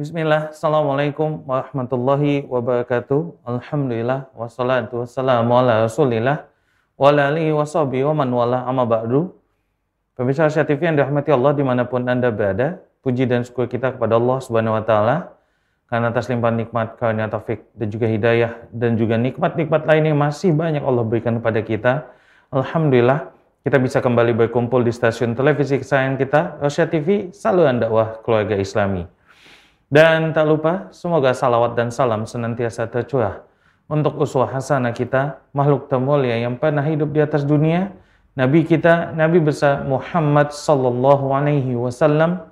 Bismillah, 0.00 0.48
Assalamualaikum 0.48 1.44
warahmatullahi 1.44 2.48
wabarakatuh. 2.48 3.44
Alhamdulillah, 3.44 4.32
wassalatu 4.32 5.04
wassalamu 5.04 5.52
ala 5.60 5.84
rasulillah, 5.84 6.48
wa 6.96 7.12
ala 7.12 7.28
alihi 7.28 7.52
wa 7.52 7.68
wa 7.68 8.14
man 8.16 8.28
wala 8.32 8.64
amma 8.64 8.88
ba'du. 8.88 9.28
Pemirsa 10.16 10.48
Asia 10.48 10.64
TV 10.64 10.88
yang 10.88 10.96
dirahmati 10.96 11.28
Allah 11.36 11.52
di 11.52 11.60
mana 11.60 11.84
pun 11.84 12.08
Anda 12.08 12.32
berada, 12.32 12.80
puji 13.04 13.28
dan 13.28 13.44
syukur 13.44 13.68
kita 13.68 13.92
kepada 13.92 14.16
Allah 14.16 14.40
Subhanahu 14.40 14.80
wa 14.80 14.84
Ta'ala 14.88 15.36
karena 15.92 16.08
atas 16.08 16.32
limpahan 16.32 16.56
nikmat, 16.64 16.96
karunia 16.96 17.28
taufik 17.28 17.68
dan 17.76 17.92
juga 17.92 18.08
hidayah 18.08 18.56
dan 18.72 18.96
juga 18.96 19.20
nikmat-nikmat 19.20 19.84
lain 19.84 20.16
yang 20.16 20.16
masih 20.16 20.56
banyak 20.56 20.80
Allah 20.80 21.04
berikan 21.04 21.44
kepada 21.44 21.60
kita. 21.60 21.92
Alhamdulillah, 22.48 23.36
kita 23.68 23.76
bisa 23.76 24.00
kembali 24.00 24.32
berkumpul 24.32 24.80
di 24.80 24.96
stasiun 24.96 25.36
televisi 25.36 25.76
kesayangan 25.76 26.16
kita, 26.16 26.40
Asia 26.64 26.88
TV, 26.88 27.36
saluran 27.36 27.76
dakwah 27.76 28.16
keluarga 28.24 28.56
Islami. 28.56 29.19
Dan 29.90 30.30
tak 30.30 30.46
lupa, 30.46 30.86
semoga 30.94 31.34
salawat 31.34 31.74
dan 31.74 31.90
salam 31.90 32.22
senantiasa 32.22 32.86
tercurah 32.86 33.42
untuk 33.90 34.22
uswah 34.22 34.46
hasanah 34.46 34.94
kita, 34.94 35.42
makhluk 35.50 35.90
termulia 35.90 36.38
yang 36.38 36.54
pernah 36.54 36.86
hidup 36.86 37.10
di 37.10 37.18
atas 37.18 37.42
dunia, 37.42 37.90
Nabi 38.38 38.62
kita, 38.62 39.10
Nabi 39.18 39.42
besar 39.42 39.82
Muhammad 39.82 40.54
sallallahu 40.54 41.34
alaihi 41.34 41.74
wasallam, 41.74 42.46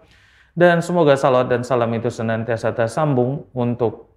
dan 0.58 0.82
semoga 0.82 1.14
salawat 1.14 1.46
dan 1.46 1.62
salam 1.62 1.86
itu 1.94 2.10
senantiasa 2.10 2.74
tersambung 2.74 3.46
untuk 3.54 4.10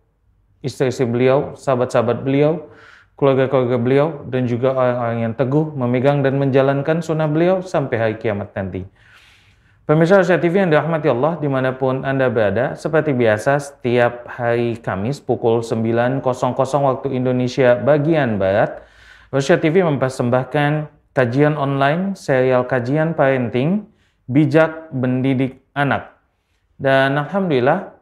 istri-istri 0.66 1.06
beliau, 1.06 1.54
sahabat-sahabat 1.54 2.26
beliau, 2.26 2.74
keluarga-keluarga 3.22 3.78
beliau, 3.78 4.08
dan 4.34 4.50
juga 4.50 4.74
orang-orang 4.74 5.30
yang 5.30 5.34
teguh 5.38 5.78
memegang 5.78 6.26
dan 6.26 6.42
menjalankan 6.42 7.06
sunnah 7.06 7.30
beliau 7.30 7.62
sampai 7.62 8.02
hari 8.02 8.16
kiamat 8.18 8.50
nanti. 8.58 8.82
Pemirsa 9.82 10.22
Asia 10.22 10.38
TV 10.38 10.62
yang 10.62 10.70
dirahmati 10.70 11.10
Allah 11.10 11.42
di 11.42 11.50
mana 11.50 11.74
pun 11.74 12.06
Anda 12.06 12.30
berada, 12.30 12.78
seperti 12.78 13.18
biasa 13.18 13.58
setiap 13.58 14.30
hari 14.30 14.78
Kamis 14.78 15.18
pukul 15.18 15.66
9.00 15.66 16.22
waktu 16.62 17.08
Indonesia 17.18 17.74
bagian 17.82 18.38
Barat, 18.38 18.86
Asia 19.34 19.58
TV 19.58 19.82
mempersembahkan 19.82 20.86
kajian 21.18 21.58
online 21.58 22.14
serial 22.14 22.70
kajian 22.70 23.18
parenting 23.18 23.90
bijak 24.30 24.94
mendidik 24.94 25.66
anak. 25.74 26.14
Dan 26.78 27.18
Alhamdulillah 27.18 27.98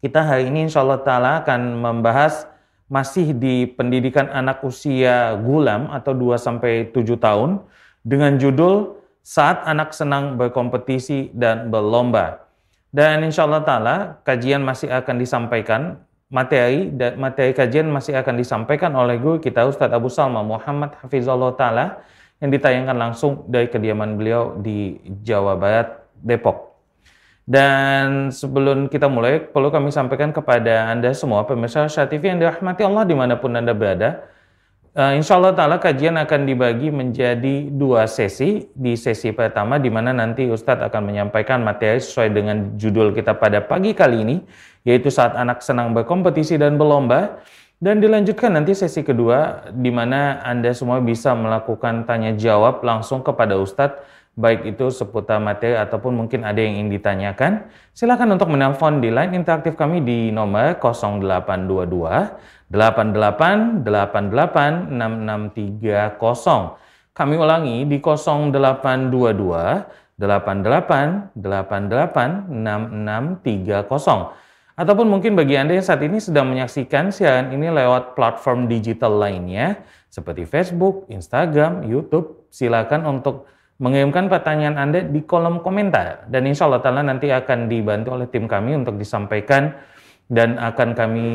kita 0.00 0.24
hari 0.24 0.48
ini 0.48 0.72
insya 0.72 0.80
Allah 0.80 1.04
Ta'ala 1.04 1.32
akan 1.44 1.76
membahas 1.76 2.48
masih 2.88 3.36
di 3.36 3.68
pendidikan 3.68 4.32
anak 4.32 4.64
usia 4.64 5.36
gulam 5.44 5.92
atau 5.92 6.16
2-7 6.16 6.88
tahun 7.20 7.60
dengan 8.00 8.40
judul 8.40 9.01
saat 9.22 9.62
anak 9.64 9.94
senang 9.94 10.34
berkompetisi 10.34 11.30
dan 11.32 11.70
berlomba. 11.70 12.42
Dan 12.92 13.24
insya 13.24 13.48
Allah 13.48 13.64
Ta'ala 13.64 13.96
kajian 14.26 14.60
masih 14.60 14.92
akan 14.92 15.16
disampaikan, 15.16 16.02
materi 16.28 16.92
dan 16.92 17.16
materi 17.16 17.56
kajian 17.56 17.88
masih 17.88 18.18
akan 18.18 18.34
disampaikan 18.36 18.92
oleh 18.92 19.16
guru 19.16 19.40
kita 19.40 19.64
Ustadz 19.64 19.96
Abu 19.96 20.12
Salma 20.12 20.44
Muhammad 20.44 20.92
Hafizullah 21.00 21.56
Ta'ala 21.56 22.04
yang 22.42 22.50
ditayangkan 22.50 22.96
langsung 22.98 23.46
dari 23.46 23.70
kediaman 23.70 24.18
beliau 24.18 24.58
di 24.58 24.98
Jawa 25.22 25.54
Barat, 25.56 26.04
Depok. 26.18 26.74
Dan 27.42 28.30
sebelum 28.30 28.86
kita 28.86 29.06
mulai, 29.10 29.38
perlu 29.42 29.70
kami 29.70 29.90
sampaikan 29.90 30.30
kepada 30.30 30.90
Anda 30.90 31.10
semua, 31.14 31.42
pemirsa 31.46 31.86
Syah 31.86 32.06
TV 32.06 32.30
yang 32.34 32.38
dirahmati 32.38 32.82
Allah 32.86 33.02
di 33.06 33.14
mana 33.14 33.34
pun 33.38 33.54
Anda 33.54 33.74
berada, 33.74 34.26
Uh, 34.92 35.16
insya 35.16 35.40
Allah 35.40 35.56
Ta'ala 35.56 35.80
kajian 35.80 36.20
akan 36.20 36.44
dibagi 36.44 36.92
menjadi 36.92 37.72
dua 37.72 38.04
sesi. 38.04 38.68
Di 38.76 38.92
sesi 38.92 39.32
pertama 39.32 39.80
di 39.80 39.88
mana 39.88 40.12
nanti 40.12 40.44
Ustadz 40.44 40.84
akan 40.84 41.08
menyampaikan 41.08 41.64
materi 41.64 41.96
sesuai 41.96 42.28
dengan 42.28 42.76
judul 42.76 43.16
kita 43.16 43.32
pada 43.40 43.64
pagi 43.64 43.96
kali 43.96 44.20
ini, 44.20 44.36
yaitu 44.84 45.08
saat 45.08 45.32
anak 45.32 45.64
senang 45.64 45.96
berkompetisi 45.96 46.60
dan 46.60 46.76
berlomba. 46.76 47.40
Dan 47.80 48.04
dilanjutkan 48.04 48.52
nanti 48.52 48.76
sesi 48.76 49.00
kedua 49.00 49.64
di 49.72 49.88
mana 49.88 50.44
Anda 50.44 50.76
semua 50.76 51.00
bisa 51.00 51.32
melakukan 51.32 52.04
tanya 52.04 52.36
jawab 52.36 52.84
langsung 52.84 53.24
kepada 53.24 53.56
Ustadz 53.56 54.04
baik 54.32 54.64
itu 54.64 54.88
seputar 54.88 55.36
materi 55.44 55.76
ataupun 55.76 56.24
mungkin 56.24 56.40
ada 56.48 56.56
yang 56.56 56.80
ingin 56.80 56.96
ditanyakan, 56.96 57.68
silakan 57.92 58.32
untuk 58.32 58.48
menelpon 58.48 59.04
di 59.04 59.12
line 59.12 59.36
interaktif 59.36 59.76
kami 59.76 60.00
di 60.00 60.32
nomor 60.32 60.80
0822 60.80 62.61
88 62.72 63.84
88 63.84 64.88
6630. 64.88 66.80
Kami 67.12 67.36
ulangi 67.36 67.84
di 67.84 68.00
0822 68.00 70.16
88 70.16 71.36
88 71.36 72.48
6630. 72.48 74.40
Ataupun 74.72 75.04
mungkin 75.04 75.36
bagi 75.36 75.60
Anda 75.60 75.76
yang 75.76 75.84
saat 75.84 76.00
ini 76.00 76.16
sedang 76.16 76.48
menyaksikan 76.48 77.12
siaran 77.12 77.52
ini 77.52 77.68
lewat 77.68 78.16
platform 78.16 78.72
digital 78.72 79.20
lainnya 79.20 79.84
seperti 80.08 80.48
Facebook, 80.48 81.04
Instagram, 81.12 81.84
YouTube, 81.84 82.48
silakan 82.48 83.04
untuk 83.04 83.52
mengirimkan 83.76 84.32
pertanyaan 84.32 84.80
Anda 84.80 85.04
di 85.04 85.20
kolom 85.28 85.60
komentar 85.60 86.24
dan 86.32 86.48
insya 86.48 86.72
Allah 86.72 87.04
nanti 87.04 87.28
akan 87.28 87.68
dibantu 87.68 88.16
oleh 88.16 88.32
tim 88.32 88.48
kami 88.48 88.80
untuk 88.80 88.96
disampaikan 88.96 89.76
dan 90.32 90.56
akan 90.56 90.96
kami 90.96 91.28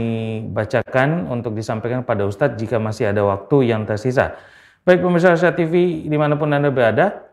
bacakan 0.50 1.30
untuk 1.30 1.54
disampaikan 1.54 2.02
pada 2.02 2.26
Ustadz 2.26 2.58
jika 2.58 2.82
masih 2.82 3.14
ada 3.14 3.22
waktu 3.22 3.70
yang 3.70 3.86
tersisa. 3.86 4.34
Baik 4.82 5.06
pemirsa 5.06 5.38
Asia 5.38 5.54
TV 5.54 6.02
di 6.10 6.18
mana 6.18 6.34
pun 6.34 6.50
Anda 6.50 6.74
berada, 6.74 7.30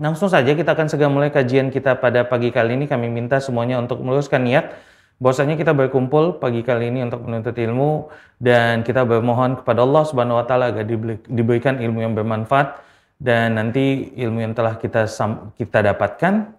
langsung 0.00 0.32
saja 0.32 0.56
kita 0.56 0.72
akan 0.72 0.88
segera 0.88 1.12
mulai 1.12 1.28
kajian 1.28 1.68
kita 1.68 2.00
pada 2.00 2.24
pagi 2.24 2.48
kali 2.48 2.80
ini. 2.80 2.88
Kami 2.88 3.12
minta 3.12 3.36
semuanya 3.44 3.76
untuk 3.76 4.00
meluruskan 4.00 4.40
niat 4.40 4.72
bahwasanya 5.20 5.60
kita 5.60 5.76
berkumpul 5.76 6.40
pagi 6.40 6.64
kali 6.64 6.88
ini 6.88 7.04
untuk 7.04 7.28
menuntut 7.28 7.52
ilmu 7.52 8.08
dan 8.40 8.80
kita 8.80 9.04
bermohon 9.04 9.60
kepada 9.60 9.84
Allah 9.84 10.02
Subhanahu 10.08 10.40
wa 10.40 10.46
taala 10.48 10.72
agar 10.72 10.88
diberikan 11.28 11.76
ilmu 11.76 12.08
yang 12.08 12.16
bermanfaat 12.16 12.80
dan 13.20 13.60
nanti 13.60 14.16
ilmu 14.16 14.44
yang 14.44 14.52
telah 14.56 14.80
kita 14.80 15.08
kita 15.56 15.78
dapatkan 15.92 16.56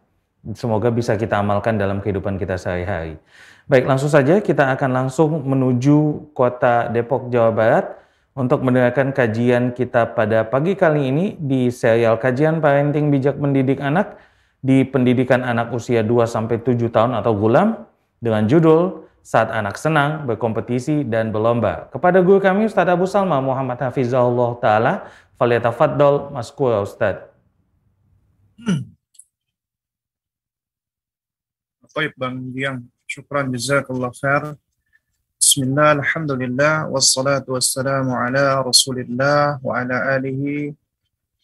semoga 0.58 0.94
bisa 0.94 1.18
kita 1.18 1.42
amalkan 1.42 1.78
dalam 1.82 2.02
kehidupan 2.02 2.38
kita 2.38 2.58
sehari-hari. 2.58 3.18
Baik, 3.68 3.84
langsung 3.84 4.08
saja 4.08 4.40
kita 4.40 4.64
akan 4.80 4.92
langsung 4.96 5.44
menuju 5.44 6.32
kota 6.32 6.88
Depok, 6.88 7.28
Jawa 7.28 7.52
Barat 7.52 8.00
untuk 8.32 8.64
mendengarkan 8.64 9.12
kajian 9.12 9.76
kita 9.76 10.16
pada 10.16 10.48
pagi 10.48 10.72
kali 10.72 11.12
ini 11.12 11.26
di 11.36 11.68
serial 11.68 12.16
kajian 12.16 12.64
parenting 12.64 13.12
bijak 13.12 13.36
mendidik 13.36 13.84
anak 13.84 14.16
di 14.64 14.88
pendidikan 14.88 15.44
anak 15.44 15.76
usia 15.76 16.00
2 16.00 16.24
sampai 16.24 16.64
7 16.64 16.88
tahun 16.88 17.12
atau 17.20 17.36
gulam 17.36 17.84
dengan 18.24 18.48
judul 18.48 19.04
saat 19.20 19.52
anak 19.52 19.76
senang, 19.76 20.24
berkompetisi, 20.24 21.04
dan 21.04 21.36
berlomba. 21.36 21.92
Kepada 21.92 22.24
guru 22.24 22.40
kami 22.40 22.72
Ustaz 22.72 22.88
Abu 22.88 23.04
Salma 23.04 23.44
Muhammad 23.44 23.84
Hafizahullah 23.84 24.64
Ta'ala, 24.64 24.94
Faliyatafaddal 25.36 26.32
maskura 26.32 26.80
Ustaz. 26.80 27.20
Baik 31.92 32.16
Bang 32.16 32.56
Diang, 32.56 32.88
syukran 33.18 33.50
jazakallah 33.50 34.14
khair. 34.14 34.54
Bismillah, 35.42 35.98
alhamdulillah, 35.98 36.86
wassalatu 36.94 37.58
wassalamu 37.58 38.14
ala 38.14 38.62
rasulillah 38.62 39.58
wa 39.58 39.74
ala 39.74 40.22
alihi 40.22 40.78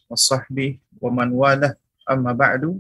wa 0.06 0.14
sahbihi 0.14 0.78
wa 1.02 1.10
man 1.10 1.34
wala 1.34 1.74
amma 2.06 2.38
ba'du. 2.38 2.78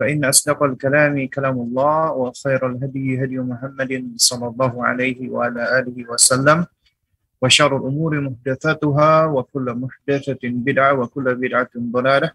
فإن 0.00 0.24
أصدق 0.24 0.56
الكلام 0.56 1.28
كلام 1.28 1.56
الله 1.60 2.12
وخير 2.16 2.60
الهدي 2.72 3.20
هدي 3.20 3.36
محمد 3.36 4.16
صلى 4.16 4.46
الله 4.48 4.72
عليه 4.72 5.28
وعلى 5.28 5.60
آله 5.60 5.96
وسلم 6.08 6.64
وشر 7.36 7.72
الأمور 7.76 8.12
محدثاتها 8.20 9.12
وكل 9.28 9.66
محدثة 9.76 10.40
بدعة 10.40 10.92
وكل 11.04 11.26
بدعة 11.36 11.72
ضلالة 11.76 12.30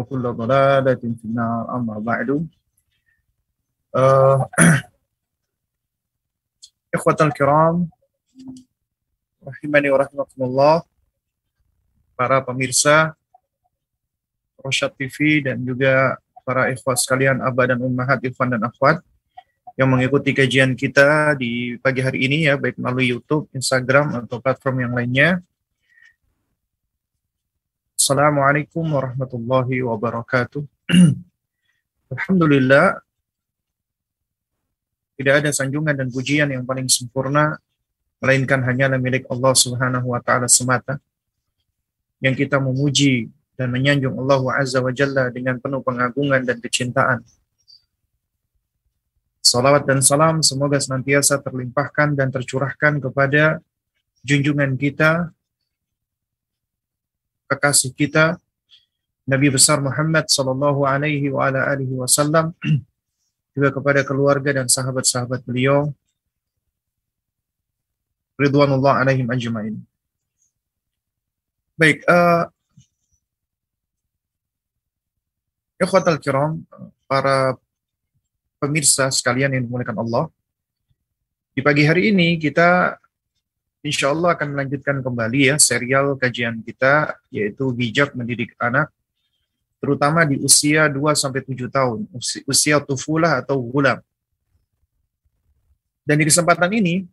وكل 0.00 0.24
ضلالة 0.32 1.02
في 1.04 1.24
النار 1.28 1.76
أما 1.76 2.00
بعد 2.00 2.48
Eh, 3.94 4.38
ikhwatal 6.98 7.30
kiram, 7.30 7.86
rahimani 9.38 9.86
wa 9.94 9.98
rahimakumullah, 10.02 10.76
para 12.18 12.42
pemirsa 12.42 13.14
Rosyad 14.58 14.90
TV 14.98 15.46
dan 15.46 15.62
juga 15.62 16.18
para 16.42 16.74
ikhwat 16.74 16.98
sekalian 17.06 17.38
abah 17.38 17.70
dan 17.70 17.78
ummahat, 17.86 18.18
ikhwan 18.26 18.58
dan 18.58 18.66
akhwat 18.66 18.98
yang 19.78 19.86
mengikuti 19.86 20.34
kajian 20.34 20.74
kita 20.74 21.38
di 21.38 21.78
pagi 21.78 22.02
hari 22.02 22.26
ini 22.26 22.50
ya, 22.50 22.58
baik 22.58 22.74
melalui 22.74 23.14
YouTube, 23.14 23.46
Instagram, 23.54 24.26
atau 24.26 24.42
platform 24.42 24.90
yang 24.90 24.92
lainnya. 24.98 25.38
Assalamualaikum 27.94 28.82
warahmatullahi 28.90 29.86
wabarakatuh. 29.86 30.66
Alhamdulillah, 32.14 33.03
tidak 35.14 35.42
ada 35.42 35.50
sanjungan 35.54 35.94
dan 35.94 36.08
pujian 36.10 36.50
yang 36.50 36.66
paling 36.66 36.90
sempurna, 36.90 37.58
melainkan 38.18 38.62
hanyalah 38.62 38.98
milik 38.98 39.28
Allah 39.30 39.54
Subhanahu 39.54 40.10
wa 40.10 40.20
Ta'ala 40.22 40.50
semata. 40.50 40.98
Yang 42.18 42.46
kita 42.46 42.56
memuji 42.58 43.28
dan 43.54 43.70
menyanjung 43.70 44.16
Allah 44.18 44.42
Azza 44.58 44.82
wa 44.82 44.90
Jalla 44.90 45.30
dengan 45.30 45.60
penuh 45.62 45.84
pengagungan 45.84 46.42
dan 46.42 46.58
kecintaan. 46.58 47.22
Salawat 49.44 49.84
dan 49.84 50.00
salam 50.00 50.40
semoga 50.40 50.80
senantiasa 50.80 51.38
terlimpahkan 51.38 52.16
dan 52.16 52.32
tercurahkan 52.32 52.98
kepada 52.98 53.60
junjungan 54.24 54.74
kita, 54.80 55.30
kekasih 57.46 57.92
kita, 57.92 58.40
Nabi 59.24 59.52
besar 59.52 59.80
Muhammad 59.80 60.28
sallallahu 60.28 60.84
alaihi 60.84 61.32
wa 61.32 61.48
ala 61.48 61.64
alihi 61.72 61.96
wasallam 61.96 62.52
juga 63.54 63.70
kepada 63.70 64.02
keluarga 64.02 64.50
dan 64.50 64.66
sahabat-sahabat 64.66 65.46
beliau 65.46 65.94
ridwanullah 68.34 68.98
alaihim 68.98 69.30
ajmain. 69.30 69.74
Baik, 71.78 72.02
uh, 72.06 72.50
ikhwatal 75.78 76.18
kiram, 76.18 76.66
para 77.06 77.54
pemirsa 78.58 79.06
sekalian 79.14 79.54
yang 79.54 79.62
dimuliakan 79.66 79.98
Allah. 80.02 80.24
Di 81.54 81.62
pagi 81.62 81.86
hari 81.86 82.10
ini 82.10 82.34
kita 82.42 82.98
insya 83.86 84.10
Allah 84.10 84.34
akan 84.34 84.58
melanjutkan 84.58 84.98
kembali 84.98 85.54
ya 85.54 85.56
serial 85.62 86.18
kajian 86.18 86.58
kita 86.66 87.14
yaitu 87.30 87.70
bijak 87.70 88.16
mendidik 88.18 88.56
anak 88.58 88.90
terutama 89.84 90.24
di 90.24 90.40
usia 90.40 90.88
2 90.88 90.96
sampai 91.12 91.44
7 91.44 91.68
tahun, 91.68 92.08
usia, 92.48 92.80
tufulah 92.80 93.44
atau 93.44 93.60
gulam. 93.60 94.00
Dan 96.08 96.16
di 96.16 96.24
kesempatan 96.24 96.72
ini 96.72 97.04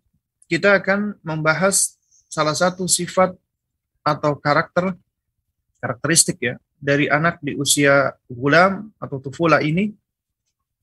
kita 0.47 0.79
akan 0.79 1.19
membahas 1.19 2.00
salah 2.31 2.56
satu 2.56 2.88
sifat 2.88 3.35
atau 4.07 4.39
karakter 4.39 4.95
karakteristik 5.83 6.39
ya 6.39 6.56
dari 6.79 7.12
anak 7.12 7.44
di 7.44 7.59
usia 7.59 8.15
gulam 8.31 8.88
atau 8.95 9.19
tufula 9.19 9.59
ini 9.59 9.91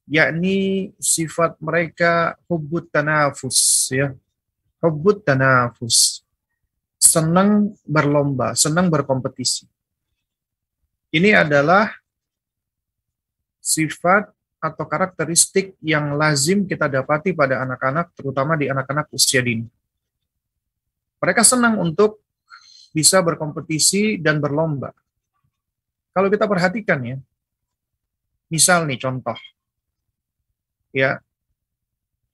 yakni 0.04 0.90
sifat 1.00 1.56
mereka 1.60 2.36
hubbut 2.48 2.92
tanafus 2.92 3.88
ya. 3.92 4.12
Hubbut 4.84 5.24
tanafus. 5.24 6.20
Senang 7.00 7.72
berlomba, 7.88 8.52
senang 8.52 8.92
berkompetisi. 8.92 9.64
Ini 11.08 11.32
adalah 11.32 11.88
sifat 13.64 14.28
atau 14.58 14.84
karakteristik 14.84 15.78
yang 15.80 16.18
lazim 16.18 16.66
kita 16.66 16.90
dapati 16.90 17.32
pada 17.32 17.62
anak-anak, 17.64 18.12
terutama 18.12 18.58
di 18.58 18.68
anak-anak 18.68 19.08
usia 19.14 19.40
dini. 19.40 19.64
Mereka 21.18 21.42
senang 21.46 21.78
untuk 21.80 22.20
bisa 22.92 23.22
berkompetisi 23.22 24.18
dan 24.18 24.42
berlomba. 24.42 24.92
Kalau 26.12 26.28
kita 26.28 26.44
perhatikan 26.50 26.98
ya, 27.06 27.16
misal 28.50 28.84
nih 28.84 28.98
contoh, 28.98 29.38
ya 30.90 31.22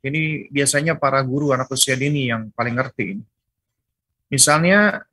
ini 0.05 0.49
biasanya 0.53 0.97
para 0.97 1.21
guru 1.25 1.53
anak 1.53 1.69
usia 1.73 1.97
dini 1.97 2.29
yang 2.29 2.49
paling 2.53 2.77
ngerti 2.77 3.05
ini. 3.17 3.25
Misalnya 4.33 5.05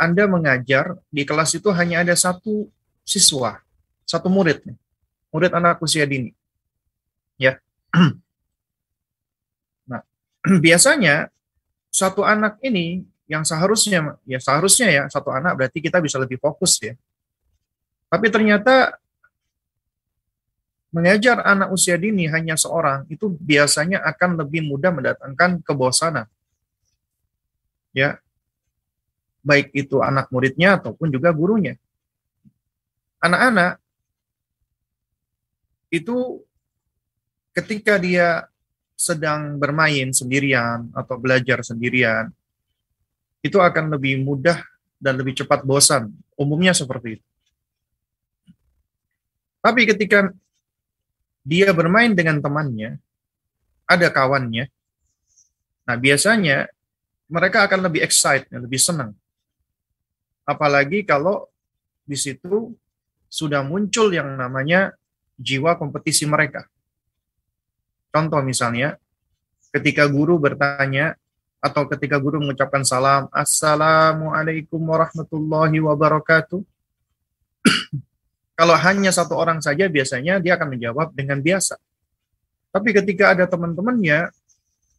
Anda 0.00 0.24
mengajar 0.24 0.96
di 1.12 1.28
kelas 1.28 1.52
itu 1.52 1.68
hanya 1.76 2.00
ada 2.00 2.16
satu 2.16 2.72
siswa, 3.04 3.60
satu 4.08 4.32
murid 4.32 4.64
murid 5.30 5.54
anak 5.54 5.78
usia 5.82 6.04
dini. 6.04 6.34
Ya. 7.38 7.58
Nah, 9.90 10.06
biasanya 10.64 11.34
satu 11.90 12.22
anak 12.22 12.62
ini 12.62 13.02
yang 13.26 13.42
seharusnya 13.42 14.18
ya 14.26 14.38
seharusnya 14.38 14.86
ya 14.90 15.02
satu 15.10 15.30
anak 15.30 15.58
berarti 15.58 15.78
kita 15.82 15.98
bisa 15.98 16.18
lebih 16.18 16.38
fokus 16.38 16.78
ya. 16.78 16.94
Tapi 18.10 18.26
ternyata 18.30 18.98
mengajar 20.90 21.42
anak 21.46 21.70
usia 21.70 21.94
dini 21.94 22.26
hanya 22.26 22.58
seorang 22.58 23.06
itu 23.06 23.30
biasanya 23.38 24.02
akan 24.02 24.42
lebih 24.42 24.66
mudah 24.66 24.90
mendatangkan 24.94 25.62
kebosanan. 25.62 26.26
Ya. 27.94 28.18
Baik 29.40 29.72
itu 29.72 30.04
anak 30.04 30.28
muridnya 30.28 30.76
ataupun 30.76 31.08
juga 31.08 31.32
gurunya. 31.32 31.76
Anak-anak 33.20 33.80
itu 35.90 36.44
ketika 37.56 37.98
dia 37.98 38.46
sedang 38.94 39.56
bermain 39.56 40.12
sendirian 40.12 40.92
atau 40.92 41.16
belajar 41.16 41.64
sendirian 41.64 42.28
itu 43.40 43.56
akan 43.56 43.96
lebih 43.96 44.20
mudah 44.20 44.60
dan 45.00 45.16
lebih 45.16 45.32
cepat 45.40 45.64
bosan. 45.64 46.12
Umumnya 46.36 46.76
seperti 46.76 47.16
itu. 47.16 47.26
Tapi 49.60 49.84
ketika 49.88 50.28
dia 51.44 51.72
bermain 51.72 52.12
dengan 52.12 52.40
temannya, 52.40 53.00
ada 53.88 54.08
kawannya. 54.12 54.68
Nah, 55.88 55.96
biasanya 55.96 56.68
mereka 57.28 57.64
akan 57.64 57.88
lebih 57.88 58.04
excited, 58.04 58.48
lebih 58.52 58.80
senang. 58.80 59.16
Apalagi 60.44 61.04
kalau 61.06 61.46
di 62.04 62.18
situ 62.18 62.74
sudah 63.30 63.62
muncul 63.62 64.10
yang 64.10 64.34
namanya 64.34 64.92
jiwa 65.38 65.78
kompetisi 65.78 66.26
mereka. 66.26 66.66
Contoh 68.10 68.42
misalnya, 68.42 68.98
ketika 69.70 70.10
guru 70.10 70.36
bertanya 70.42 71.14
atau 71.62 71.86
ketika 71.86 72.18
guru 72.18 72.42
mengucapkan 72.42 72.82
salam, 72.82 73.30
Assalamualaikum 73.30 74.82
warahmatullahi 74.82 75.78
wabarakatuh. 75.78 76.60
Kalau 78.58 78.76
hanya 78.76 79.14
satu 79.14 79.38
orang 79.38 79.62
saja 79.62 79.86
biasanya 79.86 80.42
dia 80.42 80.58
akan 80.58 80.76
menjawab 80.76 81.14
dengan 81.14 81.40
biasa. 81.40 81.78
Tapi 82.70 82.88
ketika 82.92 83.32
ada 83.32 83.48
teman-temannya, 83.48 84.28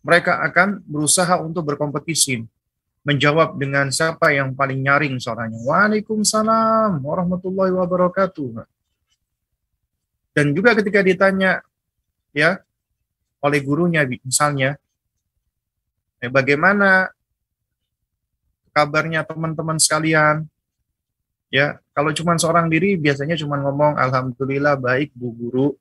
mereka 0.02 0.42
akan 0.42 0.82
berusaha 0.88 1.38
untuk 1.38 1.68
berkompetisi. 1.70 2.42
Menjawab 3.02 3.58
dengan 3.58 3.90
siapa 3.90 4.30
yang 4.30 4.54
paling 4.54 4.78
nyaring 4.86 5.18
suaranya. 5.18 5.58
Waalaikumsalam 5.66 7.02
warahmatullahi 7.02 7.74
wabarakatuh. 7.74 8.62
Dan 10.32 10.54
juga 10.54 10.78
ketika 10.78 11.02
ditanya 11.02 11.66
ya 12.32 12.62
oleh 13.42 13.60
gurunya 13.66 14.06
misalnya, 14.06 14.78
eh, 16.22 16.30
bagaimana 16.30 17.10
kabarnya 18.72 19.26
teman-teman 19.26 19.82
sekalian? 19.82 20.46
Ya, 21.52 21.84
kalau 21.92 22.16
cuma 22.16 22.40
seorang 22.40 22.72
diri 22.72 22.96
biasanya 22.96 23.36
cuma 23.36 23.60
ngomong 23.60 24.00
alhamdulillah 24.00 24.80
baik 24.80 25.12
Bu 25.12 25.36
Guru. 25.36 25.76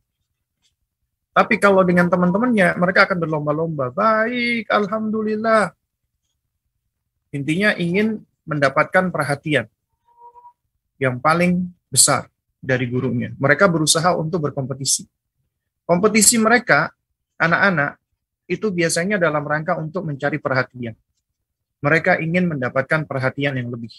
Tapi 1.31 1.63
kalau 1.63 1.87
dengan 1.87 2.11
teman-temannya 2.11 2.75
mereka 2.75 3.07
akan 3.07 3.23
berlomba-lomba, 3.23 3.95
baik 3.95 4.67
alhamdulillah. 4.67 5.71
Intinya 7.31 7.75
ingin 7.79 8.23
mendapatkan 8.43 9.15
perhatian 9.15 9.71
yang 10.99 11.23
paling 11.23 11.71
besar 11.89 12.27
dari 12.61 12.91
gurunya. 12.91 13.33
Mereka 13.39 13.71
berusaha 13.71 14.13
untuk 14.19 14.51
berkompetisi. 14.51 15.09
Kompetisi 15.89 16.37
mereka 16.37 16.93
anak-anak 17.41 17.97
itu 18.51 18.69
biasanya 18.69 19.17
dalam 19.17 19.47
rangka 19.47 19.79
untuk 19.79 20.03
mencari 20.05 20.43
perhatian. 20.43 20.95
Mereka 21.81 22.21
ingin 22.21 22.51
mendapatkan 22.51 23.09
perhatian 23.09 23.57
yang 23.57 23.73
lebih. 23.73 23.91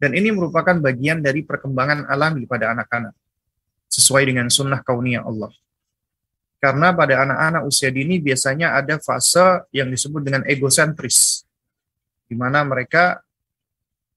Dan 0.00 0.16
ini 0.16 0.32
merupakan 0.32 0.74
bagian 0.80 1.20
dari 1.20 1.44
perkembangan 1.44 2.08
alami 2.08 2.48
pada 2.48 2.72
anak-anak. 2.72 3.12
Sesuai 3.92 4.24
dengan 4.24 4.48
sunnah 4.48 4.80
kauniyah 4.80 5.22
Allah. 5.28 5.52
Karena 6.60 6.92
pada 6.92 7.24
anak-anak 7.24 7.62
usia 7.68 7.88
dini 7.92 8.20
biasanya 8.20 8.76
ada 8.76 9.00
fase 9.00 9.64
yang 9.72 9.88
disebut 9.88 10.20
dengan 10.20 10.42
egosentris. 10.48 11.39
Di 12.30 12.38
mana 12.38 12.62
mereka 12.62 13.18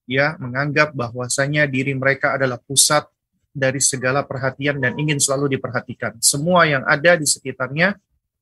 ya 0.06 0.38
menganggap 0.38 0.94
bahwasanya 0.94 1.66
diri 1.66 1.98
mereka 1.98 2.38
adalah 2.38 2.62
pusat 2.62 3.10
dari 3.50 3.82
segala 3.82 4.22
perhatian 4.22 4.78
dan 4.78 4.94
ingin 5.02 5.18
selalu 5.18 5.58
diperhatikan. 5.58 6.22
Semua 6.22 6.70
yang 6.70 6.86
ada 6.86 7.18
di 7.18 7.26
sekitarnya 7.26 7.98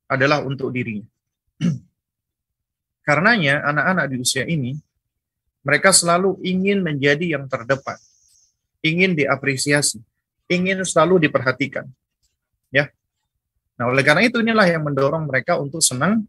adalah 0.08 0.44
untuk 0.44 0.68
dirinya. 0.68 1.08
Karenanya 3.06 3.64
anak-anak 3.64 4.06
di 4.12 4.16
usia 4.20 4.44
ini 4.44 4.76
mereka 5.62 5.94
selalu 5.94 6.36
ingin 6.42 6.82
menjadi 6.82 7.38
yang 7.38 7.46
terdepan, 7.46 7.96
ingin 8.82 9.14
diapresiasi, 9.14 10.02
ingin 10.50 10.82
selalu 10.82 11.28
diperhatikan. 11.28 11.86
Ya. 12.68 12.90
Nah, 13.78 13.88
oleh 13.88 14.02
karena 14.02 14.26
itu 14.26 14.42
inilah 14.42 14.66
yang 14.68 14.82
mendorong 14.84 15.24
mereka 15.28 15.56
untuk 15.56 15.80
senang 15.80 16.26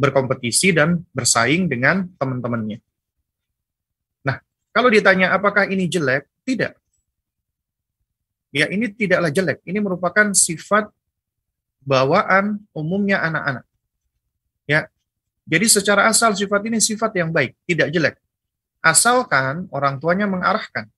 berkompetisi 0.00 0.72
dan 0.72 1.04
bersaing 1.12 1.68
dengan 1.68 2.08
teman-temannya. 2.16 2.80
Nah, 4.24 4.40
kalau 4.72 4.88
ditanya 4.88 5.36
apakah 5.36 5.68
ini 5.68 5.84
jelek? 5.84 6.24
Tidak. 6.48 6.72
Ya, 8.56 8.66
ini 8.72 8.88
tidaklah 8.88 9.28
jelek. 9.28 9.60
Ini 9.68 9.78
merupakan 9.78 10.32
sifat 10.32 10.88
bawaan 11.84 12.64
umumnya 12.72 13.20
anak-anak. 13.20 13.64
Ya. 14.64 14.88
Jadi 15.44 15.66
secara 15.68 16.08
asal 16.08 16.32
sifat 16.32 16.64
ini 16.64 16.80
sifat 16.80 17.12
yang 17.20 17.28
baik, 17.28 17.52
tidak 17.68 17.92
jelek 17.92 18.16
asalkan 18.80 19.68
orang 19.70 20.00
tuanya 20.00 20.26
mengarahkan. 20.26 20.88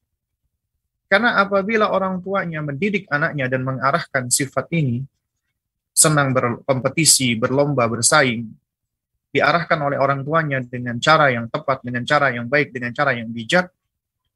Karena 1.11 1.45
apabila 1.45 1.93
orang 1.93 2.25
tuanya 2.25 2.65
mendidik 2.65 3.05
anaknya 3.13 3.45
dan 3.53 3.69
mengarahkan 3.69 4.33
sifat 4.33 4.65
ini, 4.73 5.05
senang 5.93 6.33
berkompetisi, 6.33 7.37
berlomba, 7.37 7.85
bersaing, 7.85 8.49
diarahkan 9.33 9.81
oleh 9.81 9.97
orang 9.97 10.21
tuanya 10.23 10.61
dengan 10.61 11.01
cara 11.01 11.33
yang 11.33 11.49
tepat, 11.49 11.81
dengan 11.81 12.05
cara 12.05 12.29
yang 12.31 12.47
baik, 12.47 12.71
dengan 12.77 12.93
cara 12.93 13.17
yang 13.17 13.33
bijak, 13.33 13.73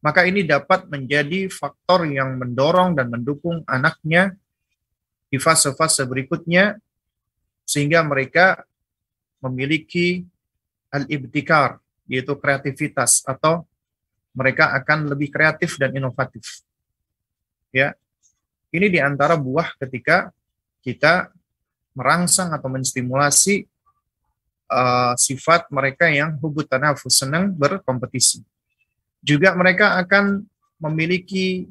maka 0.01 0.25
ini 0.25 0.43
dapat 0.43 0.89
menjadi 0.89 1.53
faktor 1.53 2.09
yang 2.09 2.41
mendorong 2.41 2.97
dan 2.97 3.13
mendukung 3.13 3.61
anaknya 3.69 4.33
di 5.29 5.37
fase-fase 5.37 6.09
berikutnya 6.09 6.81
sehingga 7.67 8.01
mereka 8.07 8.65
memiliki 9.45 10.25
al-ibtikar 10.95 11.83
yaitu 12.07 12.33
kreativitas 12.39 13.27
atau 13.27 13.67
mereka 14.37 14.73
akan 14.79 15.11
lebih 15.11 15.29
kreatif 15.33 15.77
dan 15.77 15.93
inovatif. 15.93 16.63
Ya. 17.75 17.93
Ini 18.71 18.93
di 18.93 19.01
antara 19.01 19.35
buah 19.35 19.75
ketika 19.81 20.31
kita 20.85 21.33
merangsang 21.97 22.53
atau 22.53 22.69
menstimulasi 22.69 23.65
uh, 24.71 25.15
sifat 25.19 25.71
mereka 25.71 26.11
yang 26.11 26.35
hubut 26.43 26.67
tanafus, 26.67 27.23
senang 27.23 27.55
berkompetisi. 27.55 28.43
Juga 29.23 29.55
mereka 29.59 29.99
akan 29.99 30.47
memiliki 30.79 31.67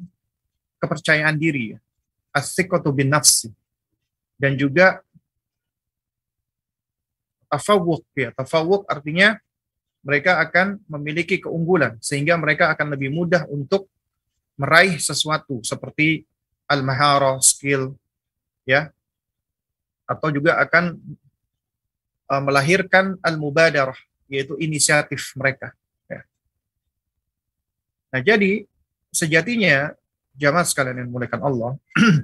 kepercayaan 0.81 1.37
diri, 1.39 1.77
asikatu 2.35 2.91
bin 2.91 3.13
nafsi, 3.13 3.53
dan 4.35 4.59
juga 4.59 4.99
tafawuk 7.47 8.03
ya. 8.17 8.35
Tafawuk 8.35 8.83
artinya 8.91 9.39
mereka 10.05 10.37
akan 10.43 10.83
memiliki 10.85 11.41
keunggulan 11.41 11.97
sehingga 12.03 12.37
mereka 12.37 12.69
akan 12.75 12.93
lebih 12.93 13.09
mudah 13.09 13.47
untuk 13.49 13.89
meraih 14.59 14.99
sesuatu 14.99 15.63
seperti 15.63 16.27
al-mahara 16.67 17.39
skill 17.39 17.95
ya. 18.67 18.91
Atau 20.05 20.29
juga 20.29 20.61
akan 20.61 21.01
uh, 22.29 22.41
melahirkan 22.43 23.17
al-mubadarah 23.21 23.97
yaitu 24.29 24.57
inisiatif 24.57 25.33
mereka 25.37 25.73
Nah, 28.15 28.23
jadi 28.23 28.63
sejatinya 29.11 29.91
jamaah 30.39 30.63
sekalian 30.63 31.03
yang 31.03 31.11
muliakan 31.11 31.41
Allah, 31.43 31.71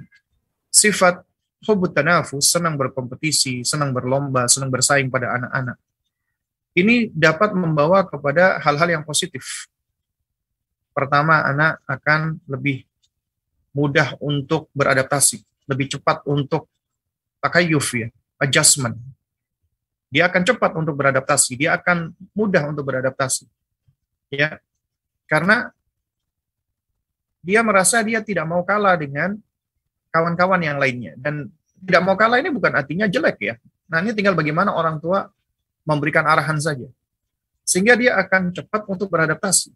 sifat 0.72 1.20
hubut 1.68 1.92
tanafus, 1.92 2.48
senang 2.48 2.80
berkompetisi, 2.80 3.60
senang 3.60 3.92
berlomba, 3.92 4.48
senang 4.48 4.72
bersaing 4.72 5.12
pada 5.12 5.36
anak-anak. 5.36 5.76
Ini 6.72 7.12
dapat 7.12 7.52
membawa 7.52 8.08
kepada 8.08 8.56
hal-hal 8.64 8.88
yang 8.88 9.04
positif. 9.04 9.68
Pertama, 10.96 11.44
anak 11.44 11.84
akan 11.84 12.40
lebih 12.48 12.88
mudah 13.76 14.16
untuk 14.16 14.72
beradaptasi, 14.72 15.44
lebih 15.68 15.92
cepat 15.92 16.24
untuk 16.24 16.72
takayuf 17.44 18.00
ya, 18.00 18.08
adjustment. 18.40 18.96
Dia 20.12 20.28
akan 20.28 20.44
cepat 20.44 20.76
untuk 20.76 20.92
beradaptasi, 20.92 21.56
dia 21.56 21.72
akan 21.72 22.12
mudah 22.36 22.68
untuk 22.68 22.84
beradaptasi. 22.84 23.48
Ya. 24.28 24.60
Karena 25.24 25.72
dia 27.40 27.64
merasa 27.64 28.04
dia 28.04 28.20
tidak 28.20 28.44
mau 28.44 28.60
kalah 28.60 29.00
dengan 29.00 29.40
kawan-kawan 30.12 30.60
yang 30.60 30.76
lainnya. 30.76 31.16
Dan 31.16 31.48
tidak 31.80 32.02
mau 32.04 32.12
kalah 32.12 32.44
ini 32.44 32.52
bukan 32.52 32.76
artinya 32.76 33.08
jelek 33.08 33.40
ya. 33.40 33.54
Nah 33.88 34.04
ini 34.04 34.12
tinggal 34.12 34.36
bagaimana 34.36 34.76
orang 34.76 35.00
tua 35.00 35.32
memberikan 35.88 36.28
arahan 36.28 36.60
saja. 36.60 36.86
Sehingga 37.64 37.96
dia 37.96 38.20
akan 38.20 38.52
cepat 38.52 38.84
untuk 38.92 39.08
beradaptasi. 39.08 39.72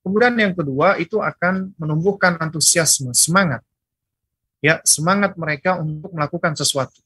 Kemudian 0.00 0.36
yang 0.40 0.56
kedua 0.56 0.96
itu 0.96 1.20
akan 1.20 1.76
menumbuhkan 1.76 2.40
antusiasme, 2.40 3.12
semangat. 3.12 3.60
Ya, 4.64 4.80
semangat 4.88 5.36
mereka 5.36 5.76
untuk 5.76 6.08
melakukan 6.16 6.56
sesuatu. 6.56 7.03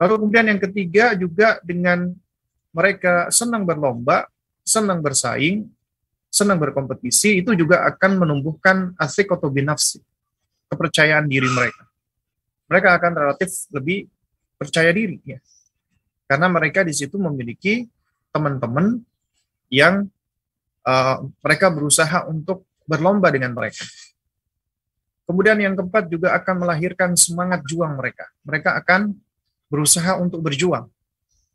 Lalu 0.00 0.12
kemudian 0.16 0.46
yang 0.48 0.60
ketiga 0.60 1.12
juga 1.12 1.60
dengan 1.60 2.08
mereka 2.72 3.28
senang 3.28 3.68
berlomba, 3.68 4.24
senang 4.64 5.04
bersaing, 5.04 5.68
senang 6.32 6.56
berkompetisi, 6.56 7.44
itu 7.44 7.52
juga 7.52 7.84
akan 7.84 8.24
menumbuhkan 8.24 8.96
asik 8.96 9.28
atau 9.36 9.52
binafsi, 9.52 10.00
kepercayaan 10.72 11.28
diri 11.28 11.50
mereka. 11.52 11.84
Mereka 12.70 12.88
akan 12.96 13.12
relatif 13.12 13.50
lebih 13.74 14.08
percaya 14.56 14.88
diri, 14.94 15.20
ya. 15.26 15.36
Karena 16.30 16.46
mereka 16.46 16.86
di 16.86 16.94
situ 16.94 17.18
memiliki 17.18 17.84
teman-teman 18.30 19.02
yang 19.66 20.06
uh, 20.86 21.26
mereka 21.42 21.66
berusaha 21.74 22.24
untuk 22.30 22.64
berlomba 22.86 23.34
dengan 23.34 23.50
mereka. 23.50 23.82
Kemudian 25.26 25.58
yang 25.58 25.74
keempat 25.74 26.06
juga 26.06 26.34
akan 26.38 26.66
melahirkan 26.66 27.18
semangat 27.18 27.66
juang 27.66 27.98
mereka. 27.98 28.30
Mereka 28.46 28.78
akan 28.82 29.14
berusaha 29.70 30.18
untuk 30.18 30.42
berjuang, 30.42 30.90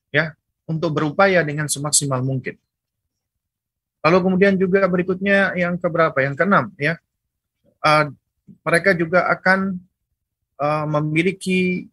ya, 0.09 0.33
untuk 0.65 0.95
berupaya 0.95 1.43
dengan 1.43 1.67
semaksimal 1.67 2.23
mungkin. 2.23 2.55
Lalu 4.05 4.17
kemudian 4.21 4.53
juga 4.55 4.85
berikutnya 4.85 5.57
yang 5.57 5.75
keberapa? 5.81 6.21
Yang 6.21 6.35
keenam 6.39 6.69
ya. 6.77 7.01
Uh, 7.81 8.13
mereka 8.61 8.93
juga 8.93 9.25
akan 9.33 9.81
uh, 10.61 10.85
memiliki 10.85 11.89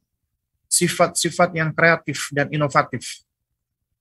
sifat-sifat 0.68 1.56
yang 1.56 1.72
kreatif 1.72 2.28
dan 2.32 2.52
inovatif. 2.52 3.24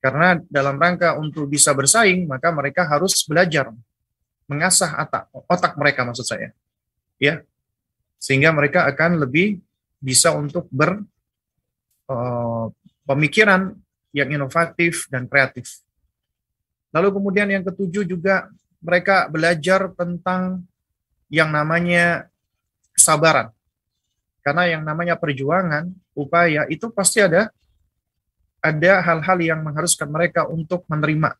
Karena 0.04 0.40
dalam 0.52 0.76
rangka 0.76 1.16
untuk 1.16 1.48
bisa 1.48 1.72
bersaing, 1.72 2.28
maka 2.28 2.52
mereka 2.52 2.84
harus 2.84 3.24
belajar 3.24 3.72
mengasah 4.50 4.92
otak, 5.08 5.24
otak 5.48 5.74
mereka 5.80 6.04
maksud 6.04 6.28
saya. 6.28 6.52
Ya. 7.16 7.44
Sehingga 8.20 8.52
mereka 8.52 8.84
akan 8.92 9.24
lebih 9.24 9.64
bisa 10.04 10.36
untuk 10.36 10.68
ber 10.68 11.00
uh, 12.12 12.66
pemikiran 13.08 13.72
yang 14.12 14.28
inovatif 14.28 15.08
dan 15.08 15.26
kreatif. 15.32 15.80
Lalu 16.92 17.16
kemudian 17.16 17.48
yang 17.48 17.64
ketujuh 17.64 18.04
juga 18.04 18.52
mereka 18.84 19.32
belajar 19.32 19.88
tentang 19.96 20.68
yang 21.32 21.48
namanya 21.48 22.28
kesabaran. 22.92 23.56
Karena 24.44 24.68
yang 24.68 24.84
namanya 24.84 25.16
perjuangan, 25.16 25.88
upaya 26.18 26.68
itu 26.68 26.92
pasti 26.92 27.24
ada 27.24 27.54
ada 28.62 29.02
hal-hal 29.02 29.38
yang 29.42 29.60
mengharuskan 29.64 30.12
mereka 30.12 30.46
untuk 30.46 30.84
menerima. 30.92 31.34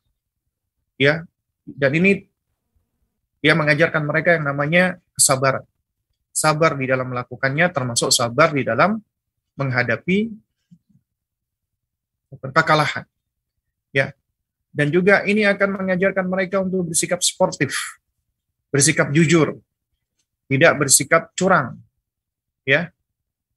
Ya. 0.96 1.28
Dan 1.62 1.94
ini 1.94 2.26
dia 3.38 3.54
mengajarkan 3.54 4.02
mereka 4.02 4.34
yang 4.34 4.46
namanya 4.46 4.98
kesabaran. 5.14 5.62
Sabar 6.32 6.74
di 6.74 6.88
dalam 6.88 7.12
melakukannya 7.12 7.68
termasuk 7.70 8.10
sabar 8.10 8.50
di 8.50 8.64
dalam 8.64 8.98
menghadapi 9.58 10.32
kekalahan. 12.40 13.04
Ya. 13.92 14.16
Dan 14.72 14.88
juga 14.88 15.20
ini 15.28 15.44
akan 15.44 15.84
mengajarkan 15.84 16.24
mereka 16.24 16.64
untuk 16.64 16.88
bersikap 16.88 17.20
sportif, 17.20 18.00
bersikap 18.72 19.12
jujur, 19.12 19.60
tidak 20.48 20.72
bersikap 20.80 21.28
curang. 21.36 21.76
Ya. 22.64 22.88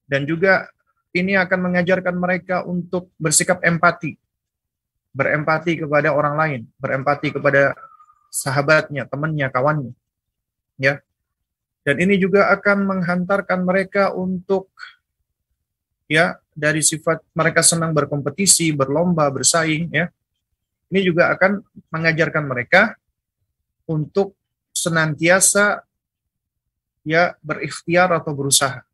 Dan 0.05 0.27
juga 0.27 0.67
ini 1.15 1.39
akan 1.39 1.71
mengajarkan 1.71 2.15
mereka 2.19 2.67
untuk 2.67 3.07
bersikap 3.15 3.63
empati. 3.63 4.19
Berempati 5.15 5.79
kepada 5.79 6.11
orang 6.11 6.35
lain, 6.35 6.61
berempati 6.75 7.31
kepada 7.31 7.71
sahabatnya, 8.27 9.07
temannya, 9.07 9.47
kawannya. 9.47 9.93
Ya. 10.75 10.99
Dan 11.87 12.03
ini 12.03 12.19
juga 12.19 12.51
akan 12.51 12.83
menghantarkan 12.83 13.63
mereka 13.63 14.11
untuk 14.11 14.67
ya 16.05 16.37
dari 16.53 16.85
sifat 16.85 17.21
mereka 17.35 17.65
senang 17.65 17.91
berkompetisi, 17.91 18.71
berlomba, 18.71 19.27
bersaing 19.29 19.89
ya 19.91 20.07
ini 20.95 21.11
juga 21.11 21.33
akan 21.33 21.65
mengajarkan 21.89 22.45
mereka 22.45 22.93
untuk 23.89 24.37
senantiasa 24.69 25.81
ya 27.01 27.33
berikhtiar 27.41 28.13
atau 28.13 28.33
berusaha. 28.37 28.85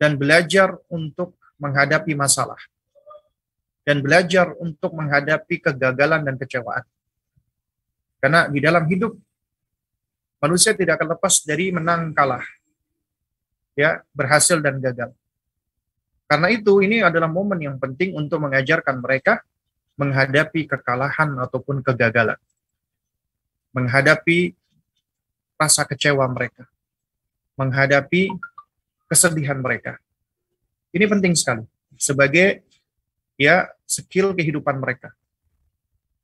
Dan 0.00 0.18
belajar 0.20 0.76
untuk 0.90 1.38
menghadapi 1.56 2.12
masalah. 2.18 2.58
Dan 3.84 4.00
belajar 4.00 4.52
untuk 4.60 4.96
menghadapi 4.96 5.60
kegagalan 5.60 6.24
dan 6.24 6.36
kecewaan. 6.40 6.84
Karena 8.20 8.48
di 8.48 8.58
dalam 8.58 8.84
hidup 8.88 9.12
manusia 10.40 10.72
tidak 10.72 11.00
akan 11.00 11.14
lepas 11.16 11.44
dari 11.44 11.68
menang 11.68 12.10
kalah. 12.16 12.44
Ya, 13.74 14.06
berhasil 14.14 14.62
dan 14.62 14.78
gagal. 14.78 15.10
Karena 16.30 16.48
itu 16.50 16.80
ini 16.80 17.04
adalah 17.04 17.28
momen 17.28 17.60
yang 17.60 17.76
penting 17.76 18.16
untuk 18.16 18.40
mengajarkan 18.42 19.02
mereka 19.02 19.44
menghadapi 19.94 20.66
kekalahan 20.66 21.36
ataupun 21.38 21.84
kegagalan. 21.84 22.38
Menghadapi 23.74 24.54
rasa 25.58 25.86
kecewa 25.86 26.26
mereka. 26.30 26.66
Menghadapi 27.54 28.30
kesedihan 29.06 29.58
mereka. 29.58 29.98
Ini 30.94 31.06
penting 31.10 31.34
sekali 31.34 31.66
sebagai 31.98 32.62
ya 33.38 33.70
skill 33.86 34.34
kehidupan 34.34 34.78
mereka. 34.78 35.14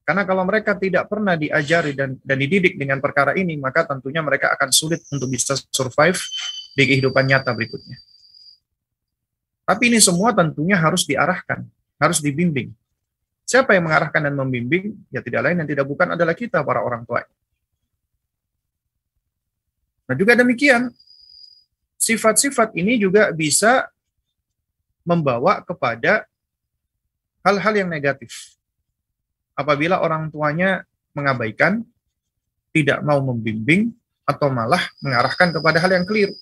Karena 0.07 0.27
kalau 0.27 0.43
mereka 0.43 0.75
tidak 0.75 1.07
pernah 1.07 1.39
diajari 1.39 1.95
dan, 1.95 2.19
dan 2.19 2.35
dididik 2.35 2.75
dengan 2.75 2.99
perkara 2.99 3.31
ini, 3.39 3.55
maka 3.55 3.87
tentunya 3.87 4.19
mereka 4.27 4.51
akan 4.59 4.75
sulit 4.75 5.07
untuk 5.07 5.31
bisa 5.31 5.55
survive 5.71 6.19
di 6.75 6.83
kehidupan 6.87 7.27
nyata 7.27 7.51
berikutnya. 7.55 7.99
Tapi 9.67 9.87
ini 9.87 10.03
semua 10.03 10.35
tentunya 10.35 10.75
harus 10.75 11.07
diarahkan, 11.07 11.63
harus 11.99 12.19
dibimbing. 12.19 12.75
Siapa 13.47 13.75
yang 13.75 13.87
mengarahkan 13.87 14.23
dan 14.23 14.35
membimbing? 14.35 14.99
Ya 15.11 15.23
tidak 15.23 15.47
lain 15.47 15.63
dan 15.63 15.67
tidak 15.67 15.87
bukan 15.87 16.15
adalah 16.15 16.35
kita 16.35 16.63
para 16.63 16.83
orang 16.83 17.07
tua. 17.07 17.23
Nah 20.11 20.15
juga 20.19 20.35
demikian, 20.35 20.91
sifat-sifat 21.99 22.75
ini 22.75 22.99
juga 22.99 23.31
bisa 23.31 23.87
membawa 25.07 25.63
kepada 25.63 26.27
hal-hal 27.47 27.75
yang 27.87 27.89
negatif. 27.91 28.59
Apabila 29.55 30.03
orang 30.03 30.31
tuanya 30.31 30.83
mengabaikan, 31.15 31.83
tidak 32.71 33.03
mau 33.03 33.19
membimbing, 33.23 33.91
atau 34.31 34.47
malah 34.47 34.83
mengarahkan 35.03 35.51
kepada 35.51 35.83
hal 35.83 35.91
yang 35.91 36.07
keliru. 36.07 36.35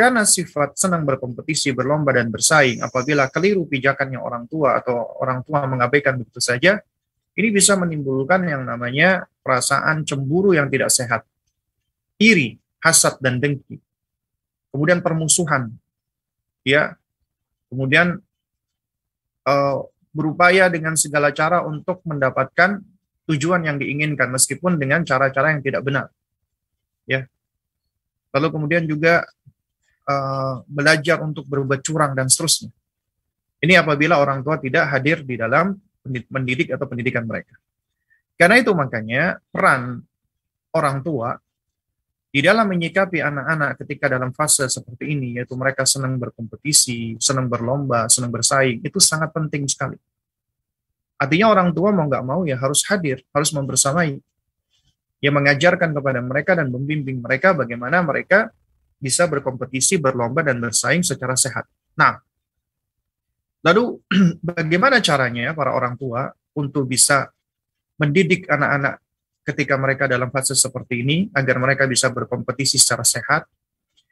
Karena 0.00 0.24
sifat 0.24 0.80
senang 0.80 1.04
berkompetisi, 1.04 1.76
berlomba, 1.76 2.16
dan 2.16 2.32
bersaing, 2.32 2.80
apabila 2.80 3.28
keliru 3.28 3.68
pijakannya 3.68 4.16
orang 4.16 4.48
tua 4.48 4.80
atau 4.80 4.96
orang 5.20 5.44
tua 5.44 5.68
mengabaikan 5.68 6.16
begitu 6.16 6.40
saja, 6.40 6.80
ini 7.36 7.52
bisa 7.52 7.76
menimbulkan 7.76 8.48
yang 8.48 8.64
namanya 8.64 9.28
perasaan 9.44 10.08
cemburu 10.08 10.56
yang 10.56 10.72
tidak 10.72 10.88
sehat, 10.88 11.28
iri, 12.16 12.56
hasad, 12.80 13.20
dan 13.20 13.44
dengki. 13.44 13.76
Kemudian 14.72 15.04
permusuhan, 15.04 15.68
ya, 16.64 16.96
kemudian 17.68 18.24
uh, 19.44 19.84
berupaya 20.16 20.72
dengan 20.72 20.96
segala 20.96 21.28
cara 21.28 21.60
untuk 21.60 22.00
mendapatkan 22.08 22.80
tujuan 23.28 23.68
yang 23.68 23.76
diinginkan 23.76 24.32
meskipun 24.32 24.80
dengan 24.80 25.04
cara-cara 25.04 25.52
yang 25.52 25.60
tidak 25.60 25.84
benar. 25.84 26.08
Ya. 27.04 27.28
Lalu 28.32 28.48
kemudian 28.48 28.88
juga 28.88 29.28
uh, 30.10 30.54
belajar 30.66 31.22
untuk 31.22 31.46
berbuat 31.46 31.80
curang 31.86 32.18
dan 32.18 32.26
seterusnya. 32.26 32.74
Ini 33.62 33.78
apabila 33.78 34.18
orang 34.18 34.42
tua 34.42 34.58
tidak 34.58 34.90
hadir 34.90 35.22
di 35.22 35.38
dalam 35.38 35.76
mendidik 36.08 36.74
atau 36.74 36.88
pendidikan 36.88 37.28
mereka. 37.28 37.54
Karena 38.34 38.56
itu 38.56 38.72
makanya 38.72 39.36
peran 39.52 40.00
orang 40.72 41.04
tua 41.04 41.36
di 42.30 42.40
dalam 42.40 42.70
menyikapi 42.70 43.18
anak-anak 43.20 43.82
ketika 43.84 44.06
dalam 44.06 44.30
fase 44.30 44.70
seperti 44.70 45.12
ini, 45.12 45.36
yaitu 45.36 45.58
mereka 45.58 45.82
senang 45.82 46.14
berkompetisi, 46.14 47.18
senang 47.18 47.50
berlomba, 47.50 48.06
senang 48.06 48.30
bersaing, 48.30 48.80
itu 48.86 49.02
sangat 49.02 49.34
penting 49.34 49.66
sekali. 49.66 49.98
Artinya 51.20 51.52
orang 51.52 51.68
tua 51.74 51.90
mau 51.92 52.06
nggak 52.06 52.24
mau 52.24 52.46
ya 52.48 52.56
harus 52.56 52.86
hadir, 52.88 53.20
harus 53.34 53.50
membersamai. 53.52 54.22
Ya 55.20 55.28
mengajarkan 55.34 55.92
kepada 55.92 56.24
mereka 56.24 56.56
dan 56.56 56.72
membimbing 56.72 57.20
mereka 57.20 57.52
bagaimana 57.52 58.00
mereka 58.00 58.48
bisa 59.00 59.24
berkompetisi, 59.24 59.96
berlomba, 59.96 60.44
dan 60.44 60.60
bersaing 60.60 61.00
secara 61.00 61.34
sehat. 61.34 61.64
Nah, 61.96 62.20
lalu 63.64 63.98
bagaimana 64.54 65.00
caranya 65.00 65.50
ya 65.50 65.52
para 65.56 65.72
orang 65.72 65.96
tua 65.96 66.28
untuk 66.52 66.84
bisa 66.84 67.32
mendidik 67.96 68.44
anak-anak 68.46 69.00
ketika 69.48 69.74
mereka 69.80 70.04
dalam 70.04 70.28
fase 70.28 70.52
seperti 70.52 71.00
ini 71.00 71.32
agar 71.32 71.56
mereka 71.56 71.88
bisa 71.88 72.12
berkompetisi 72.12 72.76
secara 72.76 73.02
sehat? 73.02 73.48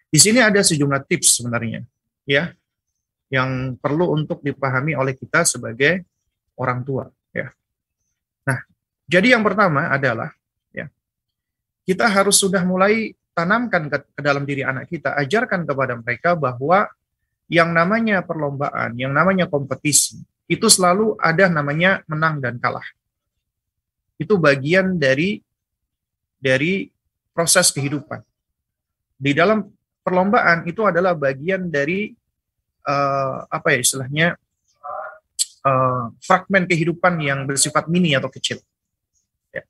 Di 0.09 0.17
sini 0.17 0.41
ada 0.41 0.65
sejumlah 0.65 1.05
tips 1.05 1.37
sebenarnya, 1.37 1.85
ya, 2.25 2.57
yang 3.29 3.77
perlu 3.77 4.17
untuk 4.17 4.41
dipahami 4.41 4.97
oleh 4.97 5.13
kita 5.13 5.45
sebagai 5.45 6.09
orang 6.57 6.81
tua 6.81 7.05
ya. 7.33 7.53
Nah, 8.49 8.59
jadi 9.05 9.37
yang 9.37 9.45
pertama 9.45 9.93
adalah 9.93 10.33
ya 10.73 10.89
kita 11.85 12.09
harus 12.09 12.41
sudah 12.41 12.65
mulai 12.65 13.13
tanamkan 13.39 13.87
ke, 13.87 14.03
ke 14.03 14.21
dalam 14.27 14.43
diri 14.43 14.67
anak 14.67 14.91
kita, 14.91 15.15
ajarkan 15.15 15.63
kepada 15.63 15.95
mereka 15.95 16.35
bahwa 16.35 16.91
yang 17.47 17.71
namanya 17.71 18.27
perlombaan, 18.27 18.99
yang 18.99 19.15
namanya 19.15 19.47
kompetisi, 19.47 20.19
itu 20.51 20.67
selalu 20.67 21.15
ada 21.23 21.47
namanya 21.47 22.03
menang 22.11 22.43
dan 22.43 22.59
kalah. 22.59 22.85
Itu 24.19 24.43
bagian 24.43 24.99
dari 24.99 25.39
dari 26.43 26.91
proses 27.31 27.71
kehidupan. 27.71 28.19
Di 29.15 29.31
dalam 29.31 29.71
perlombaan 30.03 30.67
itu 30.67 30.83
adalah 30.83 31.15
bagian 31.15 31.71
dari 31.71 32.11
uh, 32.87 33.47
apa 33.47 33.75
ya 33.75 33.79
istilahnya 33.79 34.27
uh, 35.63 36.11
fragmen 36.19 36.67
kehidupan 36.67 37.23
yang 37.23 37.47
bersifat 37.47 37.87
mini 37.87 38.19
atau 38.19 38.31
kecil. 38.31 38.59
Ya. 39.55 39.63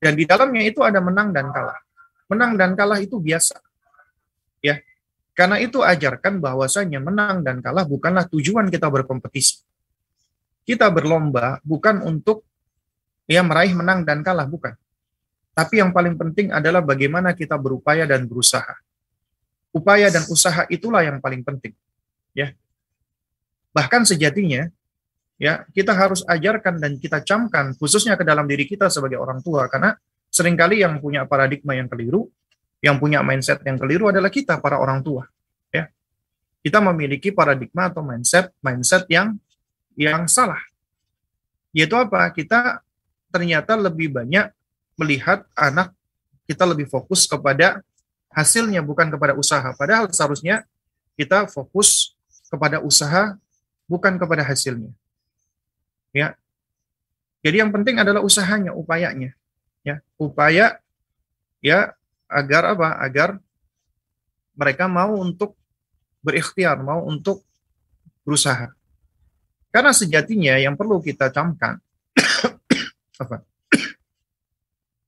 Dan 0.00 0.16
di 0.16 0.24
dalamnya 0.24 0.64
itu 0.64 0.80
ada 0.80 1.04
menang 1.04 1.36
dan 1.36 1.52
kalah. 1.52 1.87
Menang 2.28 2.60
dan 2.60 2.76
kalah 2.76 3.00
itu 3.00 3.16
biasa. 3.16 3.58
Ya. 4.60 4.84
Karena 5.32 5.56
itu 5.62 5.80
ajarkan 5.80 6.42
bahwasanya 6.42 7.00
menang 7.00 7.40
dan 7.46 7.62
kalah 7.64 7.86
bukanlah 7.88 8.28
tujuan 8.28 8.68
kita 8.68 8.90
berkompetisi. 8.90 9.64
Kita 10.68 10.92
berlomba 10.92 11.62
bukan 11.64 12.04
untuk 12.04 12.44
ya 13.24 13.40
meraih 13.40 13.72
menang 13.72 14.04
dan 14.04 14.20
kalah 14.20 14.44
bukan. 14.44 14.76
Tapi 15.56 15.80
yang 15.80 15.90
paling 15.90 16.14
penting 16.14 16.54
adalah 16.54 16.84
bagaimana 16.84 17.32
kita 17.32 17.56
berupaya 17.58 18.04
dan 18.04 18.28
berusaha. 18.28 18.78
Upaya 19.72 20.12
dan 20.12 20.22
usaha 20.28 20.68
itulah 20.68 21.02
yang 21.02 21.18
paling 21.18 21.42
penting. 21.42 21.72
Ya. 22.36 22.52
Bahkan 23.72 24.04
sejatinya 24.04 24.68
ya 25.38 25.62
kita 25.70 25.94
harus 25.94 26.26
ajarkan 26.26 26.82
dan 26.82 26.98
kita 26.98 27.22
camkan 27.22 27.72
khususnya 27.78 28.18
ke 28.18 28.26
dalam 28.26 28.44
diri 28.50 28.66
kita 28.66 28.90
sebagai 28.90 29.22
orang 29.22 29.38
tua 29.38 29.70
karena 29.70 29.94
sering 30.28 30.54
kali 30.54 30.84
yang 30.84 31.00
punya 31.00 31.24
paradigma 31.24 31.74
yang 31.74 31.88
keliru 31.88 32.28
yang 32.78 32.96
punya 33.00 33.24
mindset 33.24 33.60
yang 33.66 33.80
keliru 33.80 34.12
adalah 34.12 34.30
kita 34.30 34.60
para 34.62 34.78
orang 34.78 35.02
tua 35.02 35.26
ya 35.74 35.90
kita 36.62 36.78
memiliki 36.80 37.34
paradigma 37.34 37.90
atau 37.90 38.04
mindset 38.04 38.52
mindset 38.62 39.04
yang 39.10 39.36
yang 39.98 40.28
salah 40.30 40.60
yaitu 41.74 41.96
apa 41.98 42.28
kita 42.32 42.80
ternyata 43.28 43.76
lebih 43.76 44.14
banyak 44.14 44.48
melihat 44.96 45.44
anak 45.52 45.92
kita 46.48 46.64
lebih 46.64 46.88
fokus 46.88 47.28
kepada 47.28 47.84
hasilnya 48.32 48.80
bukan 48.80 49.10
kepada 49.10 49.34
usaha 49.34 49.68
padahal 49.74 50.08
seharusnya 50.08 50.64
kita 51.18 51.50
fokus 51.50 52.14
kepada 52.48 52.80
usaha 52.80 53.36
bukan 53.90 54.16
kepada 54.16 54.46
hasilnya 54.46 54.94
Ya. 56.12 56.36
Jadi 57.44 57.62
yang 57.62 57.70
penting 57.70 58.00
adalah 58.00 58.24
usahanya, 58.24 58.74
upayanya. 58.74 59.36
Ya, 59.86 60.02
upaya 60.18 60.82
ya 61.62 61.94
agar 62.28 62.76
apa? 62.76 62.88
Agar 63.02 63.28
mereka 64.58 64.90
mau 64.90 65.14
untuk 65.16 65.54
berikhtiar, 66.20 66.82
mau 66.82 67.06
untuk 67.06 67.46
berusaha. 68.26 68.74
Karena 69.70 69.92
sejatinya 69.94 70.58
yang 70.58 70.74
perlu 70.74 70.98
kita 70.98 71.30
camkan 71.30 71.78
apa? 73.22 73.36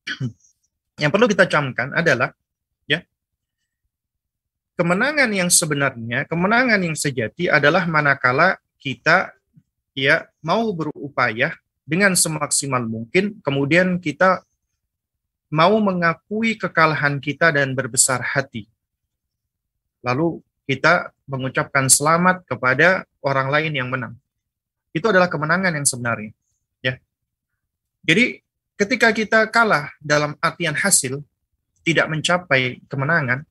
yang 1.02 1.10
perlu 1.10 1.26
kita 1.26 1.48
camkan 1.48 1.90
adalah 1.96 2.30
ya 2.86 3.02
kemenangan 4.78 5.28
yang 5.32 5.50
sebenarnya, 5.52 6.24
kemenangan 6.28 6.80
yang 6.80 6.96
sejati 6.96 7.48
adalah 7.50 7.84
manakala 7.84 8.56
kita 8.80 9.32
ya 9.92 10.24
mau 10.40 10.72
berupaya 10.72 11.52
dengan 11.84 12.14
semaksimal 12.14 12.86
mungkin, 12.86 13.42
kemudian 13.42 13.98
kita 13.98 14.46
mau 15.50 15.76
mengakui 15.82 16.54
kekalahan 16.54 17.18
kita 17.18 17.50
dan 17.50 17.74
berbesar 17.74 18.22
hati. 18.22 18.70
Lalu 20.00 20.40
kita 20.64 21.10
mengucapkan 21.26 21.90
selamat 21.90 22.46
kepada 22.46 23.04
orang 23.20 23.50
lain 23.50 23.72
yang 23.74 23.90
menang. 23.90 24.14
Itu 24.94 25.10
adalah 25.10 25.26
kemenangan 25.26 25.74
yang 25.74 25.86
sebenarnya. 25.86 26.32
Ya. 26.80 27.02
Jadi 28.06 28.40
ketika 28.78 29.10
kita 29.10 29.50
kalah 29.50 29.90
dalam 29.98 30.38
artian 30.38 30.78
hasil, 30.78 31.20
tidak 31.82 32.06
mencapai 32.06 32.80
kemenangan, 32.86 33.42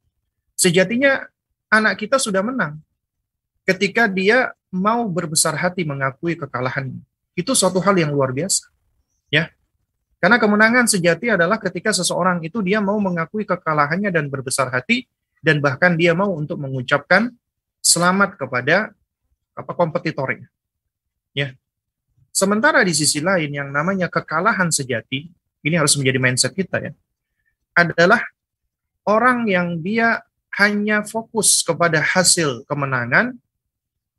sejatinya 0.55 1.27
anak 1.67 1.99
kita 1.99 2.15
sudah 2.15 2.39
menang. 2.39 2.79
Ketika 3.67 4.09
dia 4.09 4.55
mau 4.73 5.05
berbesar 5.09 5.57
hati 5.57 5.85
mengakui 5.85 6.38
kekalahannya. 6.38 7.01
Itu 7.33 7.57
suatu 7.57 7.81
hal 7.81 7.97
yang 7.97 8.13
luar 8.13 8.33
biasa. 8.33 8.69
Karena 10.19 10.36
kemenangan 10.36 10.84
sejati 10.84 11.32
adalah 11.32 11.55
ketika 11.63 11.95
seseorang 11.95 12.43
itu 12.43 12.60
dia 12.60 12.84
mau 12.84 12.99
mengakui 12.99 13.47
kekalahannya 13.47 14.12
dan 14.12 14.27
berbesar 14.27 14.67
hati 14.67 15.08
dan 15.39 15.63
bahkan 15.63 15.95
dia 15.95 16.12
mau 16.12 16.36
untuk 16.36 16.60
mengucapkan 16.60 17.32
selamat 17.79 18.36
kepada 18.36 18.91
apa 19.55 19.71
kompetitornya. 19.71 20.51
Ya. 21.32 21.55
Sementara 22.36 22.84
di 22.84 22.91
sisi 22.91 23.23
lain 23.23 23.51
yang 23.51 23.71
namanya 23.71 24.12
kekalahan 24.12 24.67
sejati, 24.71 25.32
ini 25.63 25.75
harus 25.75 25.95
menjadi 25.95 26.19
mindset 26.19 26.51
kita 26.51 26.77
ya. 26.79 26.91
Adalah 27.71 28.19
orang 29.08 29.47
yang 29.47 29.79
dia 29.79 30.19
hanya 30.60 31.08
fokus 31.08 31.63
kepada 31.63 32.03
hasil 32.03 32.67
kemenangan 32.67 33.39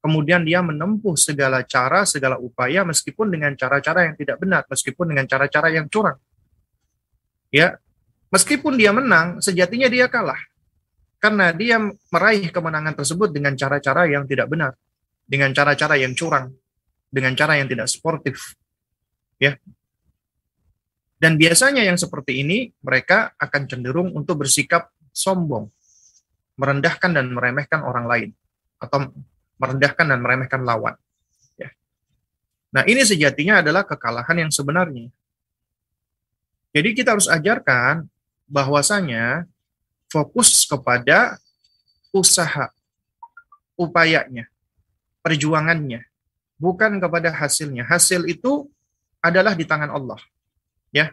kemudian 0.00 0.42
dia 0.42 0.64
menempuh 0.64 1.14
segala 1.14 1.62
cara, 1.64 2.08
segala 2.08 2.40
upaya 2.40 2.82
meskipun 2.88 3.28
dengan 3.28 3.52
cara-cara 3.54 4.08
yang 4.08 4.16
tidak 4.16 4.36
benar, 4.40 4.64
meskipun 4.66 5.12
dengan 5.12 5.28
cara-cara 5.28 5.68
yang 5.70 5.86
curang. 5.92 6.16
Ya, 7.52 7.76
meskipun 8.32 8.80
dia 8.80 8.90
menang, 8.96 9.44
sejatinya 9.44 9.86
dia 9.92 10.08
kalah. 10.08 10.40
karena 11.20 11.52
dia 11.52 11.76
meraih 12.08 12.48
kemenangan 12.48 12.96
tersebut 12.96 13.28
dengan 13.28 13.52
cara-cara 13.52 14.08
yang 14.08 14.24
tidak 14.24 14.48
benar, 14.48 14.72
dengan 15.28 15.52
cara-cara 15.52 16.00
yang 16.00 16.16
curang, 16.16 16.48
dengan 17.12 17.36
cara 17.36 17.60
yang 17.60 17.68
tidak 17.68 17.92
sportif. 17.92 18.56
Ya. 19.36 19.60
Dan 21.20 21.36
biasanya 21.36 21.84
yang 21.84 22.00
seperti 22.00 22.40
ini 22.40 22.72
mereka 22.80 23.36
akan 23.36 23.68
cenderung 23.68 24.16
untuk 24.16 24.40
bersikap 24.40 24.88
sombong, 25.12 25.68
merendahkan 26.56 27.12
dan 27.12 27.28
meremehkan 27.28 27.84
orang 27.84 28.08
lain 28.08 28.30
atau 28.80 29.12
merendahkan 29.60 30.06
dan 30.08 30.18
meremehkan 30.24 30.64
lawan. 30.64 30.96
Ya. 31.60 31.68
Nah, 32.72 32.88
ini 32.88 33.04
sejatinya 33.04 33.60
adalah 33.60 33.84
kekalahan 33.84 34.48
yang 34.48 34.50
sebenarnya. 34.50 35.12
Jadi 36.72 36.96
kita 36.96 37.12
harus 37.12 37.28
ajarkan 37.28 38.08
bahwasanya 38.48 39.44
fokus 40.08 40.64
kepada 40.64 41.36
usaha, 42.10 42.72
upayanya, 43.76 44.48
perjuangannya, 45.20 46.08
bukan 46.56 46.96
kepada 46.98 47.30
hasilnya. 47.30 47.84
Hasil 47.84 48.26
itu 48.26 48.66
adalah 49.20 49.52
di 49.52 49.68
tangan 49.68 49.92
Allah. 49.92 50.18
Ya. 50.90 51.12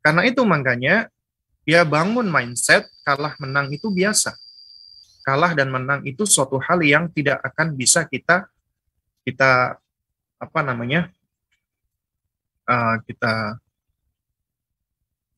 Karena 0.00 0.24
itu 0.24 0.40
makanya 0.46 1.10
dia 1.66 1.82
bangun 1.82 2.30
mindset 2.30 2.86
kalah 3.02 3.34
menang 3.42 3.74
itu 3.74 3.90
biasa. 3.90 4.38
Kalah 5.26 5.58
dan 5.58 5.74
menang 5.74 6.06
itu 6.06 6.22
suatu 6.22 6.62
hal 6.62 6.78
yang 6.86 7.10
tidak 7.10 7.42
akan 7.42 7.74
bisa 7.74 8.06
kita 8.06 8.46
kita 9.26 9.74
apa 10.38 10.60
namanya? 10.62 11.10
Uh, 12.62 13.02
kita 13.02 13.58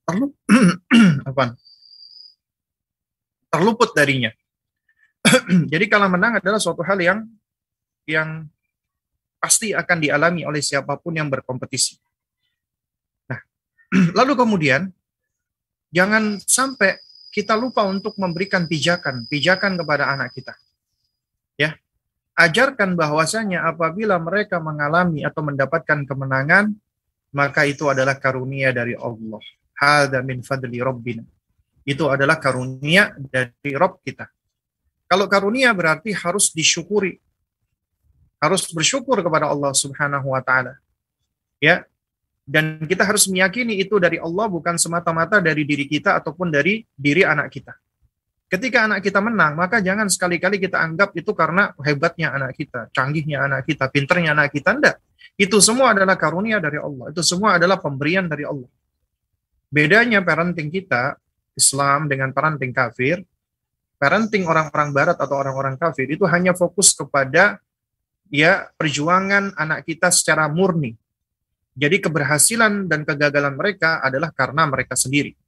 apa 1.33 1.57
terluput 3.49 3.97
darinya. 3.97 4.29
Jadi 5.73 5.85
kalah 5.89 6.13
menang 6.13 6.37
adalah 6.41 6.61
suatu 6.61 6.85
hal 6.85 7.01
yang 7.01 7.25
yang 8.05 8.45
pasti 9.41 9.73
akan 9.73 9.99
dialami 10.05 10.45
oleh 10.45 10.61
siapa 10.61 11.01
pun 11.01 11.17
yang 11.17 11.33
berkompetisi. 11.33 11.97
Nah, 13.29 13.41
lalu 14.19 14.33
kemudian 14.37 14.93
jangan 15.93 16.37
sampai 16.45 17.01
kita 17.29 17.55
lupa 17.55 17.85
untuk 17.85 18.17
memberikan 18.17 18.65
pijakan, 18.65 19.29
pijakan 19.29 19.77
kepada 19.77 20.11
anak 20.13 20.33
kita. 20.33 20.57
Ya. 21.61 21.77
Ajarkan 22.39 22.95
bahwasanya 22.95 23.67
apabila 23.67 24.15
mereka 24.23 24.63
mengalami 24.63 25.27
atau 25.27 25.43
mendapatkan 25.43 26.07
kemenangan, 26.07 26.71
maka 27.35 27.67
itu 27.67 27.91
adalah 27.91 28.15
karunia 28.17 28.71
dari 28.71 28.95
Allah. 28.95 29.43
Hada 29.75 30.23
min 30.23 30.43
fadli 30.47 30.79
rabbina 30.79 31.27
itu 31.89 32.05
adalah 32.05 32.37
karunia 32.37 33.17
dari 33.17 33.73
Rob 33.73 34.05
kita. 34.05 34.29
Kalau 35.09 35.25
karunia 35.25 35.73
berarti 35.73 36.13
harus 36.13 36.53
disyukuri. 36.53 37.17
Harus 38.37 38.69
bersyukur 38.69 39.25
kepada 39.25 39.49
Allah 39.49 39.73
Subhanahu 39.73 40.37
wa 40.37 40.45
taala. 40.45 40.77
Ya. 41.65 41.89
Dan 42.49 42.81
kita 42.89 43.05
harus 43.05 43.29
meyakini 43.29 43.77
itu 43.77 44.01
dari 44.01 44.17
Allah 44.17 44.49
bukan 44.49 44.81
semata-mata 44.81 45.37
dari 45.45 45.69
diri 45.69 45.85
kita 45.85 46.17
ataupun 46.17 46.49
dari 46.49 46.81
diri 46.97 47.21
anak 47.21 47.53
kita. 47.53 47.77
Ketika 48.49 48.89
anak 48.89 49.05
kita 49.05 49.21
menang, 49.21 49.53
maka 49.53 49.85
jangan 49.85 50.09
sekali-kali 50.09 50.57
kita 50.57 50.81
anggap 50.81 51.13
itu 51.13 51.37
karena 51.37 51.77
hebatnya 51.85 52.33
anak 52.33 52.57
kita, 52.57 52.89
canggihnya 52.97 53.45
anak 53.45 53.69
kita, 53.69 53.93
pinternya 53.93 54.33
anak 54.33 54.57
kita. 54.57 54.73
Tidak. 54.81 54.97
Itu 55.37 55.61
semua 55.61 55.93
adalah 55.93 56.17
karunia 56.17 56.57
dari 56.57 56.81
Allah. 56.81 57.13
Itu 57.13 57.21
semua 57.21 57.61
adalah 57.61 57.77
pemberian 57.77 58.25
dari 58.25 58.49
Allah. 58.49 58.73
Bedanya 59.69 60.25
parenting 60.25 60.73
kita 60.73 61.21
Islam 61.53 62.09
dengan 62.09 62.33
parenting 62.33 62.73
kafir, 62.73 63.21
parenting 64.01 64.49
orang-orang 64.49 64.97
barat 64.97 65.21
atau 65.21 65.37
orang-orang 65.37 65.77
kafir 65.77 66.09
itu 66.09 66.25
hanya 66.25 66.57
fokus 66.57 66.97
kepada 66.97 67.61
ya 68.33 68.73
perjuangan 68.81 69.53
anak 69.61 69.85
kita 69.85 70.09
secara 70.09 70.49
murni. 70.49 70.97
Jadi 71.79 72.03
keberhasilan 72.03 72.91
dan 72.91 73.07
kegagalan 73.07 73.55
mereka 73.55 74.03
adalah 74.03 74.35
karena 74.35 74.67
mereka 74.67 74.99
sendiri. 74.99 75.39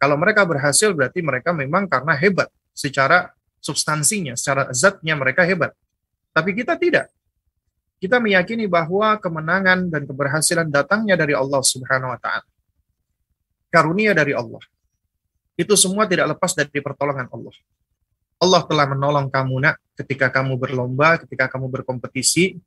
Kalau 0.00 0.16
mereka 0.16 0.48
berhasil 0.48 0.88
berarti 0.96 1.20
mereka 1.20 1.52
memang 1.52 1.84
karena 1.84 2.16
hebat 2.16 2.48
secara 2.72 3.28
substansinya, 3.60 4.32
secara 4.40 4.72
zatnya 4.72 5.12
mereka 5.12 5.44
hebat. 5.44 5.76
Tapi 6.32 6.56
kita 6.56 6.80
tidak. 6.80 7.12
Kita 8.00 8.20
meyakini 8.20 8.64
bahwa 8.64 9.20
kemenangan 9.20 9.92
dan 9.92 10.08
keberhasilan 10.08 10.68
datangnya 10.72 11.16
dari 11.16 11.36
Allah 11.36 11.60
Subhanahu 11.60 12.12
wa 12.12 12.20
taala. 12.20 12.44
Karunia 13.68 14.16
dari 14.16 14.32
Allah. 14.32 14.60
Itu 15.54 15.76
semua 15.76 16.08
tidak 16.08 16.36
lepas 16.36 16.56
dari 16.56 16.72
pertolongan 16.80 17.28
Allah. 17.30 17.54
Allah 18.42 18.62
telah 18.66 18.86
menolong 18.90 19.30
kamu 19.30 19.56
nak 19.62 19.76
ketika 19.94 20.28
kamu 20.28 20.58
berlomba, 20.58 21.20
ketika 21.22 21.46
kamu 21.52 21.70
berkompetisi. 21.70 22.58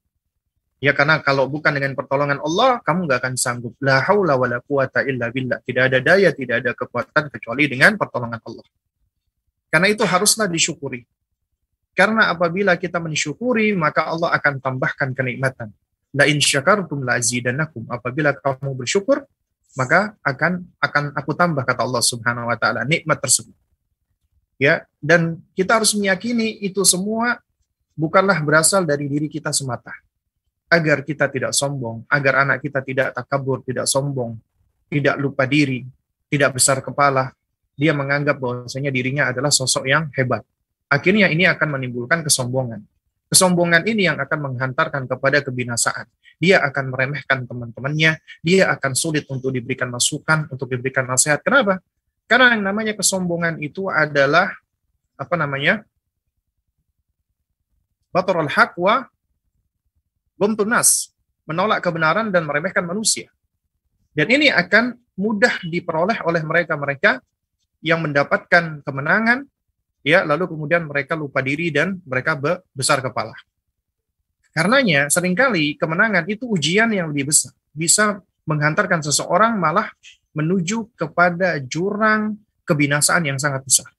Ya 0.78 0.94
karena 0.94 1.18
kalau 1.26 1.50
bukan 1.50 1.74
dengan 1.74 1.98
pertolongan 1.98 2.38
Allah, 2.38 2.78
kamu 2.86 3.10
nggak 3.10 3.20
akan 3.26 3.34
sanggup. 3.34 3.74
La 3.82 3.98
haula 4.06 4.38
wa 4.38 4.46
la 4.46 4.62
quwata 4.62 5.02
illa. 5.10 5.34
Tidak 5.34 5.82
ada 5.82 5.98
daya, 5.98 6.30
tidak 6.30 6.62
ada 6.62 6.72
kekuatan 6.78 7.34
kecuali 7.34 7.66
dengan 7.66 7.98
pertolongan 7.98 8.38
Allah. 8.46 8.66
Karena 9.74 9.88
itu 9.90 10.06
haruslah 10.06 10.46
disyukuri. 10.46 11.02
Karena 11.98 12.30
apabila 12.30 12.78
kita 12.78 13.02
mensyukuri, 13.02 13.74
maka 13.74 14.06
Allah 14.06 14.30
akan 14.38 14.62
tambahkan 14.62 15.18
kenikmatan. 15.18 15.74
La 16.14 16.30
in 16.30 16.38
syakartum 16.38 17.02
la. 17.02 17.18
Apabila 17.90 18.38
kamu 18.38 18.78
bersyukur, 18.78 19.26
maka 19.74 20.14
akan 20.22 20.62
akan 20.78 21.04
aku 21.18 21.34
tambah 21.34 21.66
kata 21.66 21.82
Allah 21.82 22.06
Subhanahu 22.06 22.54
wa 22.54 22.58
taala 22.58 22.86
nikmat 22.86 23.18
tersebut. 23.18 23.54
Ya, 24.62 24.86
dan 25.02 25.42
kita 25.54 25.78
harus 25.78 25.94
meyakini 25.94 26.58
itu 26.66 26.82
semua 26.82 27.42
bukanlah 27.94 28.42
berasal 28.42 28.86
dari 28.86 29.06
diri 29.06 29.30
kita 29.30 29.50
semata. 29.54 29.94
Agar 30.68 31.00
kita 31.08 31.32
tidak 31.32 31.56
sombong, 31.56 32.04
agar 32.12 32.44
anak 32.44 32.60
kita 32.60 32.84
tidak 32.84 33.16
takabur, 33.16 33.64
tidak 33.64 33.88
sombong, 33.88 34.36
tidak 34.92 35.16
lupa 35.16 35.48
diri, 35.48 35.88
tidak 36.28 36.60
besar 36.60 36.84
kepala, 36.84 37.32
dia 37.78 37.96
menganggap 37.96 38.36
bahwasanya 38.42 38.92
dirinya 38.92 39.32
adalah 39.32 39.54
sosok 39.54 39.88
yang 39.88 40.12
hebat. 40.18 40.44
Akhirnya 40.92 41.32
ini 41.32 41.48
akan 41.48 41.78
menimbulkan 41.78 42.20
kesombongan. 42.26 42.84
Kesombongan 43.28 43.84
ini 43.84 44.08
yang 44.08 44.18
akan 44.18 44.40
menghantarkan 44.52 45.04
kepada 45.08 45.44
kebinasaan. 45.44 46.08
Dia 46.40 46.64
akan 46.64 46.96
meremehkan 46.96 47.44
teman-temannya, 47.44 48.24
dia 48.40 48.64
akan 48.72 48.92
sulit 48.96 49.28
untuk 49.28 49.52
diberikan 49.52 49.92
masukan, 49.92 50.48
untuk 50.48 50.72
diberikan 50.72 51.04
nasihat. 51.04 51.44
Kenapa? 51.44 51.84
Karena 52.28 52.56
yang 52.56 52.64
namanya 52.64 52.94
kesombongan 52.96 53.60
itu 53.60 53.92
adalah 53.92 54.52
apa 55.20 55.36
namanya? 55.36 55.84
Batarul 58.12 58.48
haq 58.48 58.80
wa 58.80 59.06
nas, 60.66 61.12
menolak 61.50 61.82
kebenaran 61.82 62.30
dan 62.30 62.46
meremehkan 62.46 62.86
manusia. 62.86 63.30
Dan 64.14 64.30
ini 64.34 64.50
akan 64.50 64.98
mudah 65.18 65.62
diperoleh 65.66 66.22
oleh 66.26 66.42
mereka-mereka 66.42 67.22
yang 67.82 68.02
mendapatkan 68.02 68.82
kemenangan 68.82 69.46
ya 70.06 70.24
lalu 70.24 70.50
kemudian 70.50 70.88
mereka 70.88 71.14
lupa 71.14 71.44
diri 71.44 71.70
dan 71.74 72.00
mereka 72.06 72.38
besar 72.74 73.04
kepala. 73.04 73.36
Karenanya 74.56 75.12
sering 75.14 75.38
kali 75.38 75.78
kemenangan 75.78 76.26
itu 76.26 76.50
ujian 76.50 76.90
yang 76.90 77.14
lebih 77.14 77.30
besar, 77.30 77.54
bisa 77.76 78.24
menghantarkan 78.50 79.06
seseorang 79.06 79.60
malah 79.60 79.92
menuju 80.34 80.98
kepada 80.98 81.62
jurang 81.62 82.40
kebinasaan 82.66 83.28
yang 83.28 83.38
sangat 83.38 83.62
besar. 83.68 83.90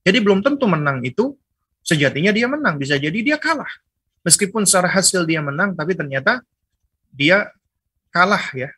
Jadi 0.00 0.16
belum 0.24 0.40
tentu 0.40 0.64
menang 0.64 1.04
itu 1.04 1.36
sejatinya 1.84 2.32
dia 2.32 2.48
menang, 2.48 2.80
bisa 2.80 2.96
jadi 2.96 3.18
dia 3.20 3.36
kalah. 3.36 3.68
Meskipun 4.20 4.68
secara 4.68 4.88
hasil 4.92 5.24
dia 5.24 5.40
menang, 5.40 5.72
tapi 5.72 5.96
ternyata 5.96 6.44
dia 7.10 7.48
kalah 8.12 8.42
ya 8.52 8.70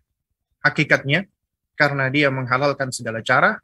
hakikatnya 0.62 1.26
karena 1.74 2.07
dia 2.09 2.31
menghalalkan 2.31 2.94
segala 2.94 3.20
cara 3.26 3.59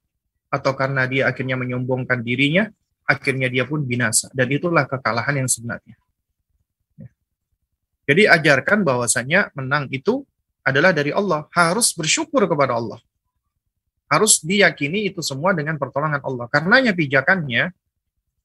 atau 0.50 0.72
karena 0.74 1.06
dia 1.06 1.30
akhirnya 1.30 1.54
menyombongkan 1.54 2.24
dirinya, 2.24 2.66
akhirnya 3.06 3.46
dia 3.46 3.62
pun 3.68 3.84
binasa. 3.86 4.26
Dan 4.34 4.50
itulah 4.50 4.88
kekalahan 4.88 5.44
yang 5.44 5.48
sebenarnya. 5.48 5.94
Ya. 6.98 7.08
Jadi 8.10 8.22
ajarkan 8.26 8.82
bahwasanya 8.82 9.54
menang 9.54 9.86
itu 9.94 10.24
adalah 10.66 10.90
dari 10.90 11.14
Allah. 11.14 11.46
Harus 11.54 11.94
bersyukur 11.94 12.48
kepada 12.48 12.74
Allah. 12.74 12.98
Harus 14.08 14.40
diyakini 14.40 15.12
itu 15.12 15.20
semua 15.20 15.52
dengan 15.52 15.76
pertolongan 15.76 16.24
Allah. 16.24 16.48
Karenanya 16.48 16.96
pijakannya 16.96 17.70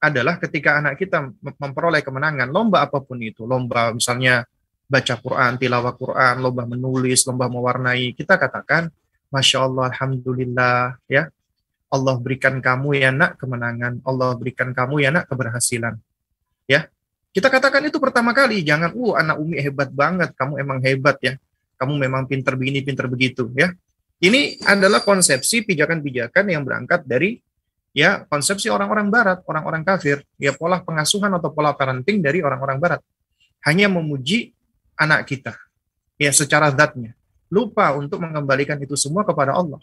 adalah 0.04 0.36
ketika 0.36 0.84
anak 0.84 1.00
kita 1.00 1.32
memperoleh 1.40 2.04
kemenangan, 2.04 2.52
lomba 2.52 2.84
apa 2.84 3.00
pun 3.00 3.24
itu, 3.24 3.48
lomba 3.48 3.96
misalnya 3.96 4.44
baca 4.84 5.16
Quran, 5.16 5.56
tilawah 5.56 5.96
Quran, 5.96 6.44
lomba 6.44 6.68
menulis, 6.68 7.24
lomba 7.24 7.48
mewarnai, 7.48 8.12
kita 8.12 8.36
katakan, 8.36 8.92
Masya 9.32 9.64
Allah, 9.64 9.90
Alhamdulillah, 9.96 11.00
ya, 11.08 11.32
Allah 11.94 12.16
berikan 12.18 12.58
kamu 12.58 12.98
ya 12.98 13.10
nak 13.14 13.38
kemenangan, 13.38 14.02
Allah 14.02 14.34
berikan 14.34 14.74
kamu 14.74 15.06
ya 15.06 15.10
nak 15.14 15.30
keberhasilan. 15.30 15.96
Ya. 16.66 16.90
Kita 17.34 17.50
katakan 17.50 17.86
itu 17.86 17.98
pertama 17.98 18.34
kali, 18.34 18.62
jangan 18.62 18.94
uh 18.94 19.18
anak 19.18 19.42
Umi 19.42 19.58
hebat 19.58 19.90
banget, 19.90 20.34
kamu 20.38 20.62
emang 20.62 20.78
hebat 20.82 21.18
ya. 21.22 21.34
Kamu 21.78 21.98
memang 21.98 22.30
pinter 22.30 22.54
begini, 22.54 22.86
pinter 22.86 23.10
begitu 23.10 23.50
ya. 23.58 23.74
Ini 24.22 24.62
adalah 24.70 25.02
konsepsi 25.02 25.66
pijakan-pijakan 25.66 26.46
yang 26.50 26.62
berangkat 26.62 27.06
dari 27.06 27.42
ya 27.94 28.26
konsepsi 28.28 28.68
orang-orang 28.68 29.08
barat, 29.08 29.40
orang-orang 29.46 29.86
kafir, 29.86 30.26
ya 30.42 30.52
pola 30.52 30.82
pengasuhan 30.82 31.30
atau 31.38 31.54
pola 31.54 31.72
parenting 31.72 32.20
dari 32.20 32.42
orang-orang 32.42 32.82
barat. 32.82 33.02
Hanya 33.64 33.88
memuji 33.88 34.52
anak 35.00 35.30
kita 35.30 35.56
ya 36.20 36.34
secara 36.34 36.74
zatnya. 36.74 37.16
Lupa 37.54 37.94
untuk 37.94 38.20
mengembalikan 38.20 38.82
itu 38.82 38.98
semua 38.98 39.22
kepada 39.22 39.54
Allah. 39.54 39.78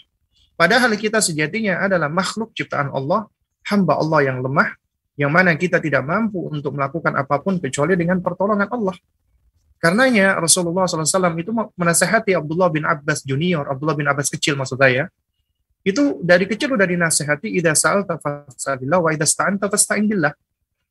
Padahal 0.58 0.92
kita 0.98 1.22
sejatinya 1.22 1.80
adalah 1.80 2.10
makhluk 2.10 2.52
ciptaan 2.52 2.92
Allah, 2.92 3.30
hamba 3.70 3.96
Allah 3.96 4.28
yang 4.28 4.44
lemah, 4.44 4.76
yang 5.16 5.30
mana 5.32 5.54
kita 5.56 5.80
tidak 5.80 6.04
mampu 6.04 6.50
untuk 6.50 6.74
melakukan 6.76 7.14
apa 7.16 7.40
pun 7.40 7.56
kecuali 7.62 7.96
dengan 7.96 8.20
pertolongan 8.20 8.68
Allah. 8.68 8.92
Karenanya 9.80 10.36
Rasulullah 10.36 10.84
SAW 10.84 11.40
itu 11.40 11.56
menasehati 11.56 12.36
Abdullah 12.36 12.68
bin 12.68 12.84
Abbas 12.84 13.24
junior, 13.24 13.64
Abdullah 13.64 13.96
bin 13.96 14.04
Abbas 14.04 14.28
kecil 14.28 14.52
maksud 14.52 14.76
saya, 14.76 15.08
itu 15.80 16.20
dari 16.20 16.44
kecil 16.44 16.76
udah 16.76 16.84
dinasehati 16.84 17.56
idza 17.56 17.72
sa'alta 17.72 18.20
fas'alillah 18.20 19.00
wa 19.00 19.10
idza 19.16 19.24
sta'anta 19.24 19.66
fasta'in 19.72 20.04
billah. 20.04 20.32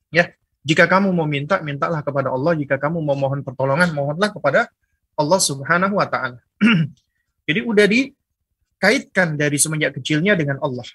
Ya, 0.10 0.34
jika 0.65 0.89
kamu 0.89 1.13
mau 1.13 1.30
minta, 1.30 1.62
mintalah 1.62 2.02
kepada 2.02 2.34
Allah. 2.34 2.58
Jika 2.58 2.82
kamu 2.82 2.97
mau 2.99 3.13
mohon 3.13 3.45
pertolongan, 3.45 3.93
mohonlah 3.93 4.34
kepada 4.34 4.65
Allah 5.13 5.39
Subhanahu 5.39 5.99
wa 5.99 6.08
taala. 6.10 6.41
Jadi 7.47 7.60
udah 7.62 7.86
dikaitkan 7.86 9.38
dari 9.38 9.58
semenjak 9.62 10.02
kecilnya 10.02 10.34
dengan 10.34 10.58
Allah. 10.63 10.86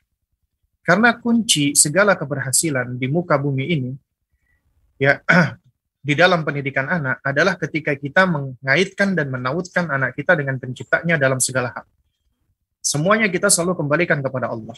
Karena 0.85 1.16
kunci 1.16 1.72
segala 1.72 2.12
keberhasilan 2.12 3.00
di 3.00 3.09
muka 3.09 3.40
bumi 3.40 3.64
ini 3.72 3.92
ya 5.00 5.18
di 6.07 6.12
dalam 6.12 6.44
pendidikan 6.44 6.87
anak 6.87 7.24
adalah 7.24 7.57
ketika 7.57 7.96
kita 7.96 8.28
mengaitkan 8.28 9.16
dan 9.16 9.33
menautkan 9.33 9.88
anak 9.88 10.12
kita 10.12 10.37
dengan 10.37 10.61
penciptanya 10.61 11.16
dalam 11.16 11.40
segala 11.40 11.72
hal. 11.72 11.87
Semuanya 12.85 13.33
kita 13.33 13.49
selalu 13.49 13.81
kembalikan 13.81 14.20
kepada 14.20 14.53
Allah. 14.53 14.77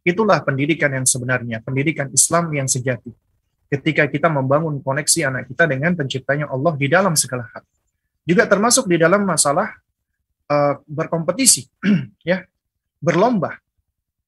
Itulah 0.00 0.40
pendidikan 0.40 0.88
yang 0.88 1.04
sebenarnya, 1.04 1.60
pendidikan 1.60 2.08
Islam 2.08 2.48
yang 2.56 2.64
sejati. 2.64 3.12
Ketika 3.68 4.08
kita 4.08 4.32
membangun 4.32 4.80
koneksi 4.80 5.28
anak 5.28 5.52
kita 5.52 5.68
dengan 5.68 5.92
penciptanya 5.92 6.48
Allah 6.48 6.72
di 6.80 6.88
dalam 6.88 7.12
segala 7.12 7.44
hal. 7.52 7.60
Juga 8.24 8.48
termasuk 8.48 8.88
di 8.88 8.96
dalam 8.96 9.28
masalah 9.28 9.68
uh, 10.48 10.80
berkompetisi, 10.88 11.68
ya, 12.30 12.40
berlomba, 13.04 13.60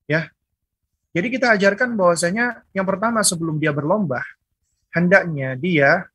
ya. 0.05 0.29
Jadi 1.15 1.27
kita 1.31 1.55
ajarkan 1.55 1.95
bahwasanya 1.95 2.67
yang 2.75 2.85
pertama 2.85 3.25
sebelum 3.25 3.57
dia 3.57 3.71
berlomba, 3.71 4.21
hendaknya 4.91 5.55
dia 5.55 6.11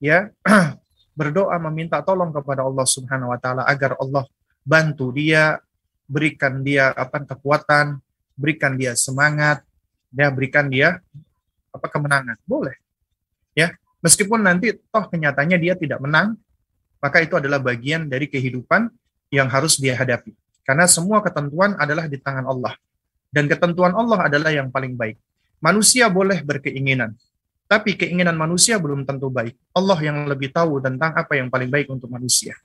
ya 0.00 0.32
berdoa 1.18 1.56
meminta 1.68 2.00
tolong 2.00 2.32
kepada 2.32 2.64
Allah 2.64 2.86
Subhanahu 2.88 3.30
wa 3.34 3.38
taala 3.38 3.62
agar 3.68 3.98
Allah 4.00 4.24
bantu 4.64 5.12
dia, 5.12 5.60
berikan 6.08 6.64
dia 6.64 6.90
apa 6.96 7.20
kekuatan, 7.22 8.00
berikan 8.34 8.74
dia 8.74 8.96
semangat, 8.96 9.62
dia 10.08 10.32
berikan 10.32 10.66
dia 10.66 10.98
apa 11.70 11.86
kemenangan. 11.86 12.40
Boleh. 12.48 12.74
Ya, 13.52 13.76
meskipun 14.00 14.40
nanti 14.40 14.74
toh 14.74 15.04
kenyataannya 15.06 15.58
dia 15.60 15.76
tidak 15.76 16.00
menang, 16.00 16.34
maka 16.98 17.22
itu 17.22 17.36
adalah 17.38 17.60
bagian 17.60 18.08
dari 18.08 18.26
kehidupan 18.26 18.88
yang 19.28 19.46
harus 19.52 19.76
dia 19.76 19.94
hadapi. 19.94 20.32
Karena 20.64 20.88
semua 20.88 21.20
ketentuan 21.20 21.76
adalah 21.76 22.08
di 22.08 22.16
tangan 22.16 22.48
Allah. 22.48 22.74
Dan 23.28 23.44
ketentuan 23.44 23.92
Allah 23.92 24.24
adalah 24.24 24.48
yang 24.48 24.72
paling 24.72 24.96
baik. 24.96 25.20
Manusia 25.60 26.08
boleh 26.08 26.40
berkeinginan, 26.40 27.12
tapi 27.68 27.98
keinginan 27.98 28.38
manusia 28.38 28.80
belum 28.80 29.04
tentu 29.04 29.28
baik. 29.28 29.52
Allah 29.76 29.98
yang 30.00 30.24
lebih 30.24 30.48
tahu 30.54 30.80
tentang 30.80 31.12
apa 31.12 31.36
yang 31.36 31.52
paling 31.52 31.68
baik 31.68 31.92
untuk 31.92 32.08
manusia. 32.08 32.56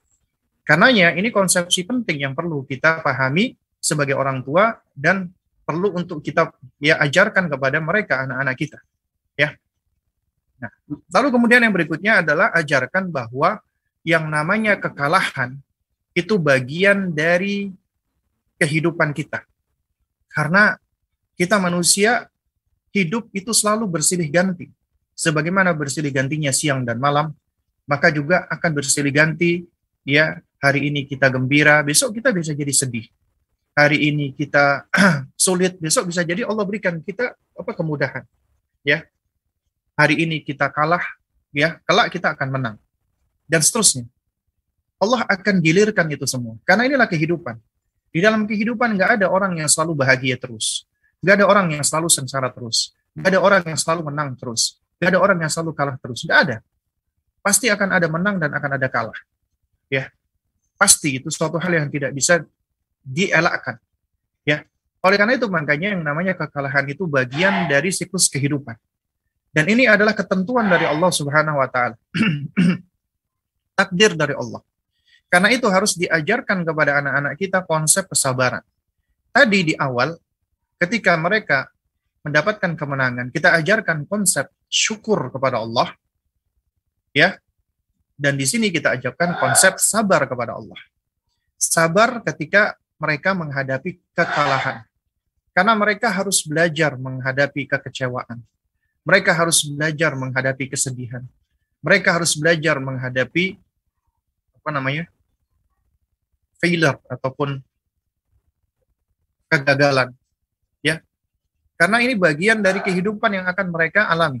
Karenanya 0.64 1.12
ini 1.12 1.28
konsepsi 1.28 1.84
penting 1.84 2.24
yang 2.24 2.32
perlu 2.32 2.64
kita 2.64 3.04
pahami 3.04 3.52
sebagai 3.76 4.16
orang 4.16 4.40
tua 4.40 4.80
dan 4.96 5.28
perlu 5.64 5.92
untuk 5.92 6.24
kita 6.24 6.56
ya 6.80 6.96
ajarkan 7.04 7.52
kepada 7.52 7.78
mereka 7.84 8.24
anak-anak 8.24 8.56
kita. 8.56 8.78
Ya. 9.36 9.56
Nah, 10.56 10.72
lalu 10.88 11.28
kemudian 11.36 11.60
yang 11.60 11.74
berikutnya 11.76 12.24
adalah 12.24 12.48
ajarkan 12.56 13.12
bahwa 13.12 13.60
yang 14.04 14.24
namanya 14.28 14.80
kekalahan 14.80 15.60
itu 16.16 16.40
bagian 16.40 17.12
dari 17.12 17.68
kehidupan 18.56 19.12
kita. 19.12 19.44
Karena 20.32 20.80
kita 21.36 21.60
manusia 21.60 22.32
hidup 22.94 23.28
itu 23.36 23.52
selalu 23.52 23.84
bersilih 23.84 24.28
ganti 24.32 24.72
sebagaimana 25.14 25.70
bersilih 25.72 26.10
gantinya 26.10 26.50
siang 26.50 26.82
dan 26.82 26.98
malam, 26.98 27.32
maka 27.86 28.10
juga 28.10 28.44
akan 28.50 28.70
bersilih 28.74 29.14
ganti 29.14 29.62
ya 30.04 30.40
hari 30.62 30.88
ini 30.92 31.04
kita 31.04 31.28
gembira, 31.28 31.82
besok 31.82 32.16
kita 32.16 32.30
bisa 32.30 32.52
jadi 32.54 32.72
sedih. 32.72 33.08
Hari 33.74 33.98
ini 34.14 34.30
kita 34.32 34.86
sulit, 35.34 35.76
besok 35.82 36.08
bisa 36.14 36.22
jadi 36.22 36.46
Allah 36.46 36.62
berikan 36.62 37.02
kita 37.02 37.34
apa 37.34 37.72
kemudahan. 37.74 38.22
Ya. 38.86 39.02
Hari 39.98 40.26
ini 40.26 40.42
kita 40.42 40.70
kalah, 40.70 41.02
ya, 41.50 41.78
kelak 41.86 42.14
kita 42.14 42.34
akan 42.34 42.48
menang. 42.50 42.76
Dan 43.46 43.62
seterusnya. 43.62 44.06
Allah 44.98 45.26
akan 45.26 45.58
gilirkan 45.58 46.06
itu 46.10 46.24
semua. 46.24 46.54
Karena 46.62 46.86
inilah 46.86 47.10
kehidupan. 47.10 47.58
Di 48.14 48.22
dalam 48.22 48.46
kehidupan 48.46 48.94
nggak 48.94 49.10
ada 49.20 49.26
orang 49.26 49.58
yang 49.58 49.66
selalu 49.66 49.98
bahagia 50.06 50.38
terus. 50.38 50.86
Nggak 51.18 51.42
ada 51.42 51.46
orang 51.50 51.66
yang 51.74 51.82
selalu 51.82 52.08
sengsara 52.10 52.50
terus. 52.54 52.94
Nggak 53.14 53.28
ada 53.34 53.40
orang 53.42 53.62
yang 53.66 53.78
selalu 53.78 54.00
menang 54.06 54.38
terus. 54.38 54.78
Gak 55.04 55.10
ada 55.12 55.20
orang 55.20 55.38
yang 55.42 55.50
selalu 55.50 55.72
kalah 55.74 55.96
terus. 55.98 56.24
Gak 56.24 56.38
ada. 56.48 56.56
Pasti 57.44 57.68
akan 57.68 57.88
ada 57.92 58.06
menang 58.08 58.40
dan 58.40 58.50
akan 58.56 58.70
ada 58.80 58.88
kalah. 58.88 59.18
Ya, 59.94 60.10
pasti 60.74 61.22
itu 61.22 61.30
suatu 61.30 61.62
hal 61.62 61.70
yang 61.70 61.88
tidak 61.94 62.10
bisa 62.10 62.42
dielakkan. 63.06 63.78
Ya, 64.42 64.66
oleh 65.04 65.16
karena 65.20 65.38
itu 65.38 65.46
makanya 65.46 65.94
yang 65.94 66.02
namanya 66.02 66.34
kekalahan 66.34 66.88
itu 66.90 67.06
bagian 67.06 67.70
dari 67.70 67.94
siklus 67.94 68.26
kehidupan. 68.26 68.74
Dan 69.54 69.70
ini 69.70 69.86
adalah 69.86 70.18
ketentuan 70.18 70.66
dari 70.66 70.82
Allah 70.82 71.14
Subhanahu 71.14 71.62
wa 71.62 71.68
taala. 71.70 71.94
Takdir 73.78 74.18
dari 74.18 74.34
Allah. 74.34 74.58
Karena 75.30 75.50
itu 75.54 75.66
harus 75.70 75.94
diajarkan 75.94 76.66
kepada 76.66 76.98
anak-anak 76.98 77.34
kita 77.38 77.62
konsep 77.62 78.10
kesabaran. 78.10 78.62
Tadi 79.30 79.70
di 79.70 79.74
awal 79.78 80.14
ketika 80.78 81.14
mereka 81.18 81.70
mendapatkan 82.24 82.74
kemenangan, 82.74 83.28
kita 83.28 83.52
ajarkan 83.60 84.08
konsep 84.08 84.48
syukur 84.66 85.30
kepada 85.30 85.60
Allah. 85.62 85.92
Ya. 87.14 87.38
Dan 88.14 88.38
di 88.38 88.46
sini 88.46 88.70
kita 88.70 88.94
ajarkan 88.94 89.42
konsep 89.42 89.78
sabar 89.82 90.26
kepada 90.30 90.54
Allah. 90.54 90.78
Sabar 91.58 92.22
ketika 92.22 92.78
mereka 92.98 93.34
menghadapi 93.34 93.98
kekalahan. 94.14 94.86
Karena 95.54 95.74
mereka 95.74 96.10
harus 96.10 96.42
belajar 96.46 96.94
menghadapi 96.98 97.66
kekecewaan. 97.66 98.42
Mereka 99.04 99.30
harus 99.34 99.66
belajar 99.66 100.14
menghadapi 100.14 100.70
kesedihan. 100.70 101.22
Mereka 101.84 102.16
harus 102.16 102.34
belajar 102.38 102.80
menghadapi 102.80 103.58
apa 104.56 104.70
namanya? 104.72 105.04
failure 106.64 106.96
ataupun 107.12 107.60
kegagalan. 109.52 110.16
Ya, 110.80 111.04
karena 111.76 112.00
ini 112.00 112.16
bagian 112.16 112.64
dari 112.64 112.80
kehidupan 112.80 113.36
yang 113.36 113.44
akan 113.44 113.68
mereka 113.68 114.08
alami. 114.08 114.40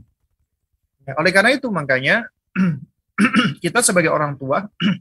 Oleh 1.20 1.32
karena 1.36 1.52
itu 1.52 1.68
makanya 1.68 2.24
kita 3.64 3.80
sebagai 3.80 4.10
orang 4.10 4.34
tua 4.34 4.66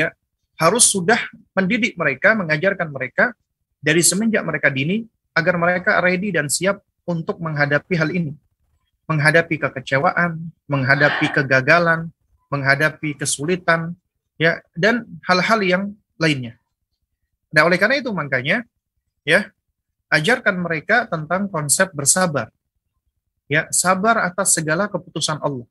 ya 0.00 0.14
harus 0.60 0.92
sudah 0.92 1.16
mendidik 1.56 1.96
mereka, 1.96 2.36
mengajarkan 2.36 2.92
mereka 2.92 3.32
dari 3.80 4.04
semenjak 4.04 4.44
mereka 4.44 4.68
dini 4.68 5.08
agar 5.32 5.56
mereka 5.56 6.04
ready 6.04 6.28
dan 6.28 6.52
siap 6.52 6.84
untuk 7.08 7.40
menghadapi 7.40 7.94
hal 7.96 8.12
ini. 8.12 8.36
Menghadapi 9.08 9.56
kekecewaan, 9.56 10.52
menghadapi 10.68 11.32
kegagalan, 11.32 12.12
menghadapi 12.52 13.16
kesulitan, 13.16 13.96
ya 14.36 14.60
dan 14.76 15.08
hal-hal 15.24 15.60
yang 15.64 15.82
lainnya. 16.20 16.60
Nah, 17.50 17.66
oleh 17.66 17.80
karena 17.80 17.98
itu 17.98 18.12
makanya 18.14 18.62
ya 19.26 19.50
ajarkan 20.12 20.60
mereka 20.60 21.08
tentang 21.08 21.48
konsep 21.48 21.90
bersabar. 21.90 22.52
Ya, 23.50 23.66
sabar 23.74 24.22
atas 24.22 24.54
segala 24.54 24.86
keputusan 24.86 25.42
Allah. 25.42 25.66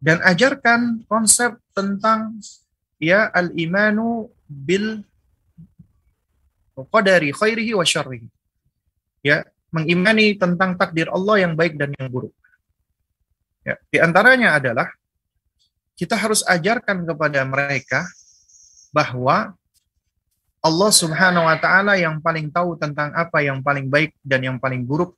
Dan 0.00 0.24
ajarkan 0.24 1.04
konsep 1.04 1.60
tentang 1.76 2.40
ya 2.96 3.28
al-imanu 3.36 4.32
bil 4.48 5.04
qadari 6.88 7.36
khairihi 7.36 7.76
wa 7.76 7.84
syarrihi. 7.84 8.28
Ya, 9.20 9.44
mengimani 9.68 10.32
tentang 10.40 10.80
takdir 10.80 11.12
Allah 11.12 11.44
yang 11.44 11.52
baik 11.52 11.76
dan 11.76 11.92
yang 12.00 12.08
buruk. 12.08 12.32
Ya, 13.60 13.76
di 13.92 14.00
antaranya 14.00 14.56
adalah 14.56 14.88
kita 16.00 16.16
harus 16.16 16.40
ajarkan 16.48 17.04
kepada 17.04 17.44
mereka 17.44 18.08
bahwa 18.88 19.52
Allah 20.60 20.92
Subhanahu 20.92 21.44
wa 21.44 21.56
taala 21.56 22.00
yang 22.00 22.20
paling 22.20 22.48
tahu 22.48 22.76
tentang 22.76 23.12
apa 23.12 23.40
yang 23.44 23.60
paling 23.60 23.88
baik 23.88 24.16
dan 24.24 24.44
yang 24.44 24.56
paling 24.56 24.84
buruk 24.84 25.16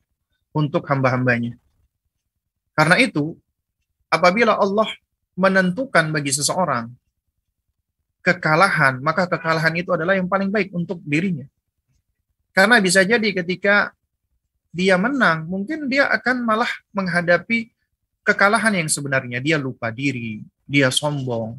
untuk 0.55 0.87
hamba-hambanya. 0.87 1.55
Karena 2.75 2.99
itu, 2.99 3.39
apabila 4.13 4.61
Allah 4.61 4.93
menentukan 5.33 6.13
bagi 6.13 6.37
seseorang 6.37 6.93
kekalahan, 8.21 9.01
maka 9.01 9.25
kekalahan 9.25 9.73
itu 9.81 9.91
adalah 9.91 10.13
yang 10.15 10.29
paling 10.29 10.53
baik 10.53 10.71
untuk 10.77 11.01
dirinya. 11.03 11.49
Karena 12.53 12.77
bisa 12.79 13.01
jadi 13.01 13.33
ketika 13.33 13.97
dia 14.69 15.01
menang, 15.01 15.49
mungkin 15.49 15.89
dia 15.89 16.07
akan 16.13 16.45
malah 16.45 16.69
menghadapi 16.93 17.73
kekalahan 18.23 18.77
yang 18.77 18.89
sebenarnya. 18.93 19.41
Dia 19.41 19.57
lupa 19.57 19.89
diri, 19.89 20.45
dia 20.69 20.93
sombong, 20.93 21.57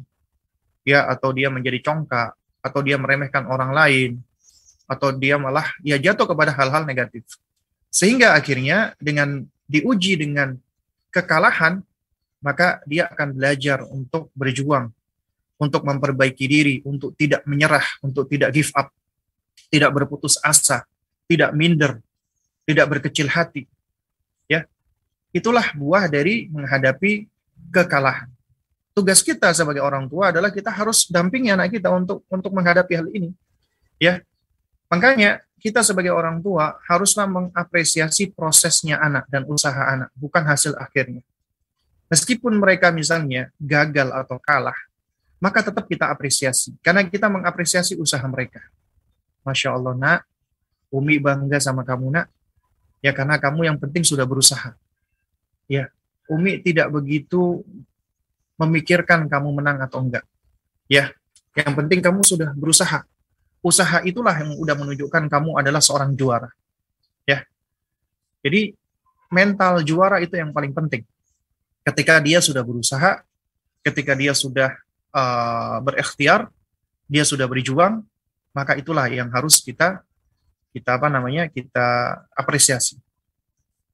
ya 0.86 1.04
atau 1.10 1.34
dia 1.34 1.50
menjadi 1.50 1.82
congkak, 1.82 2.32
atau 2.62 2.80
dia 2.80 2.96
meremehkan 2.96 3.44
orang 3.50 3.74
lain, 3.74 4.10
atau 4.86 5.10
dia 5.12 5.36
malah 5.36 5.68
ya 5.82 5.98
jatuh 5.98 6.30
kepada 6.30 6.54
hal-hal 6.54 6.86
negatif. 6.86 7.26
Sehingga 7.90 8.32
akhirnya 8.38 8.94
dengan 9.02 9.44
diuji 9.68 10.16
dengan 10.16 10.56
kekalahan, 11.10 11.82
maka 12.44 12.84
dia 12.84 13.08
akan 13.08 13.32
belajar 13.32 13.80
untuk 13.88 14.28
berjuang, 14.36 14.92
untuk 15.56 15.80
memperbaiki 15.80 16.44
diri, 16.44 16.76
untuk 16.84 17.16
tidak 17.16 17.40
menyerah, 17.48 17.84
untuk 18.04 18.28
tidak 18.28 18.52
give 18.52 18.68
up, 18.76 18.92
tidak 19.72 19.88
berputus 19.96 20.36
asa, 20.44 20.84
tidak 21.24 21.56
minder, 21.56 22.04
tidak 22.68 22.86
berkecil 22.92 23.32
hati. 23.32 23.64
Ya. 24.44 24.68
Itulah 25.32 25.72
buah 25.72 26.04
dari 26.12 26.52
menghadapi 26.52 27.24
kekalahan. 27.72 28.28
Tugas 28.92 29.24
kita 29.24 29.50
sebagai 29.56 29.80
orang 29.80 30.06
tua 30.06 30.30
adalah 30.30 30.52
kita 30.52 30.68
harus 30.70 31.08
dampingi 31.08 31.50
anak 31.50 31.72
kita 31.72 31.90
untuk 31.90 32.22
untuk 32.28 32.52
menghadapi 32.52 32.92
hal 32.94 33.08
ini. 33.10 33.32
Ya. 33.96 34.20
Makanya 34.92 35.40
kita 35.58 35.80
sebagai 35.80 36.12
orang 36.12 36.44
tua 36.44 36.76
haruslah 36.84 37.24
mengapresiasi 37.24 38.36
prosesnya 38.36 39.00
anak 39.00 39.24
dan 39.32 39.48
usaha 39.48 39.80
anak, 39.80 40.12
bukan 40.12 40.44
hasil 40.44 40.76
akhirnya. 40.76 41.24
Meskipun 42.14 42.54
mereka 42.62 42.94
misalnya 42.94 43.50
gagal 43.58 44.14
atau 44.14 44.38
kalah, 44.38 44.78
maka 45.42 45.66
tetap 45.66 45.90
kita 45.90 46.06
apresiasi. 46.06 46.70
Karena 46.78 47.02
kita 47.02 47.26
mengapresiasi 47.26 47.98
usaha 47.98 48.22
mereka. 48.30 48.62
Masya 49.42 49.74
Allah, 49.74 49.98
nak. 49.98 50.20
Umi 50.94 51.18
bangga 51.18 51.58
sama 51.58 51.82
kamu, 51.82 52.14
nak. 52.14 52.30
Ya, 53.02 53.10
karena 53.10 53.34
kamu 53.42 53.66
yang 53.66 53.76
penting 53.82 54.06
sudah 54.06 54.22
berusaha. 54.22 54.78
Ya, 55.66 55.90
Umi 56.30 56.62
tidak 56.62 56.94
begitu 56.94 57.66
memikirkan 58.54 59.26
kamu 59.26 59.50
menang 59.50 59.82
atau 59.82 59.98
enggak. 59.98 60.22
Ya, 60.86 61.10
yang 61.58 61.74
penting 61.74 61.98
kamu 61.98 62.22
sudah 62.22 62.54
berusaha 62.54 63.02
usaha 63.64 64.04
itulah 64.04 64.36
yang 64.36 64.60
udah 64.60 64.76
menunjukkan 64.76 65.24
kamu 65.32 65.56
adalah 65.56 65.80
seorang 65.80 66.12
juara. 66.12 66.52
Ya. 67.24 67.48
Jadi 68.44 68.76
mental 69.32 69.80
juara 69.80 70.20
itu 70.20 70.36
yang 70.36 70.52
paling 70.52 70.76
penting. 70.76 71.08
Ketika 71.84 72.18
dia 72.18 72.40
sudah 72.40 72.64
berusaha, 72.64 73.20
ketika 73.84 74.16
dia 74.16 74.32
sudah 74.32 74.72
uh, 75.12 75.78
berikhtiar, 75.84 76.48
dia 77.04 77.22
sudah 77.28 77.44
berjuang, 77.44 78.00
maka 78.56 78.74
itulah 78.80 79.04
yang 79.12 79.28
harus 79.28 79.60
kita 79.60 80.00
kita 80.74 80.98
apa 80.98 81.06
namanya? 81.06 81.46
kita 81.46 82.18
apresiasi. 82.34 82.98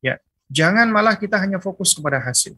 Ya. 0.00 0.16
Jangan 0.48 0.88
malah 0.88 1.18
kita 1.18 1.36
hanya 1.36 1.60
fokus 1.60 1.92
kepada 1.92 2.22
hasil. 2.22 2.56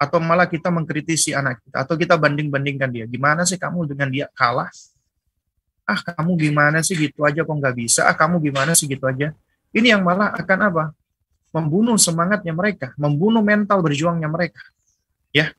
Atau 0.00 0.16
malah 0.16 0.48
kita 0.48 0.72
mengkritisi 0.72 1.36
anak 1.36 1.60
kita 1.60 1.84
atau 1.84 1.92
kita 1.98 2.16
banding-bandingkan 2.16 2.88
dia. 2.88 3.04
Gimana 3.04 3.44
sih 3.44 3.60
kamu 3.60 3.84
dengan 3.92 4.08
dia 4.08 4.26
kalah? 4.32 4.72
ah 5.90 6.00
kamu 6.14 6.38
gimana 6.38 6.78
sih 6.86 6.94
gitu 6.94 7.26
aja 7.26 7.42
kok 7.42 7.50
nggak 7.50 7.74
bisa, 7.74 8.06
ah 8.06 8.14
kamu 8.14 8.38
gimana 8.38 8.78
sih 8.78 8.86
gitu 8.86 9.02
aja. 9.10 9.34
Ini 9.74 9.98
yang 9.98 10.02
malah 10.06 10.34
akan 10.38 10.58
apa? 10.70 10.84
Membunuh 11.50 11.98
semangatnya 11.98 12.54
mereka, 12.54 12.94
membunuh 12.94 13.42
mental 13.42 13.82
berjuangnya 13.82 14.30
mereka. 14.30 14.62
Ya. 15.34 15.50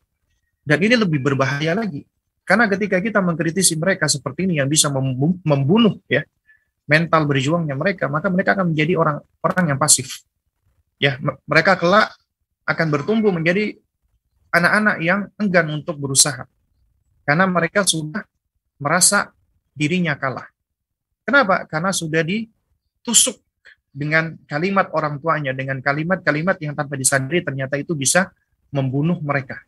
Dan 0.63 0.79
ini 0.79 0.95
lebih 0.95 1.19
berbahaya 1.19 1.75
lagi. 1.75 2.07
Karena 2.47 2.67
ketika 2.67 2.99
kita 2.99 3.19
mengkritisi 3.19 3.75
mereka 3.75 4.07
seperti 4.07 4.47
ini 4.47 4.59
yang 4.59 4.67
bisa 4.67 4.91
membunuh 4.91 5.99
ya 6.07 6.23
mental 6.89 7.23
berjuangnya 7.23 7.75
mereka, 7.77 8.11
maka 8.11 8.27
mereka 8.27 8.57
akan 8.57 8.75
menjadi 8.75 8.93
orang 8.99 9.17
orang 9.43 9.65
yang 9.71 9.79
pasif. 9.79 10.23
Ya, 11.01 11.17
mereka 11.47 11.79
kelak 11.79 12.13
akan 12.67 12.87
bertumbuh 12.93 13.33
menjadi 13.33 13.79
anak-anak 14.51 14.97
yang 15.01 15.31
enggan 15.39 15.67
untuk 15.71 15.97
berusaha. 15.97 16.45
Karena 17.23 17.47
mereka 17.47 17.87
sudah 17.87 18.27
merasa 18.77 19.31
dirinya 19.71 20.13
kalah. 20.19 20.51
Kenapa? 21.23 21.63
Karena 21.69 21.95
sudah 21.95 22.21
ditusuk 22.25 23.39
dengan 23.91 24.39
kalimat 24.47 24.87
orang 24.95 25.19
tuanya, 25.19 25.51
dengan 25.51 25.83
kalimat-kalimat 25.83 26.55
yang 26.63 26.73
tanpa 26.73 26.95
disadari 26.95 27.43
ternyata 27.43 27.75
itu 27.75 27.91
bisa 27.91 28.31
membunuh 28.71 29.19
mereka. 29.19 29.59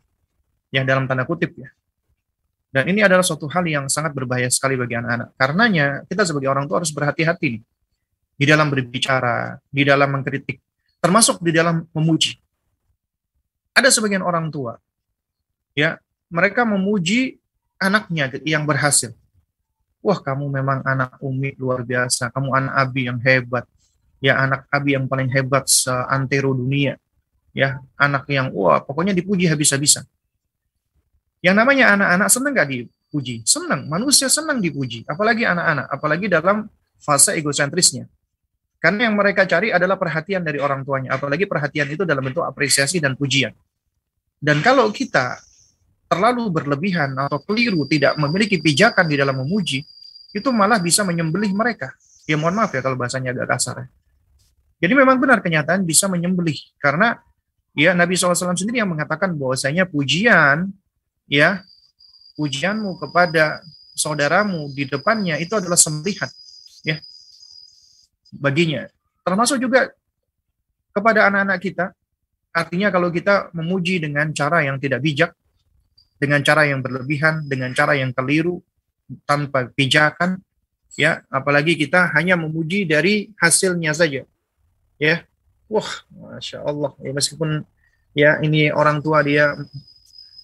Yang 0.73 0.85
dalam 0.89 1.03
tanda 1.05 1.27
kutip 1.27 1.53
ya. 1.59 1.69
Dan 2.73 2.89
ini 2.89 3.05
adalah 3.05 3.21
suatu 3.21 3.45
hal 3.45 3.61
yang 3.69 3.85
sangat 3.85 4.17
berbahaya 4.17 4.49
sekali 4.49 4.73
bagi 4.73 4.97
anak-anak. 4.97 5.37
Karenanya 5.37 5.85
kita 6.09 6.25
sebagai 6.25 6.49
orang 6.49 6.65
tua 6.65 6.81
harus 6.81 6.89
berhati-hati 6.89 7.59
nih. 7.59 7.63
Di 8.33 8.45
dalam 8.49 8.73
berbicara, 8.73 9.61
di 9.69 9.85
dalam 9.85 10.09
mengkritik, 10.09 10.57
termasuk 10.97 11.37
di 11.45 11.53
dalam 11.53 11.85
memuji. 11.93 12.41
Ada 13.77 13.93
sebagian 13.93 14.25
orang 14.25 14.49
tua, 14.49 14.81
ya 15.77 16.01
mereka 16.33 16.65
memuji 16.65 17.37
anaknya 17.77 18.33
yang 18.41 18.65
berhasil 18.65 19.13
wah 20.03 20.19
kamu 20.19 20.51
memang 20.51 20.83
anak 20.83 21.15
Umi 21.23 21.55
luar 21.55 21.87
biasa, 21.87 22.27
kamu 22.35 22.51
anak 22.51 22.73
Abi 22.75 23.07
yang 23.07 23.17
hebat, 23.23 23.63
ya 24.23 24.39
anak 24.39 24.71
Abi 24.71 24.95
yang 24.95 25.11
paling 25.11 25.27
hebat 25.27 25.67
seantero 25.67 26.55
dunia, 26.55 26.95
ya 27.51 27.83
anak 27.99 28.23
yang 28.31 28.55
wah 28.55 28.79
pokoknya 28.79 29.11
dipuji 29.11 29.51
habis-habisan. 29.51 30.07
Yang 31.43 31.55
namanya 31.59 31.91
anak-anak 31.99 32.27
senang 32.31 32.55
gak 32.55 32.71
dipuji? 32.71 33.43
Senang, 33.43 33.91
manusia 33.91 34.31
senang 34.31 34.63
dipuji, 34.63 35.03
apalagi 35.03 35.43
anak-anak, 35.43 35.91
apalagi 35.91 36.31
dalam 36.31 36.71
fase 37.03 37.35
egosentrisnya. 37.35 38.07
Karena 38.79 39.11
yang 39.11 39.19
mereka 39.19 39.43
cari 39.43 39.75
adalah 39.75 39.99
perhatian 39.99 40.39
dari 40.39 40.63
orang 40.63 40.87
tuanya, 40.87 41.19
apalagi 41.19 41.43
perhatian 41.43 41.91
itu 41.91 42.07
dalam 42.07 42.23
bentuk 42.23 42.47
apresiasi 42.47 43.03
dan 43.03 43.19
pujian. 43.19 43.51
Dan 44.39 44.63
kalau 44.63 44.87
kita 44.95 45.35
terlalu 46.07 46.47
berlebihan 46.47 47.11
atau 47.19 47.43
keliru, 47.43 47.83
tidak 47.91 48.15
memiliki 48.15 48.59
pijakan 48.63 49.07
di 49.07 49.19
dalam 49.19 49.43
memuji, 49.43 49.83
itu 50.31 50.49
malah 50.55 50.79
bisa 50.79 51.03
menyembelih 51.03 51.51
mereka. 51.51 51.91
Ya 52.23 52.39
mohon 52.39 52.55
maaf 52.55 52.71
ya 52.71 52.79
kalau 52.79 52.95
bahasanya 52.95 53.35
agak 53.35 53.51
kasar 53.55 53.83
ya. 53.83 53.87
Jadi 54.83 54.93
memang 54.99 55.15
benar 55.15 55.39
kenyataan 55.39 55.87
bisa 55.87 56.11
menyembelih. 56.11 56.59
Karena 56.75 57.15
ya 57.71 57.95
Nabi 57.95 58.19
SAW 58.19 58.35
sendiri 58.35 58.83
yang 58.83 58.91
mengatakan 58.91 59.31
bahwasanya 59.31 59.87
pujian 59.87 60.67
ya 61.31 61.63
pujianmu 62.35 62.99
kepada 62.99 63.63
saudaramu 63.95 64.67
di 64.75 64.83
depannya 64.83 65.39
itu 65.39 65.55
adalah 65.55 65.79
sembelihan 65.79 66.27
ya 66.83 66.99
baginya. 68.35 68.91
Termasuk 69.23 69.63
juga 69.63 69.87
kepada 70.91 71.31
anak-anak 71.31 71.59
kita. 71.63 71.85
Artinya 72.53 72.91
kalau 72.91 73.07
kita 73.09 73.55
memuji 73.55 74.03
dengan 74.03 74.29
cara 74.35 74.61
yang 74.67 74.77
tidak 74.77 74.99
bijak 75.01 75.31
dengan 76.23 76.39
cara 76.39 76.63
yang 76.63 76.79
berlebihan, 76.79 77.43
dengan 77.51 77.75
cara 77.75 77.99
yang 77.99 78.15
keliru, 78.15 78.63
tanpa 79.27 79.67
pijakan, 79.67 80.39
ya, 80.95 81.19
apalagi 81.27 81.75
kita 81.75 82.15
hanya 82.15 82.39
memuji 82.39 82.87
dari 82.87 83.27
hasilnya 83.35 83.91
saja, 83.91 84.23
ya, 85.01 85.25
wah, 85.71 85.89
masya 86.11 86.61
Allah, 86.65 86.91
ya 87.01 87.11
meskipun 87.13 87.65
ya 88.13 88.37
ini 88.45 88.69
orang 88.69 89.01
tua 89.01 89.25
dia 89.25 89.57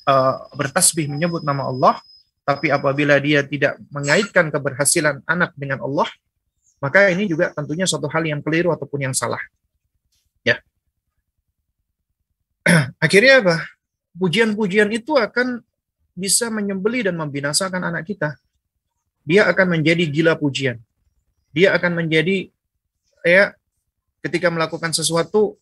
uh, 0.10 0.36
bertasbih 0.58 1.10
menyebut 1.10 1.46
nama 1.46 1.70
Allah, 1.70 1.96
tapi 2.48 2.74
apabila 2.74 3.22
dia 3.22 3.46
tidak 3.46 3.78
mengaitkan 3.94 4.50
keberhasilan 4.50 5.22
anak 5.30 5.54
dengan 5.54 5.86
Allah, 5.86 6.10
maka 6.82 7.12
ini 7.12 7.28
juga 7.28 7.52
tentunya 7.54 7.86
suatu 7.86 8.10
hal 8.10 8.26
yang 8.26 8.42
keliru 8.42 8.72
ataupun 8.74 9.06
yang 9.06 9.14
salah. 9.14 9.40
Ya. 10.42 10.64
Akhirnya 13.04 13.44
apa? 13.44 13.56
Pujian-pujian 14.16 14.90
itu 14.90 15.14
akan 15.14 15.62
bisa 16.18 16.50
menyembeli 16.50 17.06
dan 17.06 17.16
membinasakan 17.20 17.84
anak 17.84 18.08
kita. 18.08 18.36
Dia 19.28 19.46
akan 19.52 19.80
menjadi 19.80 20.10
gila 20.10 20.34
pujian. 20.40 20.80
Dia 21.54 21.76
akan 21.76 22.02
menjadi 22.02 22.50
ya 23.22 23.54
ketika 24.20 24.52
melakukan 24.52 24.92
sesuatu 24.92 25.56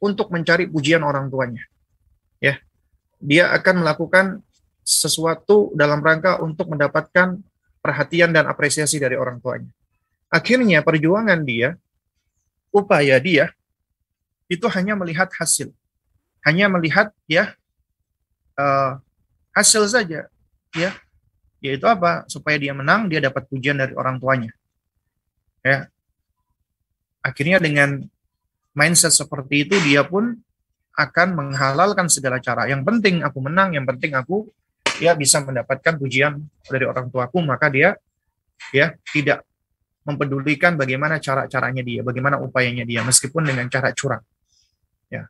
untuk 0.00 0.28
mencari 0.30 0.68
pujian 0.68 1.00
orang 1.00 1.32
tuanya. 1.32 1.64
Ya. 2.42 2.60
Dia 3.22 3.52
akan 3.56 3.86
melakukan 3.86 4.44
sesuatu 4.84 5.72
dalam 5.72 6.04
rangka 6.04 6.44
untuk 6.44 6.68
mendapatkan 6.68 7.40
perhatian 7.80 8.36
dan 8.36 8.44
apresiasi 8.44 9.00
dari 9.00 9.16
orang 9.16 9.40
tuanya. 9.40 9.72
Akhirnya 10.28 10.84
perjuangan 10.84 11.40
dia, 11.46 11.78
upaya 12.68 13.16
dia 13.22 13.48
itu 14.50 14.66
hanya 14.68 14.92
melihat 14.92 15.32
hasil, 15.32 15.72
hanya 16.44 16.68
melihat 16.68 17.16
ya 17.24 17.56
uh, 18.58 19.00
hasil 19.54 19.86
saja 19.86 20.26
ya 20.74 20.90
yaitu 21.62 21.86
apa 21.86 22.26
supaya 22.28 22.58
dia 22.58 22.74
menang 22.74 23.06
dia 23.08 23.22
dapat 23.22 23.46
pujian 23.48 23.78
dari 23.78 23.94
orang 23.94 24.18
tuanya 24.18 24.50
ya 25.64 25.88
akhirnya 27.24 27.56
dengan 27.56 28.04
mindset 28.76 29.16
seperti 29.16 29.64
itu 29.64 29.80
dia 29.80 30.04
pun 30.04 30.36
akan 30.94 31.28
menghalalkan 31.34 32.06
segala 32.12 32.38
cara 32.38 32.68
yang 32.68 32.84
penting 32.84 33.24
aku 33.24 33.40
menang 33.40 33.72
yang 33.72 33.88
penting 33.88 34.12
aku 34.12 34.46
ya 35.00 35.16
bisa 35.16 35.40
mendapatkan 35.42 35.96
pujian 35.96 36.38
dari 36.68 36.84
orang 36.84 37.08
tuaku 37.08 37.40
maka 37.42 37.66
dia 37.72 37.96
ya 38.70 38.94
tidak 39.10 39.42
mempedulikan 40.04 40.76
bagaimana 40.76 41.16
cara-caranya 41.16 41.80
dia, 41.80 42.04
bagaimana 42.04 42.36
upayanya 42.36 42.84
dia, 42.84 43.00
meskipun 43.00 43.48
dengan 43.48 43.66
cara 43.72 43.90
curang. 43.96 44.20
Ya, 45.08 45.26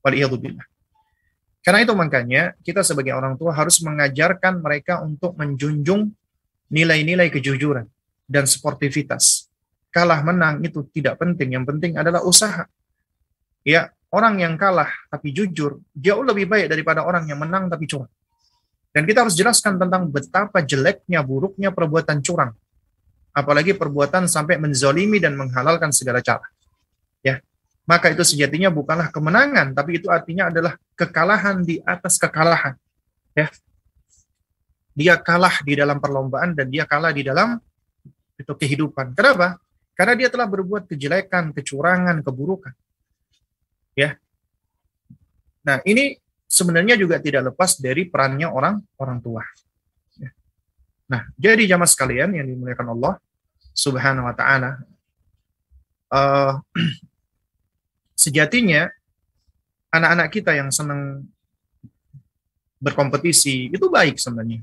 waliyadzubillah. 0.00 0.64
Karena 1.60 1.84
itu 1.84 1.92
makanya 1.92 2.56
kita 2.64 2.80
sebagai 2.80 3.12
orang 3.12 3.36
tua 3.36 3.52
harus 3.52 3.76
mengajarkan 3.84 4.64
mereka 4.64 5.04
untuk 5.04 5.36
menjunjung 5.36 6.08
nilai-nilai 6.72 7.28
kejujuran 7.28 7.84
dan 8.24 8.48
sportivitas. 8.48 9.47
Kalah 9.88 10.20
menang 10.20 10.60
itu 10.62 10.84
tidak 10.92 11.16
penting, 11.16 11.56
yang 11.56 11.64
penting 11.64 11.96
adalah 11.96 12.20
usaha. 12.20 12.68
Ya, 13.64 13.92
orang 14.12 14.40
yang 14.40 14.54
kalah 14.60 14.88
tapi 15.08 15.32
jujur 15.32 15.80
jauh 15.92 16.24
lebih 16.24 16.48
baik 16.48 16.68
daripada 16.72 17.04
orang 17.04 17.28
yang 17.28 17.40
menang 17.40 17.72
tapi 17.72 17.88
curang. 17.88 18.10
Dan 18.92 19.04
kita 19.04 19.24
harus 19.24 19.36
jelaskan 19.36 19.76
tentang 19.76 20.08
betapa 20.08 20.64
jeleknya, 20.64 21.20
buruknya 21.20 21.72
perbuatan 21.72 22.20
curang 22.24 22.52
apalagi 23.38 23.78
perbuatan 23.78 24.26
sampai 24.26 24.58
menzolimi 24.58 25.22
dan 25.22 25.38
menghalalkan 25.38 25.94
segala 25.94 26.18
cara. 26.18 26.42
Ya, 27.22 27.38
maka 27.86 28.10
itu 28.10 28.26
sejatinya 28.26 28.74
bukanlah 28.74 29.14
kemenangan, 29.14 29.78
tapi 29.78 30.02
itu 30.02 30.10
artinya 30.10 30.50
adalah 30.50 30.74
kekalahan 30.98 31.62
di 31.62 31.78
atas 31.86 32.18
kekalahan. 32.18 32.74
Ya, 33.38 33.46
dia 34.98 35.14
kalah 35.14 35.62
di 35.62 35.78
dalam 35.78 36.02
perlombaan 36.02 36.58
dan 36.58 36.66
dia 36.66 36.82
kalah 36.82 37.14
di 37.14 37.22
dalam 37.22 37.62
itu 38.34 38.50
kehidupan. 38.50 39.14
Kenapa? 39.14 39.62
Karena 39.98 40.14
dia 40.14 40.30
telah 40.30 40.46
berbuat 40.46 40.86
kejelekan, 40.86 41.50
kecurangan, 41.50 42.22
keburukan. 42.22 42.70
Ya. 43.98 44.14
Nah, 45.66 45.82
ini 45.82 46.14
sebenarnya 46.46 46.94
juga 46.94 47.18
tidak 47.18 47.50
lepas 47.50 47.82
dari 47.82 48.06
perannya 48.06 48.46
orang 48.46 48.78
orang 49.02 49.18
tua. 49.18 49.42
Ya. 50.14 50.30
Nah, 51.10 51.26
jadi 51.34 51.66
jamaah 51.66 51.90
sekalian 51.90 52.30
yang 52.30 52.46
dimuliakan 52.46 52.94
Allah, 52.94 53.18
Subhanahu 53.74 54.30
wa 54.30 54.34
taala. 54.38 54.78
Uh, 56.08 56.62
sejatinya 58.22 58.86
anak-anak 59.90 60.30
kita 60.30 60.54
yang 60.54 60.70
senang 60.70 61.26
berkompetisi 62.78 63.74
itu 63.74 63.90
baik 63.90 64.22
sebenarnya. 64.22 64.62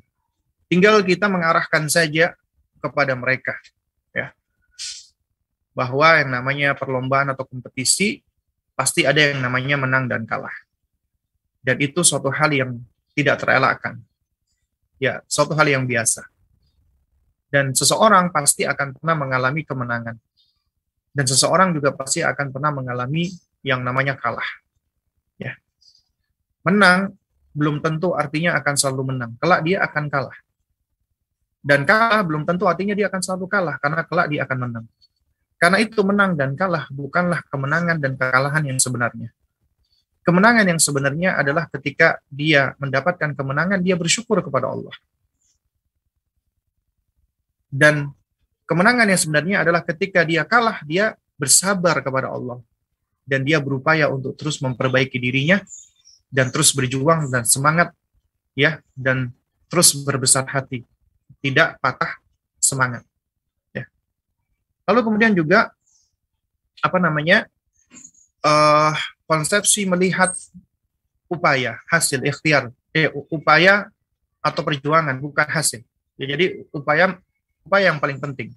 Tinggal 0.72 1.04
kita 1.04 1.28
mengarahkan 1.28 1.92
saja 1.92 2.34
kepada 2.80 3.14
mereka. 3.20 3.54
Bahwa 5.76 6.24
yang 6.24 6.32
namanya 6.32 6.72
perlombaan 6.74 7.36
atau 7.36 7.44
kompetisi 7.44 8.24
pasti 8.74 9.04
ada 9.04 9.20
yang 9.20 9.44
namanya 9.44 9.76
menang 9.76 10.08
dan 10.08 10.24
kalah. 10.24 10.54
Dan 11.60 11.78
itu 11.84 12.00
suatu 12.02 12.32
hal 12.32 12.52
yang 12.56 12.72
tidak 13.12 13.44
terelakkan. 13.44 14.00
Ya, 14.96 15.20
suatu 15.28 15.52
hal 15.54 15.68
yang 15.68 15.84
biasa. 15.84 16.24
Dan 17.52 17.76
seseorang 17.76 18.32
pasti 18.32 18.64
akan 18.64 18.96
pernah 18.96 19.16
mengalami 19.16 19.62
kemenangan. 19.68 20.16
Dan 21.16 21.26
seseorang 21.28 21.72
juga 21.72 21.96
pasti 21.96 22.24
akan 22.24 22.52
pernah 22.52 22.72
mengalami 22.76 23.32
yang 23.64 23.84
namanya 23.84 24.20
kalah. 24.20 24.48
Ya. 25.40 25.56
Menang 26.68 27.16
belum 27.56 27.80
tentu 27.80 28.12
artinya 28.12 28.60
akan 28.60 28.76
selalu 28.76 29.16
menang. 29.16 29.32
Kelak 29.40 29.64
dia 29.64 29.80
akan 29.84 30.12
kalah. 30.12 30.38
Dan 31.66 31.82
kalah 31.88 32.22
belum 32.22 32.46
tentu 32.46 32.70
artinya 32.70 32.94
dia 32.94 33.10
akan 33.10 33.26
selalu 33.26 33.50
kalah, 33.50 33.82
karena 33.82 34.06
kelak 34.06 34.28
dia 34.30 34.46
akan 34.46 34.58
menang. 34.70 34.86
Karena 35.56 35.80
itu 35.80 36.04
menang 36.04 36.36
dan 36.36 36.54
kalah 36.54 36.86
bukanlah 36.92 37.42
kemenangan 37.48 37.98
dan 37.98 38.20
kekalahan 38.20 38.64
yang 38.68 38.80
sebenarnya. 38.80 39.32
Kemenangan 40.26 40.66
yang 40.66 40.82
sebenarnya 40.82 41.38
adalah 41.38 41.70
ketika 41.70 42.18
dia 42.28 42.74
mendapatkan 42.82 43.38
kemenangan, 43.38 43.80
dia 43.80 43.94
bersyukur 43.94 44.42
kepada 44.42 44.74
Allah. 44.74 44.96
Dan 47.70 48.10
kemenangan 48.66 49.06
yang 49.06 49.22
sebenarnya 49.22 49.56
adalah 49.62 49.86
ketika 49.86 50.26
dia 50.26 50.42
kalah, 50.44 50.82
dia 50.84 51.14
bersabar 51.38 52.02
kepada 52.02 52.34
Allah. 52.34 52.60
Dan 53.22 53.46
dia 53.46 53.62
berupaya 53.62 54.10
untuk 54.10 54.34
terus 54.38 54.62
memperbaiki 54.62 55.18
dirinya 55.18 55.62
dan 56.30 56.50
terus 56.54 56.74
berjuang 56.74 57.30
dan 57.30 57.46
semangat 57.46 57.94
ya 58.58 58.82
dan 58.98 59.30
terus 59.70 59.94
berbesar 59.94 60.46
hati. 60.50 60.86
Tidak 61.42 61.78
patah 61.82 62.18
semangat. 62.58 63.06
Lalu 64.86 65.00
kemudian 65.02 65.34
juga 65.34 65.74
apa 66.82 66.98
namanya? 67.02 67.50
Uh, 68.46 68.94
konsepsi 69.26 69.90
melihat 69.90 70.38
upaya, 71.26 71.82
hasil 71.90 72.22
ikhtiar, 72.22 72.70
eh, 72.94 73.10
upaya 73.34 73.90
atau 74.38 74.62
perjuangan 74.62 75.18
bukan 75.18 75.50
hasil. 75.50 75.82
Ya, 76.16 76.26
jadi 76.38 76.62
upaya 76.70 77.18
apa 77.66 77.78
yang 77.82 77.98
paling 77.98 78.22
penting? 78.22 78.54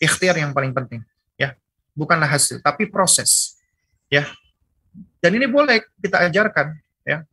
Ikhtiar 0.00 0.40
yang 0.40 0.56
paling 0.56 0.72
penting, 0.72 1.04
ya. 1.36 1.52
Bukanlah 1.92 2.28
hasil, 2.28 2.64
tapi 2.64 2.88
proses, 2.88 3.60
ya. 4.08 4.24
Dan 5.20 5.36
ini 5.36 5.44
boleh 5.44 5.84
kita 6.00 6.24
ajarkan, 6.24 6.72
ya. 7.04 7.28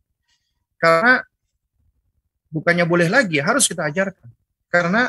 Karena 0.76 1.24
bukannya 2.52 2.84
boleh 2.84 3.08
lagi, 3.08 3.40
harus 3.40 3.64
kita 3.64 3.88
ajarkan. 3.88 4.28
Karena 4.68 5.08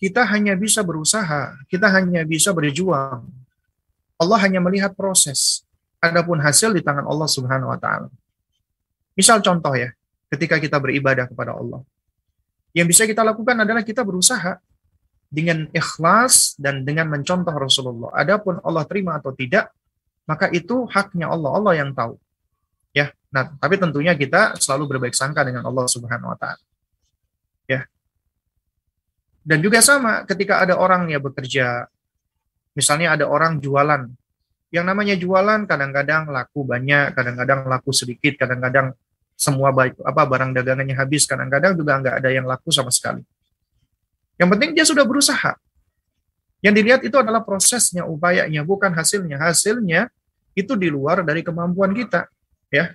kita 0.00 0.24
hanya 0.24 0.56
bisa 0.56 0.80
berusaha, 0.80 1.60
kita 1.68 1.86
hanya 1.92 2.24
bisa 2.24 2.56
berjuang. 2.56 3.20
Allah 4.16 4.38
hanya 4.40 4.58
melihat 4.64 4.96
proses. 4.96 5.60
Adapun 6.00 6.40
hasil 6.40 6.72
di 6.72 6.80
tangan 6.80 7.04
Allah 7.04 7.28
Subhanahu 7.28 7.68
wa 7.68 7.76
taala. 7.76 8.08
Misal 9.12 9.44
contoh 9.44 9.76
ya, 9.76 9.92
ketika 10.32 10.56
kita 10.56 10.80
beribadah 10.80 11.28
kepada 11.28 11.52
Allah. 11.52 11.84
Yang 12.72 12.96
bisa 12.96 13.02
kita 13.04 13.20
lakukan 13.20 13.60
adalah 13.60 13.84
kita 13.84 14.00
berusaha 14.00 14.56
dengan 15.28 15.68
ikhlas 15.76 16.56
dan 16.56 16.80
dengan 16.88 17.12
mencontoh 17.12 17.52
Rasulullah. 17.52 18.16
Adapun 18.16 18.56
Allah 18.64 18.88
terima 18.88 19.20
atau 19.20 19.36
tidak, 19.36 19.68
maka 20.24 20.48
itu 20.48 20.88
haknya 20.88 21.28
Allah, 21.28 21.50
Allah 21.52 21.72
yang 21.76 21.92
tahu. 21.92 22.16
Ya. 22.96 23.12
Nah, 23.28 23.52
tapi 23.60 23.76
tentunya 23.76 24.16
kita 24.16 24.56
selalu 24.56 24.96
berbaik 24.96 25.12
sangka 25.12 25.44
dengan 25.44 25.68
Allah 25.68 25.84
Subhanahu 25.84 26.32
wa 26.32 26.38
taala. 26.40 26.69
Dan 29.40 29.64
juga 29.64 29.80
sama 29.80 30.28
ketika 30.28 30.60
ada 30.60 30.76
orang 30.76 31.08
yang 31.08 31.24
bekerja 31.24 31.88
misalnya 32.76 33.18
ada 33.18 33.26
orang 33.26 33.58
jualan. 33.58 34.08
Yang 34.70 34.84
namanya 34.86 35.14
jualan 35.18 35.66
kadang-kadang 35.66 36.30
laku 36.30 36.62
banyak, 36.62 37.18
kadang-kadang 37.18 37.66
laku 37.66 37.90
sedikit, 37.90 38.38
kadang-kadang 38.38 38.94
semua 39.34 39.74
baik 39.74 39.98
apa 40.04 40.22
barang 40.28 40.54
dagangannya 40.54 40.94
habis, 40.94 41.26
kadang-kadang 41.26 41.74
juga 41.74 41.98
nggak 41.98 42.14
ada 42.22 42.30
yang 42.30 42.46
laku 42.46 42.70
sama 42.70 42.94
sekali. 42.94 43.26
Yang 44.38 44.48
penting 44.56 44.70
dia 44.78 44.86
sudah 44.86 45.02
berusaha. 45.02 45.58
Yang 46.60 46.74
dilihat 46.76 47.00
itu 47.02 47.16
adalah 47.16 47.42
prosesnya, 47.42 48.04
upayanya, 48.04 48.62
bukan 48.62 48.92
hasilnya. 48.92 49.40
Hasilnya 49.40 50.12
itu 50.52 50.76
di 50.76 50.92
luar 50.92 51.24
dari 51.24 51.40
kemampuan 51.40 51.90
kita, 51.96 52.28
ya. 52.68 52.94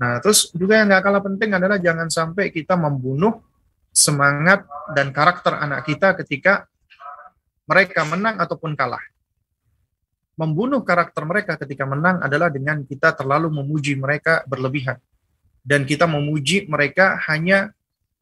Nah, 0.00 0.18
terus 0.18 0.50
juga 0.50 0.80
yang 0.80 0.90
nggak 0.90 1.02
kalah 1.06 1.22
penting 1.22 1.50
adalah 1.54 1.78
jangan 1.78 2.10
sampai 2.10 2.50
kita 2.50 2.74
membunuh 2.74 3.38
semangat 3.92 4.64
dan 4.96 5.12
karakter 5.12 5.52
anak 5.60 5.84
kita 5.84 6.16
ketika 6.24 6.66
mereka 7.68 8.02
menang 8.08 8.40
ataupun 8.40 8.74
kalah. 8.74 9.04
Membunuh 10.34 10.80
karakter 10.80 11.22
mereka 11.28 11.60
ketika 11.60 11.84
menang 11.84 12.18
adalah 12.24 12.48
dengan 12.48 12.82
kita 12.82 13.12
terlalu 13.12 13.52
memuji 13.52 13.94
mereka 13.94 14.42
berlebihan. 14.48 14.96
Dan 15.62 15.86
kita 15.86 16.08
memuji 16.08 16.66
mereka 16.66 17.20
hanya 17.30 17.70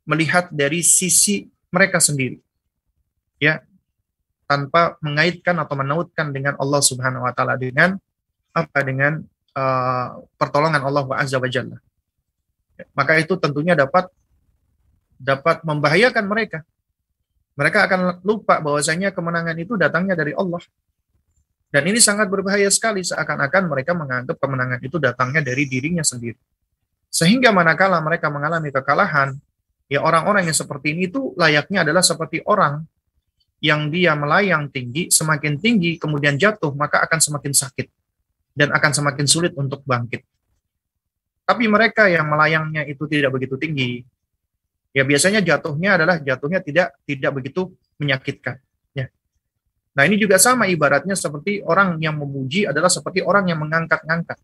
melihat 0.05 0.51
dari 0.53 0.85
sisi 0.85 1.49
mereka 1.73 2.03
sendiri. 2.03 2.43
Ya, 3.41 3.65
tanpa 4.45 4.99
mengaitkan 5.01 5.57
atau 5.63 5.79
menautkan 5.79 6.35
dengan 6.35 6.59
Allah 6.59 6.83
Subhanahu 6.85 7.25
wa 7.25 7.33
taala 7.33 7.55
dengan 7.57 7.97
apa 8.51 8.83
dengan 8.83 9.23
uh, 9.55 10.21
pertolongan 10.35 10.83
Allah 10.83 11.07
Azza 11.17 11.39
wa 11.39 11.47
Jalla. 11.47 11.79
Ya, 12.77 12.85
maka 12.93 13.17
itu 13.17 13.39
tentunya 13.39 13.79
dapat 13.79 14.11
dapat 15.21 15.61
membahayakan 15.61 16.25
mereka. 16.25 16.65
Mereka 17.61 17.85
akan 17.85 18.01
lupa 18.25 18.57
bahwasanya 18.65 19.13
kemenangan 19.13 19.53
itu 19.61 19.77
datangnya 19.77 20.17
dari 20.17 20.33
Allah. 20.33 20.65
Dan 21.69 21.87
ini 21.87 22.01
sangat 22.01 22.27
berbahaya 22.33 22.73
sekali 22.73 23.05
seakan-akan 23.05 23.69
mereka 23.69 23.93
menganggap 23.93 24.41
kemenangan 24.41 24.81
itu 24.81 24.97
datangnya 24.97 25.45
dari 25.45 25.69
dirinya 25.69 26.03
sendiri. 26.03 26.41
Sehingga 27.13 27.53
manakala 27.53 28.01
mereka 28.01 28.33
mengalami 28.33 28.73
kekalahan, 28.73 29.37
Ya 29.91 29.99
orang-orang 30.07 30.47
yang 30.47 30.55
seperti 30.55 30.95
ini 30.95 31.11
itu 31.11 31.35
layaknya 31.35 31.83
adalah 31.83 31.99
seperti 31.99 32.39
orang 32.47 32.87
yang 33.59 33.91
dia 33.91 34.15
melayang 34.15 34.71
tinggi, 34.71 35.11
semakin 35.11 35.59
tinggi 35.59 35.99
kemudian 35.99 36.39
jatuh, 36.39 36.71
maka 36.79 37.03
akan 37.03 37.19
semakin 37.19 37.51
sakit 37.51 37.91
dan 38.55 38.71
akan 38.71 38.95
semakin 38.95 39.27
sulit 39.27 39.53
untuk 39.59 39.83
bangkit. 39.83 40.23
Tapi 41.43 41.67
mereka 41.67 42.07
yang 42.07 42.31
melayangnya 42.31 42.87
itu 42.87 43.03
tidak 43.11 43.35
begitu 43.35 43.59
tinggi, 43.59 44.07
ya 44.91 45.03
biasanya 45.07 45.41
jatuhnya 45.43 45.97
adalah 45.99 46.19
jatuhnya 46.19 46.61
tidak 46.63 46.95
tidak 47.07 47.31
begitu 47.35 47.71
menyakitkan. 48.01 48.59
Ya. 48.95 49.11
Nah 49.95 50.03
ini 50.07 50.19
juga 50.19 50.39
sama 50.39 50.67
ibaratnya 50.67 51.15
seperti 51.15 51.63
orang 51.63 51.99
yang 52.03 52.19
memuji 52.19 52.67
adalah 52.67 52.91
seperti 52.91 53.23
orang 53.23 53.51
yang 53.51 53.59
mengangkat-ngangkat. 53.63 54.39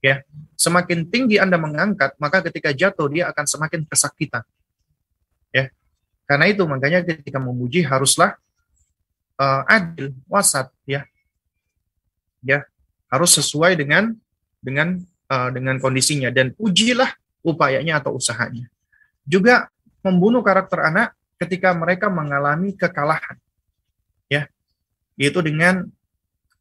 Ya, 0.00 0.24
semakin 0.56 1.12
tinggi 1.12 1.36
Anda 1.36 1.60
mengangkat, 1.60 2.16
maka 2.16 2.40
ketika 2.48 2.72
jatuh 2.72 3.12
dia 3.12 3.28
akan 3.28 3.44
semakin 3.44 3.84
kesakitan. 3.84 4.40
Ya. 5.52 5.68
Karena 6.24 6.48
itu 6.48 6.64
makanya 6.64 7.04
ketika 7.04 7.36
memuji 7.36 7.84
haruslah 7.84 8.40
uh, 9.36 9.62
adil, 9.68 10.16
wasat 10.24 10.72
ya. 10.88 11.04
Ya, 12.40 12.64
harus 13.12 13.36
sesuai 13.36 13.76
dengan 13.76 14.16
dengan 14.64 15.04
uh, 15.28 15.52
dengan 15.52 15.76
kondisinya 15.76 16.32
dan 16.32 16.56
ujilah 16.56 17.12
upayanya 17.44 18.00
atau 18.00 18.16
usahanya. 18.16 18.72
Juga 19.24 19.68
membunuh 20.00 20.40
karakter 20.40 20.80
anak 20.84 21.16
ketika 21.40 21.72
mereka 21.72 22.08
mengalami 22.08 22.76
kekalahan. 22.76 23.36
Ya. 24.28 24.48
Yaitu 25.16 25.40
dengan 25.44 25.88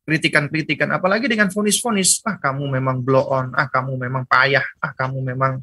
kritikan-kritikan 0.08 0.90
apalagi 0.90 1.30
dengan 1.30 1.54
fonis-fonis, 1.54 2.26
ah 2.26 2.42
kamu 2.42 2.66
memang 2.80 3.06
blow 3.06 3.30
on, 3.30 3.54
ah 3.54 3.70
kamu 3.70 3.94
memang 3.96 4.26
payah, 4.26 4.66
ah 4.82 4.92
kamu 4.98 5.22
memang 5.22 5.62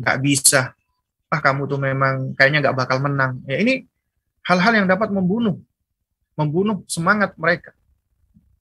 nggak 0.00 0.18
bisa, 0.24 0.72
ah 1.28 1.40
kamu 1.44 1.68
tuh 1.68 1.76
memang 1.76 2.32
kayaknya 2.32 2.64
nggak 2.64 2.76
bakal 2.80 2.98
menang. 3.04 3.44
Ya 3.44 3.60
ini 3.60 3.84
hal-hal 4.48 4.72
yang 4.82 4.88
dapat 4.88 5.12
membunuh, 5.12 5.60
membunuh 6.32 6.80
semangat 6.88 7.36
mereka 7.36 7.76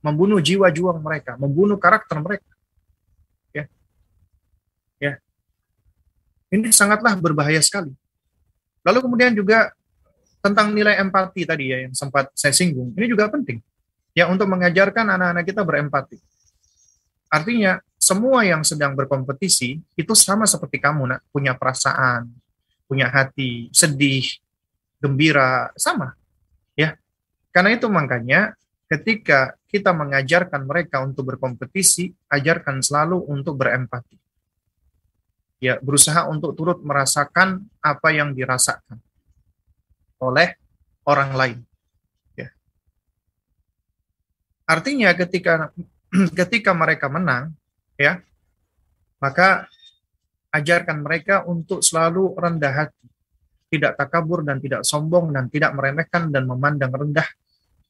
membunuh 0.06 0.38
jiwa 0.38 0.70
juang 0.70 1.02
mereka, 1.02 1.34
membunuh 1.42 1.82
karakter 1.82 2.22
mereka. 2.22 2.46
Ya. 3.50 3.66
Ya. 5.02 5.18
Ini 6.56 6.72
sangatlah 6.72 7.20
berbahaya 7.20 7.60
sekali. 7.60 7.92
Lalu 8.88 9.00
kemudian 9.04 9.36
juga 9.36 9.76
tentang 10.40 10.72
nilai 10.72 10.96
empati 11.04 11.44
tadi 11.44 11.76
ya 11.76 11.84
yang 11.84 11.92
sempat 11.92 12.32
saya 12.32 12.56
singgung. 12.56 12.96
Ini 12.96 13.12
juga 13.12 13.28
penting. 13.28 13.60
Ya 14.16 14.32
untuk 14.32 14.48
mengajarkan 14.48 15.12
anak-anak 15.20 15.44
kita 15.44 15.68
berempati. 15.68 16.16
Artinya 17.28 17.84
semua 18.00 18.48
yang 18.48 18.64
sedang 18.64 18.96
berkompetisi 18.96 19.84
itu 20.00 20.14
sama 20.16 20.48
seperti 20.48 20.80
kamu 20.80 21.12
nak, 21.12 21.22
punya 21.36 21.52
perasaan, 21.58 22.32
punya 22.88 23.12
hati, 23.12 23.68
sedih, 23.76 24.24
gembira, 25.04 25.74
sama. 25.76 26.16
Ya. 26.80 26.96
Karena 27.52 27.76
itu 27.76 27.92
makanya 27.92 28.56
ketika 28.88 29.58
kita 29.68 29.92
mengajarkan 29.92 30.64
mereka 30.64 31.04
untuk 31.04 31.36
berkompetisi, 31.36 32.14
ajarkan 32.32 32.80
selalu 32.80 33.20
untuk 33.28 33.60
berempati. 33.60 34.16
Ya, 35.66 35.82
berusaha 35.82 36.30
untuk 36.30 36.54
turut 36.54 36.86
merasakan 36.86 37.66
apa 37.82 38.14
yang 38.14 38.38
dirasakan 38.38 39.02
oleh 40.22 40.54
orang 41.10 41.32
lain. 41.34 41.60
Ya. 42.38 42.54
Artinya 44.70 45.10
ketika 45.18 45.74
ketika 46.40 46.70
mereka 46.78 47.10
menang, 47.10 47.58
ya, 47.98 48.22
maka 49.18 49.66
ajarkan 50.54 51.02
mereka 51.02 51.42
untuk 51.50 51.82
selalu 51.82 52.38
rendah 52.38 52.86
hati, 52.86 53.10
tidak 53.74 53.98
takabur 53.98 54.46
dan 54.46 54.62
tidak 54.62 54.86
sombong 54.86 55.34
dan 55.34 55.50
tidak 55.50 55.74
meremehkan 55.74 56.30
dan 56.30 56.46
memandang 56.46 56.94
rendah 56.94 57.26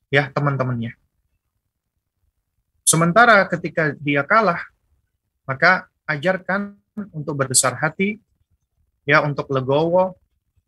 ya 0.07 0.31
teman-temannya. 0.31 0.95
Sementara 2.87 3.43
ketika 3.51 3.91
dia 3.99 4.23
kalah, 4.23 4.63
maka 5.43 5.91
ajarkan 6.07 6.77
untuk 7.11 7.35
berbesar 7.35 7.75
hati, 7.77 8.17
ya 9.03 9.21
untuk 9.21 9.51
legowo 9.51 10.15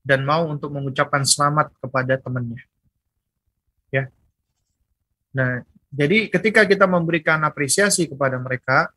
dan 0.04 0.24
mau 0.24 0.48
untuk 0.48 0.72
mengucapkan 0.72 1.24
selamat 1.24 1.72
kepada 1.80 2.20
temannya. 2.20 2.64
Ya. 3.92 4.12
Nah, 5.36 5.64
jadi 5.92 6.28
ketika 6.28 6.68
kita 6.68 6.86
memberikan 6.86 7.40
apresiasi 7.44 8.08
kepada 8.08 8.40
mereka, 8.40 8.92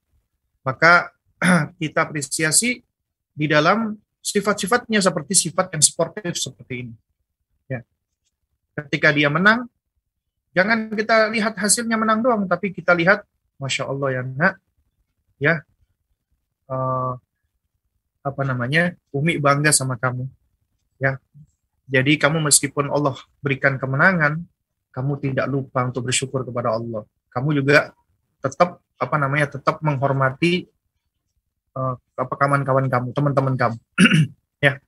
maka 0.67 1.11
kita 1.81 2.07
apresiasi 2.07 2.83
di 3.31 3.47
dalam 3.47 3.97
sifat-sifatnya 4.21 5.01
seperti 5.01 5.49
sifat 5.49 5.73
yang 5.73 5.83
sportif 5.83 6.35
seperti 6.37 6.87
ini. 6.87 6.95
Ya. 7.71 7.81
Ketika 8.77 9.15
dia 9.15 9.31
menang, 9.33 9.71
Jangan 10.51 10.91
kita 10.91 11.31
lihat 11.31 11.55
hasilnya 11.55 11.95
menang 11.95 12.27
doang, 12.27 12.43
tapi 12.51 12.75
kita 12.75 12.91
lihat, 12.91 13.23
masya 13.55 13.87
Allah 13.87 14.09
ya 14.19 14.23
nak, 14.27 14.55
ya 15.39 15.63
uh, 16.71 17.19
apa 18.21 18.43
namanya, 18.47 18.95
Umi 19.11 19.37
bangga 19.43 19.75
sama 19.75 19.99
kamu, 19.99 20.31
ya. 21.03 21.19
Jadi 21.91 22.15
kamu 22.15 22.39
meskipun 22.47 22.87
Allah 22.87 23.19
berikan 23.43 23.75
kemenangan, 23.75 24.39
kamu 24.95 25.13
tidak 25.19 25.47
lupa 25.51 25.83
untuk 25.91 26.07
bersyukur 26.07 26.47
kepada 26.47 26.71
Allah. 26.71 27.03
Kamu 27.35 27.51
juga 27.51 27.91
tetap 28.39 28.79
apa 28.95 29.17
namanya, 29.19 29.51
tetap 29.51 29.83
menghormati 29.83 30.71
uh, 31.75 31.99
apa 32.15 32.35
kawan-kawan 32.39 32.87
kamu, 32.87 33.09
teman-teman 33.11 33.55
kamu, 33.59 33.77
ya. 34.67 34.79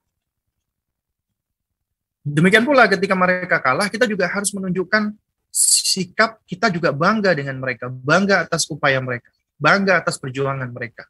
Demikian 2.23 2.63
pula 2.63 2.87
ketika 2.87 3.19
mereka 3.19 3.59
kalah, 3.59 3.91
kita 3.91 4.07
juga 4.07 4.31
harus 4.31 4.55
menunjukkan 4.55 5.11
sikap 5.53 6.41
kita 6.49 6.73
juga 6.73 6.95
bangga 6.95 7.37
dengan 7.37 7.61
mereka, 7.61 7.93
bangga 7.93 8.49
atas 8.49 8.65
upaya 8.73 8.97
mereka, 9.05 9.29
bangga 9.61 10.01
atas 10.01 10.17
perjuangan 10.17 10.71
mereka, 10.73 11.05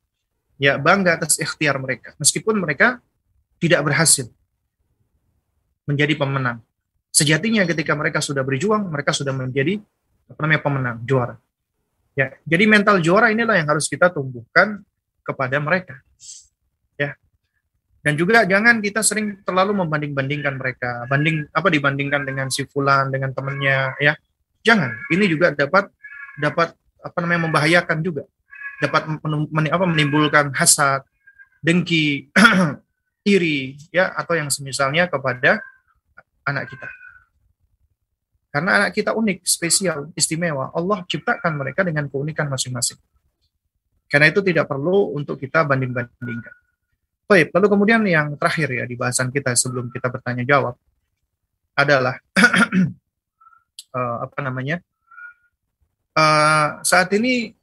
ya 0.62 0.78
bangga 0.78 1.18
atas 1.18 1.42
ikhtiar 1.42 1.74
mereka, 1.82 2.14
meskipun 2.22 2.62
mereka 2.62 3.02
tidak 3.58 3.82
berhasil 3.82 4.30
menjadi 5.82 6.14
pemenang. 6.14 6.62
Sejatinya 7.10 7.66
ketika 7.66 7.98
mereka 7.98 8.22
sudah 8.22 8.46
berjuang, 8.46 8.86
mereka 8.86 9.10
sudah 9.10 9.34
menjadi 9.34 9.82
apa 10.30 10.38
namanya 10.46 10.62
pemenang, 10.62 10.96
juara. 11.02 11.34
Ya, 12.14 12.38
jadi 12.46 12.70
mental 12.70 13.02
juara 13.02 13.34
inilah 13.34 13.58
yang 13.58 13.66
harus 13.66 13.90
kita 13.90 14.06
tumbuhkan 14.14 14.86
kepada 15.26 15.58
mereka. 15.58 15.98
Ya. 16.94 17.18
Dan 18.06 18.14
juga 18.14 18.46
jangan 18.46 18.78
kita 18.78 19.02
sering 19.02 19.42
terlalu 19.42 19.82
membanding-bandingkan 19.82 20.54
mereka, 20.54 21.10
banding 21.10 21.50
apa 21.50 21.68
dibandingkan 21.68 22.22
dengan 22.22 22.46
si 22.54 22.62
fulan, 22.70 23.10
dengan 23.10 23.34
temannya, 23.34 23.98
ya 23.98 24.14
Jangan. 24.62 24.90
Ini 25.10 25.24
juga 25.26 25.50
dapat 25.52 25.90
dapat 26.38 26.74
apa 27.02 27.18
namanya 27.20 27.50
membahayakan 27.50 27.98
juga. 28.00 28.24
Dapat 28.83 29.03
men, 29.22 29.70
apa, 29.70 29.87
menimbulkan 29.87 30.51
hasad, 30.59 31.07
dengki, 31.62 32.35
iri 33.33 33.78
ya 33.95 34.11
atau 34.18 34.35
yang 34.35 34.51
semisalnya 34.51 35.07
kepada 35.07 35.62
anak 36.43 36.66
kita. 36.66 36.91
Karena 38.53 38.85
anak 38.85 38.91
kita 38.93 39.16
unik, 39.16 39.49
spesial, 39.49 40.12
istimewa. 40.12 40.68
Allah 40.76 41.07
ciptakan 41.09 41.57
mereka 41.57 41.87
dengan 41.87 42.05
keunikan 42.11 42.53
masing-masing. 42.53 43.01
Karena 44.12 44.28
itu 44.28 44.45
tidak 44.45 44.68
perlu 44.68 45.16
untuk 45.16 45.41
kita 45.41 45.64
banding-bandingkan. 45.64 46.53
Baik, 47.24 47.49
lalu 47.57 47.66
kemudian 47.72 48.05
yang 48.05 48.37
terakhir 48.37 48.68
ya 48.68 48.85
di 48.85 48.93
bahasan 48.93 49.33
kita 49.33 49.57
sebelum 49.57 49.89
kita 49.89 50.12
bertanya 50.12 50.45
jawab 50.45 50.76
adalah 51.72 52.20
uh, 53.97 54.16
apa 54.28 54.39
namanya 54.45 54.85
uh, 56.12 56.85
saat 56.85 57.09
ini 57.16 57.57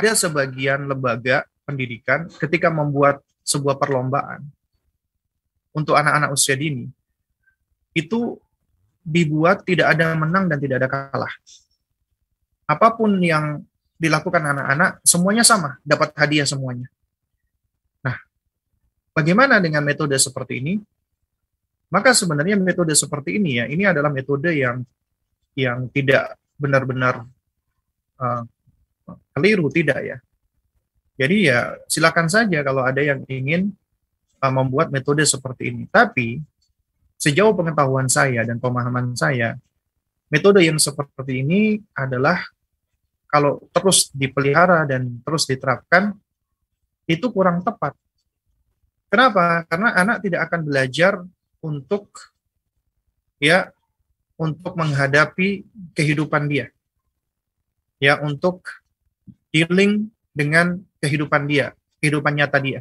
ada 0.00 0.12
sebagian 0.16 0.88
lembaga 0.88 1.44
pendidikan 1.68 2.30
ketika 2.40 2.72
membuat 2.72 3.20
sebuah 3.44 3.76
perlombaan 3.76 4.40
untuk 5.76 5.98
anak-anak 5.98 6.32
usia 6.32 6.56
dini 6.56 6.88
itu 7.92 8.40
dibuat 9.02 9.66
tidak 9.66 9.92
ada 9.98 10.14
menang 10.14 10.46
dan 10.46 10.58
tidak 10.62 10.84
ada 10.84 10.88
kalah. 10.88 11.34
Apa 12.64 12.94
pun 12.94 13.18
yang 13.20 13.60
dilakukan 13.98 14.40
anak-anak 14.40 15.02
semuanya 15.04 15.44
sama, 15.44 15.76
dapat 15.82 16.14
hadiah 16.16 16.46
semuanya. 16.46 16.88
Nah, 18.02 18.16
bagaimana 19.12 19.58
dengan 19.58 19.82
metode 19.84 20.16
seperti 20.16 20.62
ini? 20.62 20.74
Maka 21.92 22.16
sebenarnya 22.16 22.56
metode 22.56 22.96
seperti 22.96 23.36
ini 23.36 23.60
ya, 23.60 23.68
ini 23.68 23.84
adalah 23.84 24.08
metode 24.08 24.48
yang 24.56 24.80
yang 25.52 25.84
tidak 25.92 26.40
benar-benar 26.56 27.28
uh, 28.16 28.42
keliru 29.34 29.68
tidak 29.72 30.00
ya. 30.02 30.18
Jadi 31.16 31.36
ya 31.50 31.76
silakan 31.86 32.26
saja 32.26 32.64
kalau 32.64 32.82
ada 32.82 32.98
yang 32.98 33.22
ingin 33.28 33.70
uh, 34.40 34.52
membuat 34.52 34.90
metode 34.90 35.22
seperti 35.22 35.70
ini. 35.70 35.84
Tapi 35.86 36.40
sejauh 37.20 37.54
pengetahuan 37.54 38.10
saya 38.10 38.42
dan 38.42 38.58
pemahaman 38.58 39.14
saya, 39.14 39.54
metode 40.32 40.64
yang 40.64 40.80
seperti 40.80 41.44
ini 41.46 41.78
adalah 41.94 42.42
kalau 43.30 43.62
terus 43.72 44.10
dipelihara 44.12 44.84
dan 44.84 45.22
terus 45.22 45.46
diterapkan 45.46 46.12
itu 47.06 47.28
kurang 47.30 47.62
tepat. 47.64 47.94
Kenapa? 49.12 49.68
Karena 49.68 49.92
anak 49.92 50.24
tidak 50.24 50.48
akan 50.48 50.60
belajar 50.64 51.12
untuk 51.60 52.32
ya 53.36 53.70
untuk 54.40 54.74
menghadapi 54.74 55.62
kehidupan 55.94 56.50
dia. 56.50 56.66
Ya, 58.02 58.18
untuk 58.18 58.81
dealing 59.52 60.08
dengan 60.32 60.80
kehidupan 60.98 61.44
dia, 61.44 61.76
kehidupan 62.00 62.32
nyata 62.32 62.58
dia. 62.58 62.80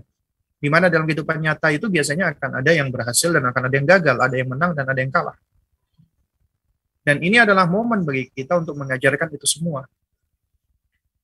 Di 0.62 0.72
mana 0.72 0.88
dalam 0.88 1.04
kehidupan 1.06 1.42
nyata 1.44 1.70
itu 1.76 1.92
biasanya 1.92 2.32
akan 2.34 2.64
ada 2.64 2.72
yang 2.72 2.88
berhasil 2.90 3.30
dan 3.30 3.44
akan 3.44 3.62
ada 3.68 3.76
yang 3.76 3.88
gagal, 3.88 4.18
ada 4.18 4.36
yang 4.36 4.50
menang 4.50 4.72
dan 4.72 4.86
ada 4.88 5.00
yang 5.04 5.12
kalah. 5.12 5.38
Dan 7.02 7.18
ini 7.20 7.42
adalah 7.42 7.66
momen 7.66 8.06
bagi 8.06 8.30
kita 8.32 8.62
untuk 8.62 8.78
mengajarkan 8.78 9.36
itu 9.36 9.48
semua. 9.50 9.90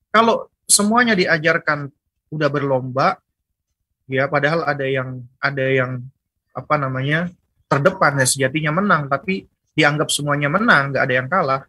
Kalau 0.10 0.50
semuanya 0.66 1.14
diajarkan 1.14 1.88
udah 2.34 2.50
berlomba, 2.50 3.22
ya 4.10 4.26
padahal 4.26 4.66
ada 4.66 4.84
yang 4.90 5.22
ada 5.38 5.66
yang 5.70 6.02
apa 6.58 6.76
namanya 6.82 7.30
terdepan 7.70 8.18
ya 8.18 8.26
sejatinya 8.26 8.82
menang 8.82 9.06
tapi 9.06 9.46
dianggap 9.78 10.10
semuanya 10.10 10.50
menang, 10.50 10.90
nggak 10.90 11.04
ada 11.06 11.14
yang 11.14 11.30
kalah, 11.30 11.62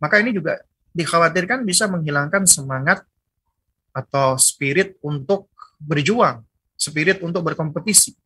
maka 0.00 0.16
ini 0.24 0.32
juga 0.32 0.64
dikhawatirkan 0.96 1.68
bisa 1.68 1.84
menghilangkan 1.92 2.48
semangat 2.48 3.04
atau 3.92 4.40
spirit 4.40 4.96
untuk 5.04 5.52
berjuang, 5.76 6.40
spirit 6.76 7.20
untuk 7.20 7.44
berkompetisi. 7.44 8.16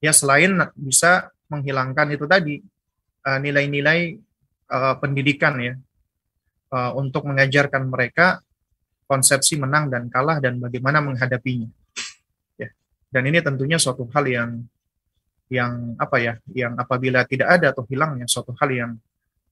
Ya 0.00 0.16
selain 0.16 0.56
bisa 0.76 1.28
menghilangkan 1.52 2.16
itu 2.16 2.24
tadi 2.24 2.60
uh, 3.24 3.38
nilai-nilai 3.40 4.16
uh, 4.72 4.94
pendidikan 5.00 5.56
ya 5.60 5.74
uh, 6.72 6.92
untuk 6.96 7.28
mengajarkan 7.28 7.88
mereka 7.88 8.40
konsepsi 9.06 9.56
menang 9.56 9.88
dan 9.88 10.10
kalah 10.10 10.42
dan 10.42 10.58
bagaimana 10.58 10.98
menghadapinya. 11.00 11.70
Ya. 12.58 12.68
Dan 13.08 13.30
ini 13.30 13.38
tentunya 13.40 13.78
suatu 13.78 14.08
hal 14.10 14.24
yang 14.26 14.50
yang 15.46 15.94
apa 15.94 16.16
ya, 16.18 16.34
yang 16.50 16.74
apabila 16.74 17.22
tidak 17.22 17.60
ada 17.60 17.70
atau 17.70 17.86
hilangnya 17.86 18.26
suatu 18.26 18.50
hal 18.58 18.70
yang 18.74 18.92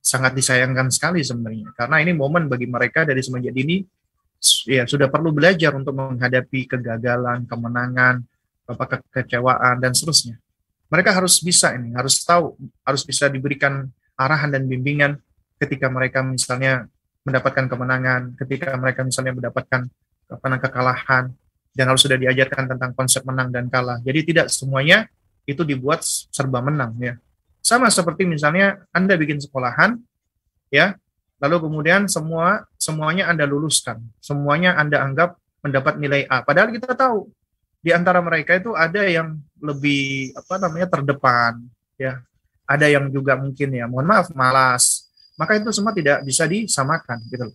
sangat 0.04 0.36
disayangkan 0.36 0.92
sekali 0.92 1.24
sebenarnya. 1.24 1.72
Karena 1.72 2.04
ini 2.04 2.12
momen 2.12 2.44
bagi 2.44 2.68
mereka 2.68 3.08
dari 3.08 3.24
semenjak 3.24 3.56
dini 3.56 3.80
ya 4.68 4.84
sudah 4.84 5.08
perlu 5.08 5.32
belajar 5.32 5.72
untuk 5.72 5.96
menghadapi 5.96 6.68
kegagalan, 6.68 7.48
kemenangan, 7.48 8.20
apa 8.68 8.84
kekecewaan 9.00 9.80
dan 9.80 9.96
seterusnya. 9.96 10.36
Mereka 10.92 11.16
harus 11.16 11.40
bisa 11.40 11.72
ini, 11.72 11.96
harus 11.96 12.20
tahu, 12.20 12.52
harus 12.84 13.02
bisa 13.08 13.32
diberikan 13.32 13.88
arahan 14.20 14.52
dan 14.52 14.68
bimbingan 14.68 15.16
ketika 15.56 15.88
mereka 15.88 16.20
misalnya 16.20 16.84
mendapatkan 17.24 17.64
kemenangan, 17.64 18.36
ketika 18.36 18.76
mereka 18.76 19.00
misalnya 19.00 19.32
mendapatkan 19.32 19.88
apa 20.28 20.46
kekalahan 20.68 21.32
dan 21.72 21.84
harus 21.88 22.04
sudah 22.04 22.20
diajarkan 22.20 22.76
tentang 22.76 22.92
konsep 22.92 23.24
menang 23.24 23.48
dan 23.48 23.72
kalah. 23.72 23.98
Jadi 24.04 24.32
tidak 24.32 24.46
semuanya 24.52 25.08
itu 25.48 25.64
dibuat 25.64 26.04
serba 26.04 26.60
menang 26.60 26.92
ya. 27.00 27.16
Sama 27.64 27.88
seperti 27.88 28.28
misalnya 28.28 28.84
Anda 28.92 29.16
bikin 29.16 29.40
sekolahan, 29.40 29.96
ya, 30.68 31.00
lalu 31.40 31.64
kemudian 31.64 32.04
semua 32.12 32.68
semuanya 32.76 33.32
Anda 33.32 33.48
luluskan, 33.48 34.04
semuanya 34.20 34.76
Anda 34.76 35.00
anggap 35.00 35.40
mendapat 35.64 35.96
nilai 35.96 36.28
A. 36.28 36.44
Padahal 36.44 36.68
kita 36.76 36.92
tahu 36.92 37.32
di 37.80 37.88
antara 37.88 38.20
mereka 38.20 38.60
itu 38.60 38.76
ada 38.76 39.00
yang 39.08 39.40
lebih 39.64 40.36
apa 40.36 40.60
namanya 40.60 40.92
terdepan, 40.92 41.64
ya, 41.96 42.20
ada 42.68 42.84
yang 42.84 43.08
juga 43.08 43.32
mungkin 43.40 43.72
ya, 43.72 43.88
mohon 43.88 44.12
maaf 44.12 44.28
malas. 44.36 45.08
Maka 45.40 45.56
itu 45.56 45.72
semua 45.72 45.96
tidak 45.96 46.20
bisa 46.20 46.44
disamakan, 46.44 47.18
gitu 47.32 47.48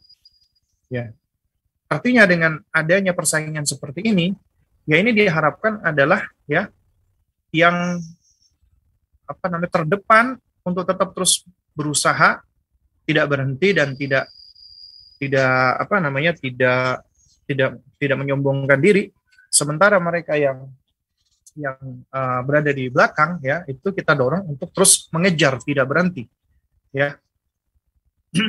Ya, 0.89 1.13
artinya 1.85 2.25
dengan 2.25 2.65
adanya 2.73 3.13
persaingan 3.13 3.61
seperti 3.61 4.09
ini, 4.09 4.33
ya 4.89 4.97
ini 4.97 5.13
diharapkan 5.13 5.85
adalah 5.85 6.25
ya 6.49 6.65
yang 7.53 8.01
apa 9.29 9.45
namanya 9.45 9.71
terdepan 9.77 10.33
untuk 10.65 10.83
tetap 10.89 11.13
terus 11.13 11.45
berusaha, 11.77 12.41
tidak 13.05 13.25
berhenti 13.29 13.69
dan 13.77 13.93
tidak 13.93 14.25
tidak 15.21 15.53
apa 15.85 15.95
namanya 16.01 16.33
tidak 16.33 17.05
tidak 17.45 17.77
tidak 18.01 18.17
menyombongkan 18.17 18.81
diri. 18.81 19.13
Sementara 19.49 20.01
mereka 20.01 20.33
yang 20.37 20.69
yang 21.57 21.77
uh, 22.13 22.39
berada 22.45 22.69
di 22.69 22.87
belakang 22.91 23.41
ya 23.41 23.65
itu 23.65 23.89
kita 23.91 24.13
dorong 24.13 24.45
untuk 24.47 24.69
terus 24.71 25.09
mengejar 25.09 25.57
tidak 25.63 25.85
berhenti 25.89 26.23
ya 26.93 27.17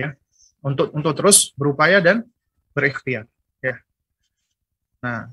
ya 0.00 0.14
untuk 0.62 0.94
untuk 0.94 1.12
terus 1.16 1.50
berupaya 1.58 1.98
dan 1.98 2.22
berikhtiar 2.72 3.26
ya 3.60 3.76
nah 5.02 5.28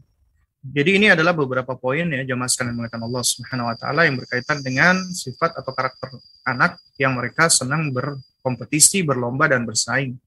jadi 0.66 0.98
ini 0.98 1.08
adalah 1.14 1.38
beberapa 1.38 1.78
poin 1.78 2.04
ya 2.10 2.24
jemaah 2.26 2.50
sekalian 2.50 2.74
mengatakan 2.74 3.06
Allah 3.06 3.24
Subhanahu 3.24 3.70
wa 3.70 3.76
taala 3.78 4.10
yang 4.10 4.18
berkaitan 4.18 4.60
dengan 4.66 4.98
sifat 5.14 5.54
atau 5.54 5.72
karakter 5.72 6.10
anak 6.50 6.82
yang 6.98 7.14
mereka 7.14 7.46
senang 7.48 7.94
berkompetisi, 7.94 9.06
berlomba 9.06 9.46
dan 9.46 9.64
bersaing. 9.64 10.18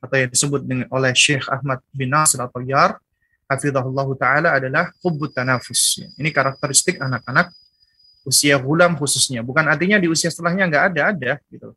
Atau 0.00 0.16
yang 0.16 0.30
disebut 0.32 0.60
dengan 0.64 0.86
oleh 0.92 1.12
Syekh 1.12 1.44
Ahmad 1.52 1.84
bin 1.92 2.08
Nasir 2.08 2.40
atau 2.40 2.60
Yar 2.64 2.96
hafizahullah 3.46 4.08
taala 4.16 4.48
adalah 4.56 4.90
hubbut 5.04 5.36
tanafus. 5.36 6.02
Ini 6.16 6.28
karakteristik 6.32 6.98
anak-anak 6.98 7.52
usia 8.26 8.58
gulam 8.58 8.98
khususnya. 8.98 9.44
Bukan 9.44 9.64
artinya 9.70 10.00
di 10.02 10.10
usia 10.10 10.32
setelahnya 10.32 10.66
nggak 10.66 10.84
ada, 10.92 11.00
ada 11.14 11.32
gitu. 11.52 11.76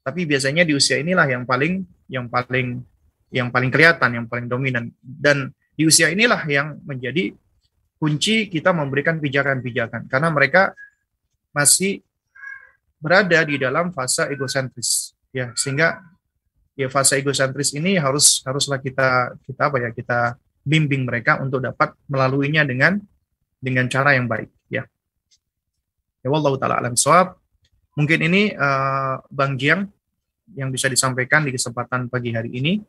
Tapi 0.00 0.24
biasanya 0.24 0.64
di 0.64 0.72
usia 0.72 0.96
inilah 0.96 1.28
yang 1.28 1.44
paling 1.44 1.84
yang 2.08 2.26
paling 2.30 2.80
yang 3.30 3.52
paling 3.52 3.70
kelihatan, 3.70 4.10
yang 4.22 4.26
paling 4.26 4.48
dominan 4.48 4.90
dan 5.02 5.52
di 5.80 5.88
usia 5.88 6.12
inilah 6.12 6.44
yang 6.44 6.76
menjadi 6.84 7.32
kunci 7.96 8.52
kita 8.52 8.68
memberikan 8.76 9.16
pijakan-pijakan. 9.16 10.12
Karena 10.12 10.28
mereka 10.28 10.76
masih 11.56 12.04
berada 13.00 13.40
di 13.48 13.56
dalam 13.56 13.88
fase 13.88 14.28
egosentris. 14.28 15.16
Ya 15.32 15.56
sehingga 15.56 16.04
ya 16.76 16.92
fase 16.92 17.16
egosentris 17.16 17.72
ini 17.72 17.96
harus 17.96 18.44
haruslah 18.44 18.76
kita 18.76 19.32
kita 19.48 19.72
apa 19.72 19.80
ya 19.80 19.88
kita 19.96 20.36
bimbing 20.68 21.08
mereka 21.08 21.40
untuk 21.40 21.64
dapat 21.64 21.96
melaluinya 22.12 22.60
dengan 22.68 23.00
dengan 23.56 23.88
cara 23.88 24.20
yang 24.20 24.28
baik 24.28 24.52
ya. 24.68 24.84
Ya 26.20 26.28
wallahu 26.28 26.60
taala 26.60 26.76
alam 26.76 26.92
soab 26.92 27.40
mungkin 27.96 28.20
ini 28.20 28.52
uh, 28.52 29.16
Bang 29.32 29.56
Jiang 29.56 29.88
yang 30.52 30.68
bisa 30.68 30.92
disampaikan 30.92 31.40
di 31.48 31.56
kesempatan 31.56 32.12
pagi 32.12 32.36
hari 32.36 32.52
ini 32.52 32.84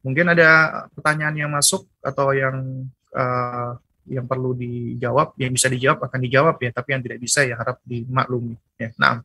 mungkin 0.00 0.32
ada 0.32 0.82
pertanyaan 0.96 1.36
yang 1.36 1.50
masuk 1.52 1.84
atau 2.00 2.32
yang 2.32 2.88
uh, 3.12 3.76
yang 4.10 4.26
perlu 4.26 4.56
dijawab, 4.56 5.38
yang 5.38 5.54
bisa 5.54 5.70
dijawab 5.70 6.02
akan 6.02 6.20
dijawab 6.24 6.56
ya, 6.58 6.70
tapi 6.74 6.98
yang 6.98 7.02
tidak 7.04 7.18
bisa 7.22 7.46
ya 7.46 7.54
harap 7.54 7.78
dimaklumi. 7.86 8.58
Ya, 8.80 8.90
nah. 8.98 9.22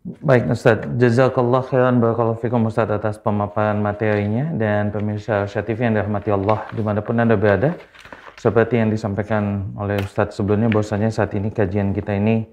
Baik 0.00 0.48
Ustaz, 0.48 0.80
jazakallah 0.96 1.60
khairan 1.60 2.00
barakallahu 2.00 2.40
fikum 2.40 2.64
Ustaz 2.64 2.88
atas 2.88 3.20
pemaparan 3.20 3.76
materinya 3.84 4.48
dan 4.56 4.88
pemirsa 4.88 5.44
Syah 5.44 5.60
yang 5.68 5.92
dirahmati 5.92 6.32
Allah 6.32 6.64
di 6.72 6.80
mana 6.80 7.04
pun 7.04 7.20
Anda 7.20 7.36
berada. 7.36 7.76
Seperti 8.40 8.80
yang 8.80 8.88
disampaikan 8.88 9.76
oleh 9.76 10.00
Ustaz 10.00 10.32
sebelumnya 10.32 10.72
bahwasanya 10.72 11.12
saat 11.12 11.36
ini 11.36 11.52
kajian 11.52 11.92
kita 11.92 12.16
ini 12.16 12.48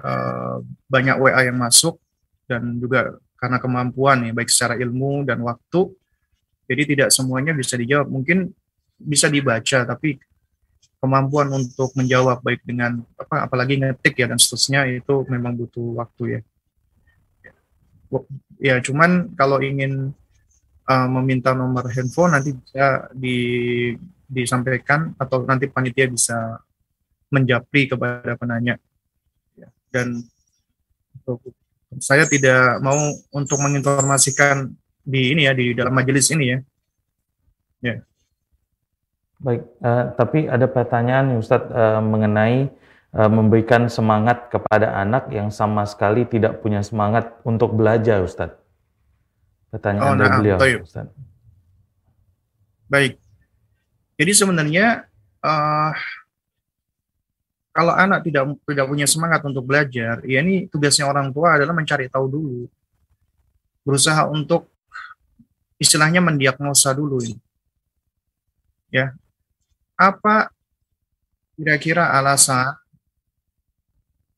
uh, 0.00 0.58
banyak 0.90 1.16
WA 1.18 1.46
yang 1.46 1.58
masuk 1.58 1.98
dan 2.46 2.78
juga 2.78 3.18
karena 3.36 3.60
kemampuan 3.60 4.26
ya 4.26 4.32
baik 4.32 4.48
secara 4.48 4.80
ilmu 4.80 5.26
dan 5.28 5.44
waktu 5.44 5.92
jadi 6.66 6.82
tidak 6.82 7.08
semuanya 7.14 7.54
bisa 7.54 7.78
dijawab. 7.78 8.10
Mungkin 8.10 8.50
bisa 8.98 9.30
dibaca 9.30 9.86
tapi 9.86 10.18
kemampuan 10.98 11.52
untuk 11.54 11.94
menjawab 11.94 12.42
baik 12.42 12.66
dengan 12.66 13.04
apa 13.14 13.46
apalagi 13.46 13.78
ngetik 13.78 14.18
ya 14.18 14.26
dan 14.26 14.40
seterusnya 14.40 14.88
itu 14.90 15.22
memang 15.30 15.54
butuh 15.54 16.02
waktu 16.02 16.24
ya. 16.26 16.40
Ya, 18.56 18.74
cuman 18.80 19.34
kalau 19.34 19.60
ingin 19.60 20.14
uh, 20.86 21.08
meminta 21.20 21.52
nomor 21.52 21.90
handphone 21.90 22.32
nanti 22.38 22.54
bisa 22.54 23.10
di, 23.12 23.36
disampaikan 24.30 25.12
atau 25.18 25.42
nanti 25.42 25.66
panitia 25.66 26.06
bisa 26.08 26.62
menjapri 27.30 27.90
kepada 27.90 28.38
penanya. 28.38 28.78
Ya, 29.58 29.68
dan 29.90 30.26
saya 31.98 32.28
tidak 32.28 32.82
mau 32.84 32.98
untuk 33.32 33.58
menginformasikan 33.62 34.74
di 35.06 35.32
ini 35.32 35.46
ya 35.46 35.54
di 35.54 35.72
dalam 35.72 35.94
majelis 35.94 36.28
ini 36.34 36.44
ya. 36.52 36.58
Ya. 37.84 37.96
Baik, 39.36 39.62
uh, 39.84 40.04
tapi 40.16 40.48
ada 40.48 40.64
pertanyaan 40.64 41.36
Ustadz 41.36 41.68
uh, 41.68 42.00
mengenai 42.00 42.72
uh, 43.12 43.30
memberikan 43.30 43.86
semangat 43.86 44.48
kepada 44.48 44.96
anak 44.96 45.28
yang 45.28 45.52
sama 45.52 45.84
sekali 45.84 46.24
tidak 46.24 46.64
punya 46.64 46.80
semangat 46.80 47.36
untuk 47.44 47.76
belajar, 47.76 48.24
Ustadz. 48.24 48.56
Pertanyaan 49.68 50.16
oh, 50.16 50.16
dari 50.16 50.30
nah, 50.32 50.38
beliau, 50.40 50.80
Ustadz. 50.82 51.12
Baik. 52.88 53.20
Jadi 54.16 54.32
sebenarnya 54.32 55.04
uh, 55.44 55.92
kalau 57.76 57.92
anak 57.92 58.24
tidak 58.24 58.56
tidak 58.64 58.88
punya 58.88 59.04
semangat 59.04 59.44
untuk 59.44 59.68
belajar, 59.68 60.24
ya 60.24 60.40
ini 60.40 60.64
tugasnya 60.72 61.04
orang 61.04 61.28
tua 61.28 61.60
adalah 61.60 61.76
mencari 61.76 62.08
tahu 62.08 62.24
dulu, 62.24 62.64
berusaha 63.84 64.24
untuk 64.32 64.72
istilahnya 65.76 66.24
mendiagnosa 66.24 66.96
dulu 66.96 67.20
ini. 67.20 67.36
Ya, 68.88 69.12
apa 69.92 70.48
kira-kira 71.52 72.16
alasan 72.16 72.80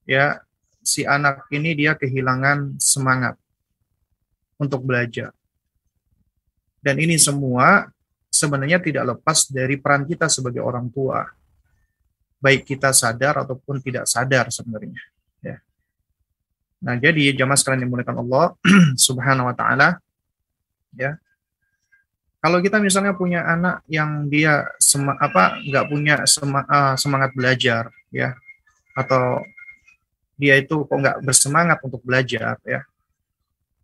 ya 0.03 0.43
si 0.83 1.07
anak 1.07 1.47
ini 1.55 1.79
dia 1.79 1.95
kehilangan 1.95 2.75
semangat 2.83 3.39
untuk 4.59 4.83
belajar. 4.83 5.31
Dan 6.83 6.99
ini 6.99 7.15
semua 7.23 7.87
sebenarnya 8.35 8.83
tidak 8.83 9.15
lepas 9.15 9.47
dari 9.47 9.79
peran 9.79 10.03
kita 10.11 10.27
sebagai 10.27 10.59
orang 10.59 10.91
tua 10.91 11.38
baik 12.39 12.67
kita 12.67 12.95
sadar 12.95 13.43
ataupun 13.43 13.83
tidak 13.83 14.07
sadar 14.07 14.51
sebenarnya. 14.51 14.99
Ya. 15.43 15.59
Nah, 16.83 16.95
jadi 16.99 17.35
jamaah 17.35 17.59
sekalian 17.59 17.87
dimuliakan 17.87 18.23
Allah 18.23 18.55
Subhanahu 19.07 19.51
wa 19.51 19.55
taala 19.55 19.99
ya. 20.95 21.19
Kalau 22.39 22.63
kita 22.63 22.79
misalnya 22.79 23.19
punya 23.19 23.43
anak 23.43 23.83
yang 23.91 24.31
dia 24.31 24.63
sema, 24.79 25.19
apa 25.19 25.59
nggak 25.59 25.87
punya 25.91 26.23
sema, 26.23 26.63
uh, 26.71 26.95
semangat 26.95 27.35
belajar 27.35 27.91
ya 28.15 28.31
atau 28.95 29.43
dia 30.39 30.55
itu 30.55 30.87
kok 30.87 30.95
nggak 30.95 31.19
bersemangat 31.27 31.83
untuk 31.83 31.99
belajar 32.07 32.55
ya. 32.63 32.87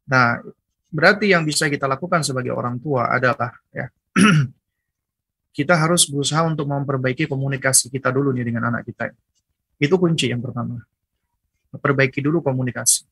Nah, 0.06 0.38
berarti 0.94 1.34
yang 1.34 1.42
bisa 1.42 1.66
kita 1.66 1.90
lakukan 1.90 2.22
sebagai 2.22 2.54
orang 2.54 2.78
tua 2.78 3.10
adalah 3.10 3.50
ya 3.74 3.90
kita 5.54 5.78
harus 5.78 6.10
berusaha 6.10 6.42
untuk 6.42 6.66
memperbaiki 6.66 7.30
komunikasi 7.30 7.86
kita 7.86 8.10
dulu 8.10 8.34
nih 8.34 8.50
dengan 8.50 8.74
anak 8.74 8.90
kita. 8.90 9.14
Itu 9.78 9.94
kunci 10.02 10.26
yang 10.26 10.42
pertama. 10.42 10.82
Perbaiki 11.70 12.18
dulu 12.18 12.42
komunikasi. 12.42 13.06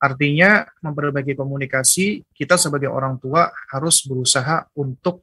Artinya 0.00 0.64
memperbaiki 0.80 1.36
komunikasi, 1.36 2.24
kita 2.32 2.56
sebagai 2.56 2.88
orang 2.88 3.20
tua 3.20 3.52
harus 3.68 4.00
berusaha 4.08 4.64
untuk 4.72 5.20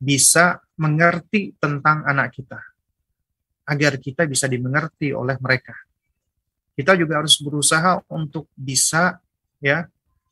bisa 0.00 0.56
mengerti 0.80 1.52
tentang 1.60 2.00
anak 2.08 2.32
kita. 2.32 2.56
Agar 3.68 4.00
kita 4.00 4.24
bisa 4.24 4.48
dimengerti 4.48 5.12
oleh 5.12 5.36
mereka. 5.36 5.76
Kita 6.72 6.96
juga 6.96 7.20
harus 7.20 7.36
berusaha 7.44 8.00
untuk 8.08 8.48
bisa 8.56 9.20
ya 9.60 9.84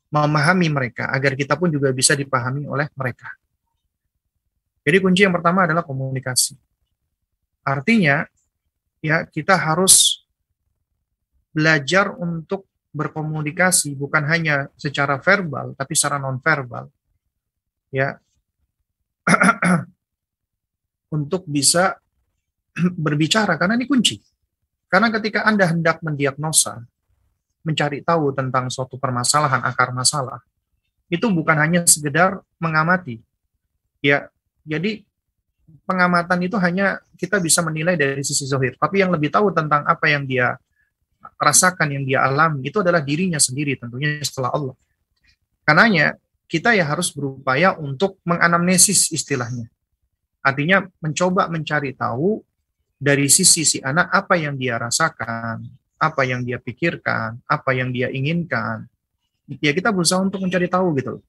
memahami 0.09 0.67
mereka 0.67 1.13
agar 1.13 1.37
kita 1.37 1.53
pun 1.53 1.69
juga 1.69 1.93
bisa 1.93 2.17
dipahami 2.17 2.65
oleh 2.65 2.89
mereka. 2.97 3.29
Jadi 4.81 4.97
kunci 4.97 5.21
yang 5.21 5.35
pertama 5.35 5.69
adalah 5.69 5.85
komunikasi. 5.85 6.57
Artinya 7.61 8.25
ya 9.01 9.25
kita 9.29 9.53
harus 9.57 10.25
belajar 11.53 12.15
untuk 12.17 12.65
berkomunikasi 12.91 13.95
bukan 13.95 14.27
hanya 14.27 14.67
secara 14.75 15.21
verbal 15.21 15.77
tapi 15.77 15.93
secara 15.93 16.17
non 16.17 16.41
verbal. 16.41 16.89
Ya. 17.93 18.17
untuk 21.11 21.43
bisa 21.45 21.99
berbicara 23.05 23.59
karena 23.59 23.75
ini 23.75 23.85
kunci. 23.85 24.17
Karena 24.87 25.07
ketika 25.11 25.47
Anda 25.47 25.71
hendak 25.71 26.03
mendiagnosa, 26.03 26.83
mencari 27.63 28.03
tahu 28.03 28.35
tentang 28.35 28.67
suatu 28.67 28.99
permasalahan 28.99 29.63
akar 29.63 29.95
masalah, 29.95 30.43
itu 31.07 31.27
bukan 31.31 31.55
hanya 31.59 31.87
sekedar 31.87 32.43
mengamati. 32.59 33.23
Ya, 34.03 34.27
jadi 34.65 35.01
pengamatan 35.85 36.39
itu 36.45 36.57
hanya 36.59 36.99
kita 37.17 37.37
bisa 37.39 37.61
menilai 37.63 37.95
dari 37.95 38.21
sisi 38.25 38.45
zohir. 38.45 38.75
Tapi 38.77 39.01
yang 39.01 39.13
lebih 39.13 39.31
tahu 39.31 39.53
tentang 39.53 39.85
apa 39.85 40.05
yang 40.09 40.25
dia 40.25 40.57
rasakan, 41.37 41.93
yang 41.93 42.03
dia 42.05 42.19
alami, 42.25 42.65
itu 42.65 42.81
adalah 42.81 43.01
dirinya 43.01 43.37
sendiri 43.37 43.77
tentunya 43.77 44.21
setelah 44.25 44.53
Allah. 44.53 44.75
Karenanya 45.61 46.17
kita 46.49 46.73
ya 46.75 46.83
harus 46.83 47.13
berupaya 47.13 47.77
untuk 47.77 48.17
menganamnesis 48.25 49.13
istilahnya. 49.13 49.69
Artinya 50.41 50.89
mencoba 50.99 51.45
mencari 51.47 51.93
tahu 51.93 52.41
dari 52.97 53.29
sisi 53.29 53.61
si 53.61 53.77
anak 53.81 54.09
apa 54.09 54.35
yang 54.37 54.57
dia 54.57 54.81
rasakan, 54.81 55.61
apa 56.01 56.21
yang 56.25 56.41
dia 56.41 56.57
pikirkan, 56.57 57.37
apa 57.45 57.71
yang 57.77 57.93
dia 57.93 58.09
inginkan. 58.09 58.89
Ya 59.61 59.73
kita 59.73 59.93
berusaha 59.93 60.17
untuk 60.17 60.41
mencari 60.41 60.65
tahu 60.65 60.97
gitu 60.97 61.09
loh 61.17 61.23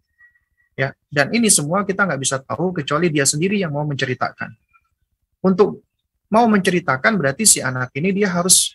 ya 0.72 0.92
dan 1.12 1.28
ini 1.32 1.52
semua 1.52 1.84
kita 1.84 2.08
nggak 2.08 2.20
bisa 2.20 2.40
tahu 2.40 2.72
kecuali 2.72 3.12
dia 3.12 3.28
sendiri 3.28 3.60
yang 3.60 3.72
mau 3.72 3.84
menceritakan. 3.84 4.50
Untuk 5.42 5.82
mau 6.32 6.46
menceritakan 6.48 7.18
berarti 7.18 7.44
si 7.44 7.58
anak 7.60 7.92
ini 7.98 8.14
dia 8.14 8.32
harus 8.32 8.72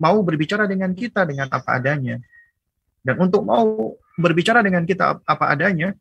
mau 0.00 0.16
berbicara 0.22 0.64
dengan 0.64 0.94
kita 0.94 1.26
dengan 1.26 1.50
apa 1.50 1.76
adanya. 1.76 2.16
Dan 3.00 3.16
untuk 3.16 3.42
mau 3.42 3.96
berbicara 4.20 4.60
dengan 4.60 4.84
kita 4.84 5.24
apa 5.24 5.44
adanya 5.48 5.96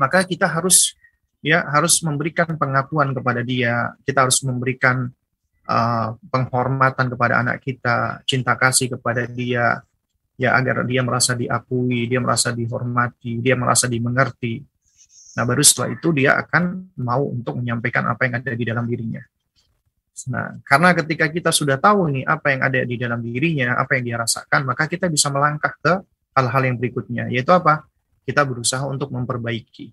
maka 0.00 0.24
kita 0.24 0.48
harus 0.48 0.96
ya 1.44 1.62
harus 1.68 2.00
memberikan 2.02 2.56
pengakuan 2.56 3.12
kepada 3.12 3.44
dia. 3.44 3.92
Kita 4.02 4.26
harus 4.26 4.40
memberikan 4.42 5.12
uh, 5.68 6.08
penghormatan 6.32 7.06
kepada 7.12 7.44
anak 7.44 7.60
kita 7.62 8.24
cinta 8.24 8.56
kasih 8.56 8.96
kepada 8.98 9.28
dia 9.28 9.84
ya 10.34 10.54
agar 10.58 10.82
dia 10.86 11.02
merasa 11.02 11.34
diakui, 11.38 12.10
dia 12.10 12.18
merasa 12.18 12.50
dihormati, 12.50 13.38
dia 13.38 13.54
merasa 13.54 13.86
dimengerti. 13.86 14.62
Nah, 15.34 15.42
baru 15.42 15.62
setelah 15.66 15.94
itu 15.94 16.14
dia 16.14 16.38
akan 16.38 16.94
mau 17.02 17.26
untuk 17.26 17.58
menyampaikan 17.58 18.06
apa 18.06 18.26
yang 18.26 18.34
ada 18.38 18.54
di 18.54 18.64
dalam 18.66 18.86
dirinya. 18.86 19.22
Nah, 20.30 20.62
karena 20.62 20.94
ketika 20.94 21.26
kita 21.26 21.50
sudah 21.50 21.74
tahu 21.74 22.06
nih 22.14 22.24
apa 22.24 22.54
yang 22.54 22.60
ada 22.62 22.80
di 22.86 22.94
dalam 22.94 23.18
dirinya, 23.18 23.74
apa 23.74 23.98
yang 23.98 24.04
dia 24.14 24.16
rasakan, 24.22 24.62
maka 24.62 24.86
kita 24.86 25.10
bisa 25.10 25.26
melangkah 25.34 25.74
ke 25.82 25.92
hal-hal 26.38 26.62
yang 26.62 26.76
berikutnya, 26.78 27.26
yaitu 27.34 27.50
apa? 27.50 27.82
Kita 28.22 28.46
berusaha 28.46 28.86
untuk 28.86 29.10
memperbaiki. 29.10 29.90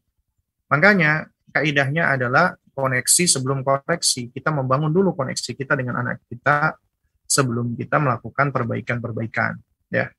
Makanya, 0.69 1.25
kaidahnya 1.49 2.13
adalah 2.13 2.53
koneksi 2.71 3.23
sebelum 3.27 3.65
koreksi. 3.65 4.29
Kita 4.29 4.53
membangun 4.53 4.93
dulu 4.93 5.17
koneksi 5.17 5.51
kita 5.57 5.73
dengan 5.73 6.05
anak 6.05 6.23
kita 6.29 6.77
sebelum 7.25 7.75
kita 7.75 7.97
melakukan 7.99 8.53
perbaikan-perbaikan. 8.53 9.57
Ya. 9.91 10.13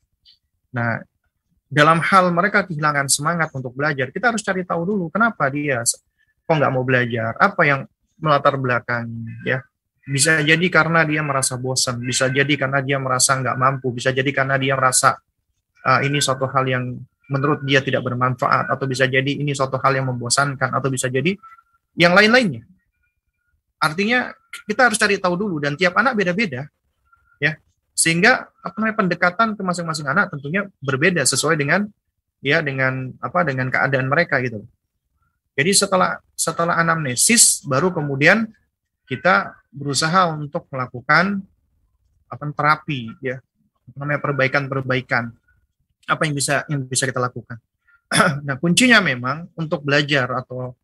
Nah, 0.73 1.01
dalam 1.73 2.05
hal 2.05 2.29
mereka 2.33 2.69
kehilangan 2.69 3.09
semangat 3.09 3.49
untuk 3.57 3.73
belajar, 3.73 4.13
kita 4.13 4.33
harus 4.33 4.45
cari 4.45 4.65
tahu 4.65 4.85
dulu 4.85 5.05
kenapa 5.09 5.49
dia 5.49 5.81
kok 6.43 6.53
nggak 6.53 6.73
mau 6.73 6.85
belajar, 6.85 7.33
apa 7.41 7.63
yang 7.65 7.81
melatar 8.21 8.61
belakang 8.61 9.09
ya. 9.49 9.65
Bisa 10.03 10.43
jadi 10.43 10.67
karena 10.67 11.07
dia 11.07 11.23
merasa 11.23 11.55
bosan, 11.55 12.03
bisa 12.03 12.27
jadi 12.27 12.51
karena 12.59 12.83
dia 12.83 12.99
merasa 12.99 13.39
nggak 13.39 13.55
mampu, 13.55 13.95
bisa 13.95 14.11
jadi 14.11 14.27
karena 14.35 14.59
dia 14.59 14.75
merasa 14.75 15.15
uh, 15.87 16.01
ini 16.03 16.19
suatu 16.19 16.51
hal 16.51 16.67
yang 16.67 16.99
menurut 17.31 17.63
dia 17.63 17.81
tidak 17.81 18.03
bermanfaat, 18.03 18.67
atau 18.69 18.85
bisa 18.91 19.07
jadi 19.07 19.31
ini 19.31 19.55
suatu 19.55 19.79
hal 19.79 19.95
yang 19.95 20.11
membosankan, 20.11 20.75
atau 20.75 20.91
bisa 20.91 21.07
jadi 21.07 21.39
yang 21.95 22.19
lain-lainnya. 22.19 22.67
Artinya 23.79 24.35
kita 24.67 24.91
harus 24.91 24.99
cari 24.99 25.17
tahu 25.23 25.39
dulu 25.39 25.57
dan 25.63 25.79
tiap 25.79 25.95
anak 25.97 26.19
beda-beda. 26.19 26.67
Sehingga 28.03 28.51
apa 28.51 28.75
namanya 28.83 28.99
pendekatan 28.99 29.55
ke 29.55 29.63
masing-masing 29.63 30.11
anak 30.11 30.35
tentunya 30.35 30.67
berbeda 30.83 31.23
sesuai 31.23 31.55
dengan 31.55 31.87
ya 32.43 32.59
dengan 32.59 33.15
apa 33.23 33.47
dengan 33.47 33.71
keadaan 33.71 34.11
mereka 34.11 34.43
gitu. 34.43 34.67
Jadi 35.55 35.71
setelah 35.71 36.19
setelah 36.35 36.83
anamnesis 36.83 37.63
baru 37.63 37.95
kemudian 37.95 38.51
kita 39.07 39.55
berusaha 39.71 40.35
untuk 40.35 40.67
melakukan 40.75 41.47
apa 42.27 42.43
terapi 42.51 43.15
ya 43.23 43.39
namanya 43.95 44.19
perbaikan-perbaikan 44.19 45.31
apa 46.11 46.23
yang 46.27 46.35
bisa 46.35 46.67
yang 46.67 46.83
bisa 46.83 47.07
kita 47.07 47.23
lakukan. 47.23 47.63
nah, 48.47 48.59
kuncinya 48.59 48.99
memang 48.99 49.47
untuk 49.55 49.87
belajar 49.87 50.27
atau 50.43 50.75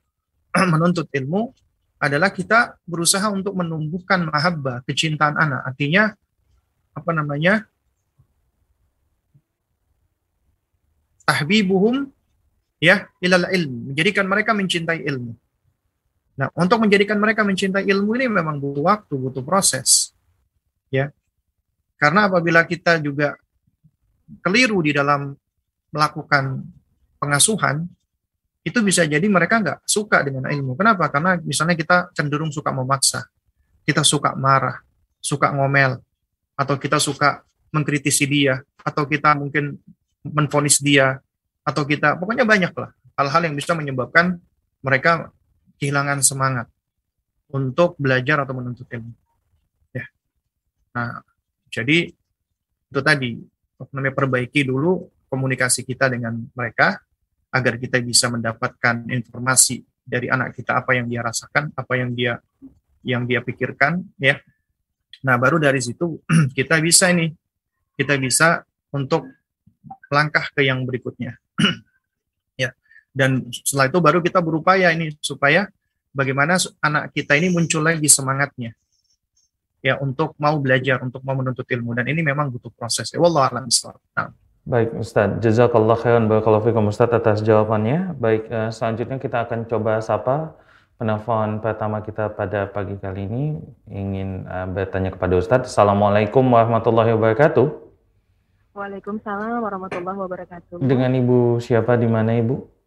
menuntut 0.72 1.10
ilmu 1.10 1.50
adalah 1.98 2.30
kita 2.30 2.78
berusaha 2.86 3.26
untuk 3.26 3.58
menumbuhkan 3.58 4.30
mahabbah, 4.30 4.86
kecintaan 4.86 5.34
anak. 5.34 5.66
Artinya 5.66 6.14
apa 6.98 7.10
namanya 7.14 7.64
tahbibuhum 11.28 12.08
ya 12.82 13.06
ilal 13.20 13.46
ilm, 13.52 13.92
menjadikan 13.92 14.24
mereka 14.24 14.56
mencintai 14.56 15.04
ilmu. 15.04 15.36
Nah, 16.38 16.48
untuk 16.54 16.78
menjadikan 16.78 17.18
mereka 17.18 17.42
mencintai 17.42 17.82
ilmu 17.82 18.14
ini 18.14 18.30
memang 18.30 18.62
butuh 18.62 18.86
waktu, 18.86 19.14
butuh 19.18 19.42
proses. 19.42 20.14
Ya. 20.88 21.10
Karena 21.98 22.30
apabila 22.30 22.62
kita 22.62 23.02
juga 23.02 23.34
keliru 24.46 24.78
di 24.86 24.94
dalam 24.94 25.34
melakukan 25.90 26.62
pengasuhan, 27.18 27.90
itu 28.62 28.78
bisa 28.86 29.02
jadi 29.02 29.26
mereka 29.26 29.58
nggak 29.58 29.78
suka 29.82 30.22
dengan 30.22 30.46
ilmu. 30.46 30.78
Kenapa? 30.78 31.10
Karena 31.10 31.34
misalnya 31.42 31.74
kita 31.74 32.14
cenderung 32.14 32.54
suka 32.54 32.70
memaksa, 32.70 33.26
kita 33.82 34.06
suka 34.06 34.38
marah, 34.38 34.78
suka 35.18 35.50
ngomel, 35.50 35.98
atau 36.58 36.74
kita 36.74 36.98
suka 36.98 37.46
mengkritisi 37.70 38.26
dia, 38.26 38.58
atau 38.82 39.06
kita 39.06 39.38
mungkin 39.38 39.78
menfonis 40.26 40.82
dia, 40.82 41.22
atau 41.62 41.86
kita 41.86 42.18
pokoknya 42.18 42.42
banyak 42.42 42.72
lah 42.74 42.90
hal-hal 43.18 43.50
yang 43.50 43.54
bisa 43.58 43.74
menyebabkan 43.74 44.38
mereka 44.80 45.34
kehilangan 45.78 46.22
semangat 46.22 46.66
untuk 47.50 47.98
belajar 47.98 48.46
atau 48.46 48.54
menuntut 48.54 48.86
ilmu. 48.86 49.10
Ya. 49.90 50.06
Nah, 50.94 51.22
jadi 51.68 52.14
itu 52.88 53.00
tadi 53.04 53.36
namanya 53.92 54.14
perbaiki 54.14 54.66
dulu 54.66 55.06
komunikasi 55.28 55.84
kita 55.84 56.08
dengan 56.08 56.34
mereka 56.54 56.98
agar 57.52 57.76
kita 57.76 58.00
bisa 58.00 58.28
mendapatkan 58.32 59.08
informasi 59.08 59.84
dari 60.08 60.32
anak 60.32 60.56
kita 60.56 60.80
apa 60.80 60.96
yang 60.96 61.08
dia 61.08 61.20
rasakan, 61.20 61.72
apa 61.76 61.92
yang 61.96 62.16
dia 62.16 62.40
yang 63.04 63.28
dia 63.28 63.44
pikirkan 63.44 64.04
ya. 64.16 64.40
Nah, 65.26 65.34
baru 65.38 65.58
dari 65.58 65.82
situ 65.82 66.22
kita 66.58 66.78
bisa 66.78 67.10
ini 67.10 67.32
kita 67.98 68.14
bisa 68.18 68.62
untuk 68.94 69.26
langkah 70.12 70.46
ke 70.54 70.62
yang 70.62 70.86
berikutnya. 70.86 71.34
ya. 72.62 72.70
Dan 73.10 73.50
setelah 73.50 73.90
itu 73.90 73.98
baru 73.98 74.18
kita 74.22 74.38
berupaya 74.38 74.94
ini 74.94 75.14
supaya 75.18 75.66
bagaimana 76.14 76.56
anak 76.82 77.10
kita 77.10 77.34
ini 77.34 77.50
muncul 77.50 77.82
lagi 77.82 78.06
semangatnya 78.06 78.72
ya 79.78 79.98
untuk 80.02 80.34
mau 80.42 80.58
belajar, 80.58 81.02
untuk 81.02 81.22
mau 81.22 81.38
menuntut 81.38 81.66
ilmu 81.66 81.94
dan 81.94 82.06
ini 82.10 82.22
memang 82.22 82.50
butuh 82.50 82.70
proses. 82.74 83.10
Ya 83.14 83.18
wallahu 83.22 83.46
a'lam 83.46 83.66
Nah. 84.14 84.30
Baik 84.68 85.00
Ustaz, 85.00 85.40
jazakallah 85.40 85.96
khairan 85.96 86.28
barakallahu 86.28 86.68
fikum 86.68 86.92
Ustaz 86.92 87.08
atas 87.08 87.40
jawabannya. 87.40 88.12
Baik, 88.20 88.52
uh, 88.52 88.68
selanjutnya 88.68 89.16
kita 89.16 89.48
akan 89.48 89.64
coba 89.64 90.04
sapa 90.04 90.52
penelpon 90.98 91.62
pertama 91.62 92.02
kita 92.02 92.34
pada 92.34 92.66
pagi 92.66 92.98
kali 92.98 93.30
ini 93.30 93.44
ingin 93.86 94.44
uh, 94.50 94.66
bertanya 94.66 95.14
kepada 95.14 95.38
Ustaz. 95.38 95.70
Assalamualaikum 95.70 96.42
warahmatullahi 96.42 97.14
wabarakatuh. 97.14 97.66
Waalaikumsalam 98.74 99.62
warahmatullahi 99.62 100.18
wabarakatuh. 100.18 100.82
Dengan 100.82 101.14
Ibu 101.14 101.62
siapa 101.62 101.94
di 101.94 102.10
mana 102.10 102.34
Ibu? 102.42 102.78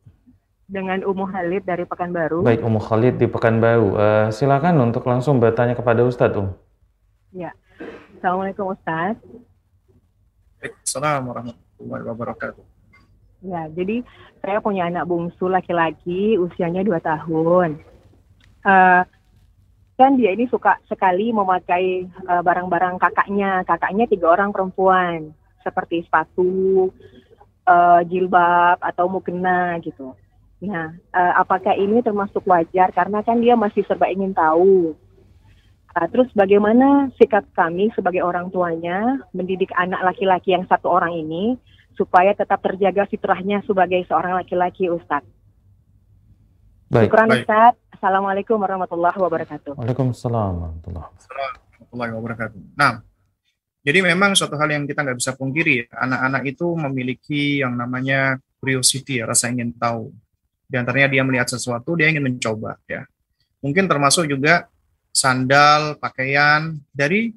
dengan 0.72 1.04
Umu 1.04 1.28
Khalid 1.28 1.68
dari 1.68 1.84
Pekanbaru. 1.84 2.48
Baik, 2.48 2.64
Umu 2.64 2.80
Khalid 2.80 3.20
di 3.20 3.28
Pekanbaru. 3.28 3.92
Uh, 3.92 4.28
silakan 4.32 4.80
untuk 4.80 5.04
langsung 5.04 5.36
bertanya 5.36 5.76
kepada 5.76 6.00
Ustadz, 6.08 6.40
Um. 6.40 6.56
Ya. 7.36 7.52
Assalamualaikum 8.16 8.72
Ustadz. 8.72 9.20
Assalamualaikum 10.64 11.28
warahmatullahi 11.28 12.04
wabarakatuh. 12.08 12.64
Ya, 13.44 13.68
jadi 13.76 14.00
saya 14.40 14.64
punya 14.64 14.88
anak 14.88 15.12
bungsu 15.12 15.52
laki-laki, 15.52 16.40
usianya 16.40 16.88
2 16.88 17.04
tahun. 17.04 17.84
Uh, 18.62 19.04
kan 19.98 20.18
dia 20.18 20.34
ini 20.34 20.50
suka 20.50 20.82
sekali 20.90 21.30
memakai 21.30 22.10
barang 22.26 22.42
barang-barang 22.42 22.96
kakaknya. 22.98 23.62
Kakaknya 23.66 24.10
tiga 24.10 24.34
orang 24.34 24.50
perempuan, 24.50 25.30
seperti 25.62 26.02
sepatu, 26.06 26.90
uh, 27.70 28.02
jilbab, 28.10 28.82
atau 28.82 29.06
mukena 29.06 29.78
gitu. 29.86 30.18
Nah, 30.62 30.94
uh, 31.14 31.34
apakah 31.42 31.74
ini 31.74 32.06
termasuk 32.06 32.46
wajar? 32.46 32.94
Karena 32.94 33.26
kan 33.26 33.42
dia 33.42 33.58
masih 33.58 33.82
serba 33.86 34.10
ingin 34.10 34.34
tahu. 34.34 34.94
Uh, 35.92 36.08
terus 36.10 36.30
bagaimana 36.38 37.10
sikap 37.18 37.46
kami 37.54 37.90
sebagai 37.98 38.24
orang 38.24 38.48
tuanya 38.50 39.22
mendidik 39.34 39.74
anak 39.76 40.02
laki-laki 40.02 40.54
yang 40.54 40.66
satu 40.70 40.88
orang 40.88 41.18
ini 41.18 41.58
supaya 41.98 42.32
tetap 42.32 42.64
terjaga 42.64 43.06
fitrahnya 43.06 43.62
sebagai 43.68 44.06
seorang 44.08 44.40
laki-laki, 44.40 44.88
Ustadz? 44.90 45.41
Baik. 46.92 47.08
Syukuran 47.08 47.28
baik. 47.32 47.44
Ustadz. 47.48 47.80
Assalamualaikum 47.96 48.58
warahmatullahi 48.60 49.16
wabarakatuh. 49.16 49.80
Waalaikumsalam 49.80 50.52
warahmatullahi 50.60 52.12
wabarakatuh. 52.20 52.60
Nah, 52.76 53.00
jadi 53.80 54.04
memang 54.04 54.36
suatu 54.36 54.60
hal 54.60 54.68
yang 54.68 54.84
kita 54.84 55.00
nggak 55.08 55.16
bisa 55.16 55.32
pungkiri, 55.40 55.88
anak-anak 55.88 56.44
itu 56.52 56.68
memiliki 56.76 57.64
yang 57.64 57.80
namanya 57.80 58.44
curiosity, 58.60 59.24
rasa 59.24 59.48
ingin 59.48 59.72
tahu. 59.72 60.12
Di 60.68 60.76
antaranya 60.76 61.16
dia 61.16 61.24
melihat 61.24 61.48
sesuatu, 61.48 61.96
dia 61.96 62.12
ingin 62.12 62.28
mencoba 62.28 62.76
ya. 62.84 63.08
Mungkin 63.64 63.88
termasuk 63.88 64.28
juga 64.28 64.68
sandal, 65.16 65.96
pakaian 65.96 66.76
dari 66.92 67.32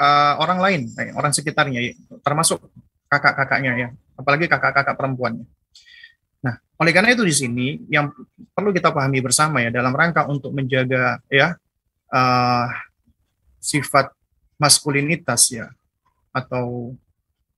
uh, 0.00 0.40
orang 0.40 0.58
lain, 0.64 0.80
eh, 0.96 1.12
orang 1.12 1.36
sekitarnya, 1.36 1.92
termasuk 2.24 2.64
kakak-kakaknya 3.12 3.72
ya, 3.76 3.88
apalagi 4.16 4.48
kakak-kakak 4.48 4.96
perempuannya. 4.96 5.44
Oleh 6.78 6.92
karena 6.94 7.10
itu 7.10 7.26
di 7.26 7.34
sini 7.34 7.66
yang 7.90 8.14
perlu 8.54 8.70
kita 8.70 8.94
pahami 8.94 9.18
bersama 9.18 9.58
ya 9.62 9.74
dalam 9.74 9.90
rangka 9.90 10.30
untuk 10.30 10.54
menjaga 10.54 11.18
ya 11.26 11.58
uh, 12.14 12.66
sifat 13.58 14.14
maskulinitas 14.54 15.50
ya 15.50 15.66
atau 16.30 16.94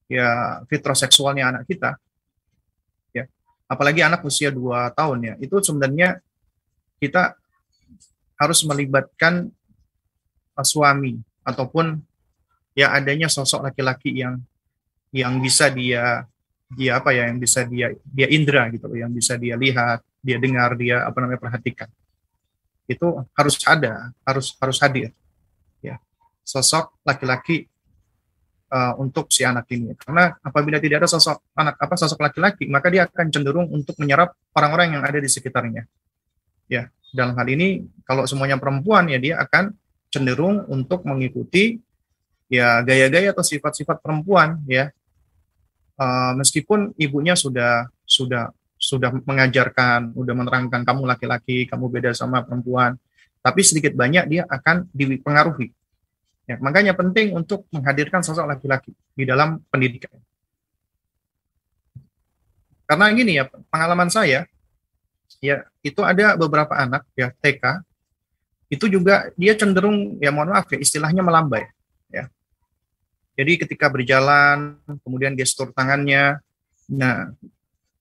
ya 0.09 0.61
fitroseksualnya 0.73 1.53
anak 1.53 1.65
kita 1.69 2.01
apalagi 3.71 4.03
anak 4.03 4.27
usia 4.27 4.51
2 4.51 4.91
tahun 4.99 5.19
ya, 5.23 5.35
itu 5.39 5.55
sebenarnya 5.63 6.19
kita 6.99 7.39
harus 8.35 8.67
melibatkan 8.67 9.47
uh, 10.59 10.67
suami 10.67 11.23
ataupun 11.47 12.03
ya 12.75 12.91
adanya 12.91 13.31
sosok 13.31 13.71
laki-laki 13.71 14.19
yang 14.19 14.43
yang 15.15 15.39
bisa 15.39 15.71
dia 15.71 16.27
dia 16.71 17.03
apa 17.03 17.11
ya 17.11 17.27
yang 17.27 17.43
bisa 17.43 17.67
dia 17.67 17.91
dia 18.07 18.27
indera 18.31 18.71
gitu 18.71 18.87
loh, 18.87 18.99
yang 18.99 19.11
bisa 19.11 19.35
dia 19.35 19.59
lihat, 19.59 20.07
dia 20.23 20.39
dengar, 20.39 20.79
dia 20.79 21.03
apa 21.03 21.19
namanya 21.19 21.41
perhatikan. 21.43 21.91
Itu 22.87 23.27
harus 23.35 23.59
ada, 23.67 24.15
harus 24.23 24.55
harus 24.59 24.79
hadir. 24.79 25.11
Ya. 25.83 25.99
Sosok 26.47 27.03
laki-laki 27.03 27.67
uh, 28.71 28.95
untuk 29.03 29.29
si 29.35 29.43
anak 29.43 29.67
ini. 29.75 29.93
Karena 29.99 30.31
apabila 30.41 30.79
tidak 30.79 31.05
ada 31.05 31.09
sosok 31.11 31.43
anak 31.59 31.75
apa 31.77 31.95
sosok 31.99 32.19
laki-laki, 32.23 32.71
maka 32.71 32.89
dia 32.89 33.07
akan 33.07 33.27
cenderung 33.29 33.67
untuk 33.71 33.99
menyerap 33.99 34.35
orang-orang 34.55 34.99
yang 34.99 35.03
ada 35.03 35.19
di 35.19 35.27
sekitarnya. 35.27 35.85
Ya, 36.71 36.87
dalam 37.11 37.35
hal 37.35 37.47
ini 37.51 37.83
kalau 38.07 38.23
semuanya 38.31 38.55
perempuan 38.63 39.11
ya 39.11 39.19
dia 39.19 39.43
akan 39.43 39.75
cenderung 40.11 40.67
untuk 40.71 41.03
mengikuti 41.03 41.83
ya 42.51 42.83
gaya-gaya 42.83 43.35
atau 43.35 43.43
sifat-sifat 43.43 43.99
perempuan 43.99 44.63
ya. 44.71 44.95
Uh, 46.01 46.33
meskipun 46.41 46.97
ibunya 46.97 47.37
sudah 47.37 47.85
sudah 48.09 48.49
sudah 48.81 49.13
mengajarkan, 49.29 50.17
sudah 50.17 50.33
menerangkan 50.33 50.81
kamu 50.81 51.05
laki-laki, 51.05 51.69
kamu 51.69 51.93
beda 51.93 52.17
sama 52.17 52.41
perempuan, 52.41 52.97
tapi 53.45 53.61
sedikit 53.61 53.93
banyak 53.93 54.25
dia 54.33 54.43
akan 54.49 54.89
dipengaruhi 54.97 55.77
Ya, 56.51 56.59
makanya 56.59 56.99
penting 56.99 57.31
untuk 57.31 57.63
menghadirkan 57.71 58.27
sosok 58.27 58.43
laki-laki 58.43 58.91
di 59.15 59.23
dalam 59.23 59.63
pendidikan. 59.71 60.11
Karena 62.91 63.07
gini 63.15 63.39
ya, 63.39 63.47
pengalaman 63.71 64.11
saya, 64.11 64.51
ya 65.39 65.63
itu 65.87 66.03
ada 66.03 66.35
beberapa 66.35 66.75
anak 66.75 67.07
ya 67.15 67.31
TK, 67.39 67.87
itu 68.67 68.83
juga 68.91 69.31
dia 69.39 69.55
cenderung 69.55 70.19
ya 70.19 70.35
mohon 70.35 70.51
maaf 70.51 70.67
ya 70.75 70.83
istilahnya 70.83 71.23
melambai. 71.23 71.71
Jadi 73.41 73.65
ketika 73.65 73.89
berjalan, 73.89 74.77
kemudian 75.01 75.33
gestur 75.33 75.73
tangannya, 75.73 76.37
nah 76.93 77.33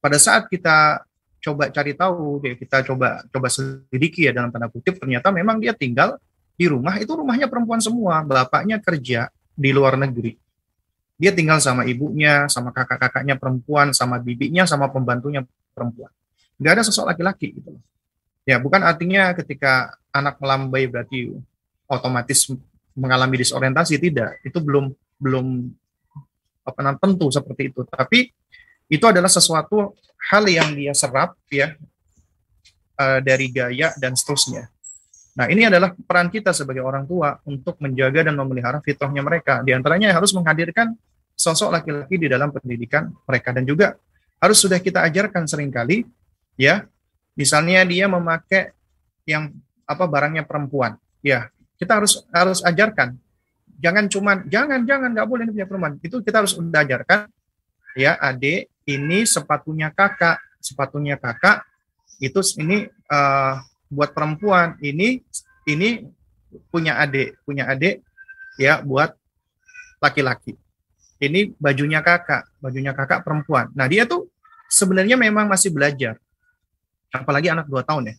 pada 0.03 0.19
saat 0.19 0.51
kita 0.51 1.07
coba 1.39 1.71
cari 1.71 1.95
tahu, 1.95 2.43
ya, 2.43 2.59
kita 2.59 2.83
coba 2.83 3.23
coba 3.31 3.47
selidiki 3.47 4.27
ya 4.27 4.35
dalam 4.35 4.51
tanda 4.51 4.67
kutip, 4.67 4.99
ternyata 4.99 5.31
memang 5.31 5.63
dia 5.63 5.71
tinggal 5.71 6.19
di 6.59 6.67
rumah 6.67 6.99
itu 6.99 7.07
rumahnya 7.15 7.47
perempuan 7.47 7.79
semua, 7.79 8.19
bapaknya 8.27 8.83
kerja 8.83 9.31
di 9.55 9.71
luar 9.71 9.95
negeri. 9.95 10.35
Dia 11.15 11.31
tinggal 11.31 11.63
sama 11.63 11.87
ibunya, 11.87 12.51
sama 12.51 12.75
kakak-kakaknya 12.75 13.39
perempuan, 13.39 13.95
sama 13.95 14.19
bibinya, 14.19 14.67
sama 14.67 14.91
pembantunya 14.91 15.47
perempuan. 15.71 16.11
Gak 16.59 16.79
ada 16.79 16.83
sosok 16.83 17.15
laki-laki 17.15 17.55
gitu 17.55 17.79
Ya, 18.47 18.57
bukan 18.57 18.81
artinya 18.81 19.29
ketika 19.37 19.93
anak 20.09 20.41
melambai 20.41 20.89
berarti 20.89 21.37
otomatis 21.85 22.49
mengalami 22.97 23.45
disorientasi 23.45 24.01
tidak. 24.01 24.41
Itu 24.41 24.57
belum 24.57 24.89
belum 25.19 25.69
apa 26.65 26.79
namanya 26.81 27.01
tentu 27.03 27.27
seperti 27.29 27.69
itu. 27.69 27.83
Tapi 27.85 28.31
itu 28.89 29.05
adalah 29.05 29.29
sesuatu 29.29 29.93
hal 30.33 30.43
yang 30.49 30.73
dia 30.73 30.95
serap 30.97 31.37
ya 31.51 31.77
uh, 32.97 33.19
dari 33.21 33.53
gaya 33.53 33.93
dan 34.01 34.17
seterusnya. 34.17 34.67
Nah, 35.37 35.47
ini 35.47 35.69
adalah 35.69 35.95
peran 35.95 36.27
kita 36.27 36.51
sebagai 36.51 36.83
orang 36.83 37.07
tua 37.07 37.39
untuk 37.47 37.79
menjaga 37.79 38.27
dan 38.27 38.35
memelihara 38.35 38.83
fitrahnya 38.83 39.23
mereka. 39.23 39.63
Di 39.63 39.71
antaranya 39.71 40.11
harus 40.11 40.35
menghadirkan 40.35 40.91
sosok 41.31 41.71
laki-laki 41.71 42.19
di 42.19 42.27
dalam 42.27 42.51
pendidikan 42.51 43.07
mereka 43.23 43.55
dan 43.55 43.63
juga 43.63 43.95
harus 44.43 44.59
sudah 44.59 44.83
kita 44.83 45.05
ajarkan 45.07 45.47
sering 45.47 45.71
kali 45.71 46.03
ya. 46.59 46.83
Misalnya 47.39 47.87
dia 47.87 48.11
memakai 48.11 48.75
yang 49.23 49.55
apa 49.87 50.03
barangnya 50.03 50.43
perempuan. 50.43 50.99
Ya, 51.23 51.47
kita 51.79 52.03
harus 52.03 52.19
harus 52.35 52.59
ajarkan. 52.59 53.15
Jangan 53.79 54.11
cuman 54.11 54.37
jangan 54.51 54.83
jangan 54.83 55.09
nggak 55.15 55.27
boleh 55.27 55.43
ini 55.47 55.51
punya 55.55 55.67
perempuan. 55.67 55.93
Itu 56.03 56.19
kita 56.19 56.43
harus 56.43 56.53
udah 56.59 56.83
ajarkan 56.83 57.31
ya, 57.95 58.19
adik, 58.19 58.67
ini 58.85 59.23
sepatunya 59.23 59.89
kakak, 59.89 60.39
sepatunya 60.59 61.15
kakak 61.15 61.63
itu 62.19 62.39
ini 62.59 62.91
uh, 63.07 63.55
buat 63.87 64.11
perempuan, 64.11 64.75
ini 64.83 65.23
ini 65.63 66.03
punya 66.67 66.99
adik, 66.99 67.39
punya 67.47 67.71
adik 67.71 68.03
ya 68.59 68.83
buat 68.83 69.15
laki-laki. 70.03 70.59
Ini 71.19 71.55
bajunya 71.59 71.99
kakak, 71.99 72.47
bajunya 72.63 72.95
kakak 72.95 73.27
perempuan. 73.27 73.67
Nah, 73.75 73.91
dia 73.91 74.07
tuh 74.07 74.31
sebenarnya 74.71 75.19
memang 75.19 75.51
masih 75.51 75.71
belajar. 75.71 76.15
Apalagi 77.11 77.51
anak 77.51 77.67
dua 77.67 77.83
tahun 77.83 78.11
ya. 78.11 78.15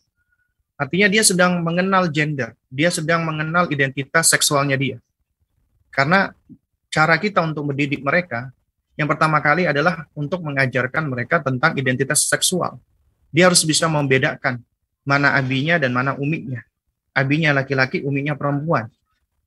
Artinya 0.77 1.09
dia 1.13 1.23
sedang 1.25 1.61
mengenal 1.61 2.09
gender, 2.09 2.57
dia 2.73 2.89
sedang 2.93 3.25
mengenal 3.25 3.69
identitas 3.69 4.33
seksualnya 4.33 4.77
dia. 4.77 4.97
Karena 5.91 6.31
cara 6.91 7.19
kita 7.19 7.43
untuk 7.43 7.71
mendidik 7.71 8.03
mereka, 8.03 8.51
yang 8.99 9.07
pertama 9.07 9.39
kali 9.39 9.65
adalah 9.65 10.07
untuk 10.13 10.43
mengajarkan 10.43 11.09
mereka 11.09 11.41
tentang 11.41 11.73
identitas 11.79 12.27
seksual. 12.27 12.79
Dia 13.31 13.47
harus 13.47 13.63
bisa 13.63 13.87
membedakan 13.87 14.59
mana 15.07 15.39
abinya 15.39 15.79
dan 15.79 15.95
mana 15.95 16.19
umiknya. 16.19 16.67
Abinya 17.15 17.55
laki-laki, 17.55 18.03
umiknya 18.03 18.37
perempuan. 18.37 18.91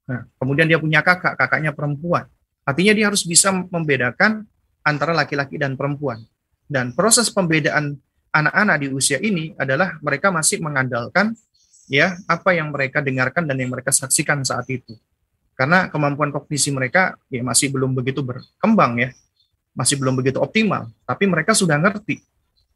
Nah, 0.03 0.27
kemudian 0.35 0.67
dia 0.67 0.79
punya 0.79 0.99
kakak, 0.99 1.39
kakaknya 1.39 1.71
perempuan. 1.71 2.27
Artinya 2.63 2.93
dia 2.95 3.05
harus 3.11 3.23
bisa 3.23 3.51
membedakan 3.51 4.47
antara 4.83 5.15
laki-laki 5.15 5.55
dan 5.59 5.75
perempuan. 5.79 6.23
Dan 6.67 6.91
proses 6.95 7.31
pembedaan 7.31 7.95
anak-anak 8.33 8.75
di 8.83 8.87
usia 8.89 9.19
ini 9.21 9.53
adalah 9.55 9.99
mereka 10.01 10.33
masih 10.33 10.59
mengandalkan 10.59 11.37
ya 11.91 12.17
apa 12.25 12.55
yang 12.55 12.71
mereka 12.73 13.03
dengarkan 13.03 13.45
dan 13.45 13.55
yang 13.59 13.71
mereka 13.71 13.93
saksikan 13.93 14.41
saat 14.43 14.65
itu. 14.71 14.97
Karena 15.53 15.87
kemampuan 15.89 16.33
kognisi 16.33 16.73
mereka 16.73 17.13
ya 17.29 17.45
masih 17.45 17.69
belum 17.69 17.93
begitu 17.93 18.25
berkembang 18.25 18.97
ya. 18.97 19.09
Masih 19.73 19.97
belum 19.97 20.13
begitu 20.13 20.37
optimal, 20.37 20.93
tapi 21.01 21.25
mereka 21.25 21.57
sudah 21.57 21.81
ngerti 21.81 22.21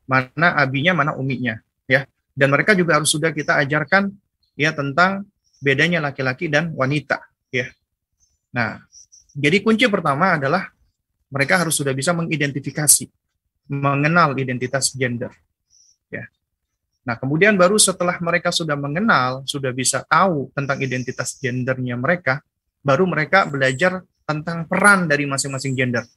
mana 0.09 0.57
abinya, 0.57 0.97
mana 0.97 1.11
uminya 1.13 1.61
ya. 1.85 2.09
Dan 2.33 2.49
mereka 2.49 2.73
juga 2.73 2.97
harus 2.97 3.13
sudah 3.13 3.29
kita 3.29 3.57
ajarkan 3.61 4.09
ya 4.57 4.73
tentang 4.73 5.25
bedanya 5.61 6.01
laki-laki 6.01 6.49
dan 6.49 6.73
wanita 6.73 7.21
ya. 7.53 7.69
Nah, 8.49 8.81
jadi 9.37 9.61
kunci 9.61 9.85
pertama 9.85 10.37
adalah 10.41 10.73
mereka 11.29 11.61
harus 11.61 11.77
sudah 11.77 11.93
bisa 11.93 12.15
mengidentifikasi, 12.15 13.05
mengenal 13.69 14.33
identitas 14.39 14.95
gender. 14.95 15.29
Ya. 16.09 16.25
Nah, 17.05 17.19
kemudian 17.19 17.53
baru 17.53 17.77
setelah 17.77 18.17
mereka 18.23 18.49
sudah 18.49 18.73
mengenal, 18.73 19.43
sudah 19.45 19.69
bisa 19.75 20.01
tahu 20.07 20.49
tentang 20.55 20.79
identitas 20.81 21.37
gendernya 21.37 21.99
mereka, 21.99 22.41
baru 22.87 23.03
mereka 23.03 23.43
belajar 23.43 23.99
tentang 24.23 24.63
peran 24.63 25.11
dari 25.11 25.27
masing-masing 25.27 25.75
gender. 25.75 26.07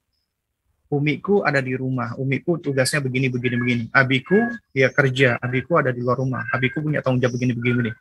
Umiku 0.87 1.43
ada 1.43 1.59
di 1.59 1.75
rumah, 1.75 2.15
umiku 2.15 2.63
tugasnya 2.63 3.03
begini, 3.03 3.27
begini, 3.27 3.57
begini. 3.59 3.85
Abiku 3.91 4.39
ya 4.71 4.91
kerja, 4.95 5.39
abiku 5.43 5.83
ada 5.83 5.91
di 5.91 5.99
luar 5.99 6.23
rumah, 6.23 6.47
abiku 6.55 6.79
punya 6.79 7.03
tanggung 7.03 7.19
jawab 7.19 7.35
begini, 7.39 7.55
begini, 7.59 7.75
begini. 7.75 7.93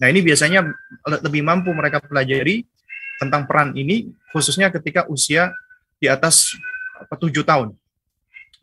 Nah 0.00 0.06
ini 0.08 0.20
biasanya 0.24 0.60
lebih 1.24 1.44
mampu 1.44 1.72
mereka 1.72 2.00
pelajari 2.00 2.64
tentang 3.20 3.44
peran 3.44 3.76
ini 3.76 4.08
khususnya 4.32 4.72
ketika 4.72 5.04
usia 5.08 5.52
di 6.00 6.08
atas 6.08 6.56
tujuh 7.12 7.44
tahun. 7.44 7.76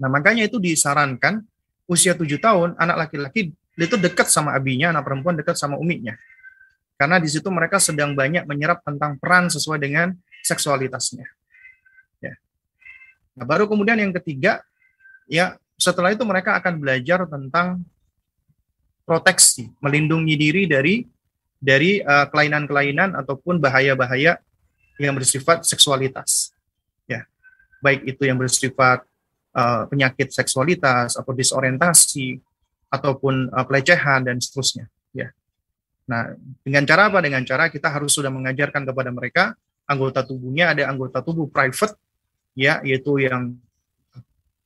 Nah 0.01 0.09
makanya 0.09 0.49
itu 0.49 0.57
disarankan 0.57 1.45
usia 1.85 2.17
tujuh 2.17 2.41
tahun 2.41 2.73
anak 2.81 3.05
laki-laki 3.05 3.53
itu 3.77 3.95
dekat 4.01 4.25
sama 4.33 4.57
abinya, 4.57 4.89
anak 4.89 5.05
perempuan 5.05 5.37
dekat 5.37 5.53
sama 5.53 5.77
umiknya. 5.77 6.17
Karena 6.97 7.21
di 7.21 7.29
situ 7.29 7.45
mereka 7.53 7.77
sedang 7.77 8.17
banyak 8.17 8.49
menyerap 8.49 8.81
tentang 8.81 9.21
peran 9.21 9.53
sesuai 9.53 9.77
dengan 9.77 10.17
seksualitasnya. 10.41 11.29
Ya. 12.17 12.33
Nah, 13.37 13.45
baru 13.45 13.69
kemudian 13.69 14.01
yang 14.01 14.09
ketiga, 14.17 14.65
ya 15.29 15.61
setelah 15.77 16.09
itu 16.09 16.25
mereka 16.25 16.57
akan 16.57 16.81
belajar 16.81 17.29
tentang 17.29 17.85
proteksi, 19.05 19.69
melindungi 19.77 20.35
diri 20.35 20.63
dari 20.65 21.05
dari 21.61 22.01
uh, 22.01 22.25
kelainan-kelainan 22.33 23.13
ataupun 23.13 23.61
bahaya-bahaya 23.61 24.41
yang 24.97 25.13
bersifat 25.13 25.69
seksualitas. 25.69 26.49
Ya. 27.05 27.29
Baik 27.77 28.09
itu 28.09 28.25
yang 28.25 28.41
bersifat 28.41 29.05
uh, 29.53 29.85
penyakit 29.85 30.33
seksualitas 30.33 31.13
atau 31.13 31.29
disorientasi 31.29 32.41
ataupun 32.89 33.53
uh, 33.53 33.65
pelecehan 33.69 34.25
dan 34.25 34.41
seterusnya, 34.41 34.89
ya. 35.13 35.29
Nah, 36.07 36.33
dengan 36.63 36.83
cara 36.87 37.11
apa? 37.11 37.19
Dengan 37.19 37.43
cara 37.43 37.67
kita 37.67 37.91
harus 37.91 38.15
sudah 38.15 38.31
mengajarkan 38.31 38.87
kepada 38.87 39.11
mereka 39.11 39.43
anggota 39.87 40.23
tubuhnya 40.23 40.71
ada 40.75 40.87
anggota 40.87 41.19
tubuh 41.19 41.51
private 41.51 41.95
ya, 42.55 42.79
yaitu 42.83 43.19
yang 43.19 43.55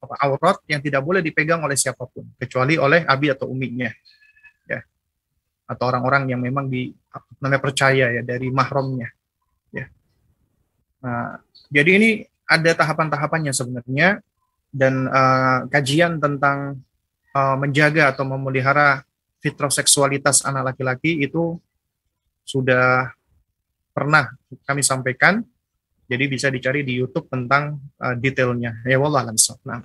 apa, 0.02 0.16
aurat 0.26 0.58
yang 0.66 0.82
tidak 0.82 1.02
boleh 1.02 1.22
dipegang 1.22 1.62
oleh 1.62 1.78
siapa 1.78 2.06
pun 2.10 2.26
kecuali 2.38 2.74
oleh 2.78 3.06
abi 3.06 3.30
atau 3.30 3.50
uminya 3.50 3.90
atau 5.72 5.88
orang-orang 5.88 6.36
yang 6.36 6.44
memang 6.44 6.68
di 6.68 6.92
namanya 7.40 7.64
percaya 7.64 8.12
ya 8.12 8.22
dari 8.28 8.52
mahramnya 8.52 9.08
ya 9.72 9.88
nah, 11.00 11.40
jadi 11.72 11.90
ini 11.96 12.10
ada 12.44 12.76
tahapan-tahapannya 12.76 13.56
sebenarnya 13.56 14.20
dan 14.76 15.08
uh, 15.08 15.72
kajian 15.72 16.20
tentang 16.20 16.84
uh, 17.32 17.56
menjaga 17.56 18.12
atau 18.12 18.28
memelihara 18.28 19.08
fitrah 19.42 19.74
seksualitas 19.74 20.46
anak 20.46 20.72
laki-laki 20.72 21.26
itu 21.26 21.58
sudah 22.46 23.10
pernah 23.92 24.32
kami 24.64 24.86
sampaikan 24.86 25.44
jadi 26.06 26.30
bisa 26.30 26.54
dicari 26.54 26.86
di 26.86 27.02
YouTube 27.02 27.26
tentang 27.28 27.82
uh, 28.00 28.16
detailnya 28.16 28.78
ya 28.86 29.02
wallah 29.02 29.26
nah. 29.66 29.82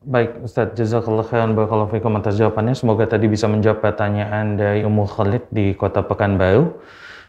Baik, 0.00 0.48
Ustadz 0.48 0.80
Jazakallah 0.80 1.28
khairan 1.28 1.52
barakallahu 1.52 1.92
fikum 1.92 2.16
atas 2.16 2.40
jawabannya. 2.40 2.72
Semoga 2.72 3.04
tadi 3.04 3.28
bisa 3.28 3.44
menjawab 3.52 3.84
pertanyaan 3.84 4.56
dari 4.56 4.80
Ummu 4.80 5.04
Khalid 5.04 5.52
di 5.52 5.76
Kota 5.76 6.00
Pekanbaru. 6.00 6.72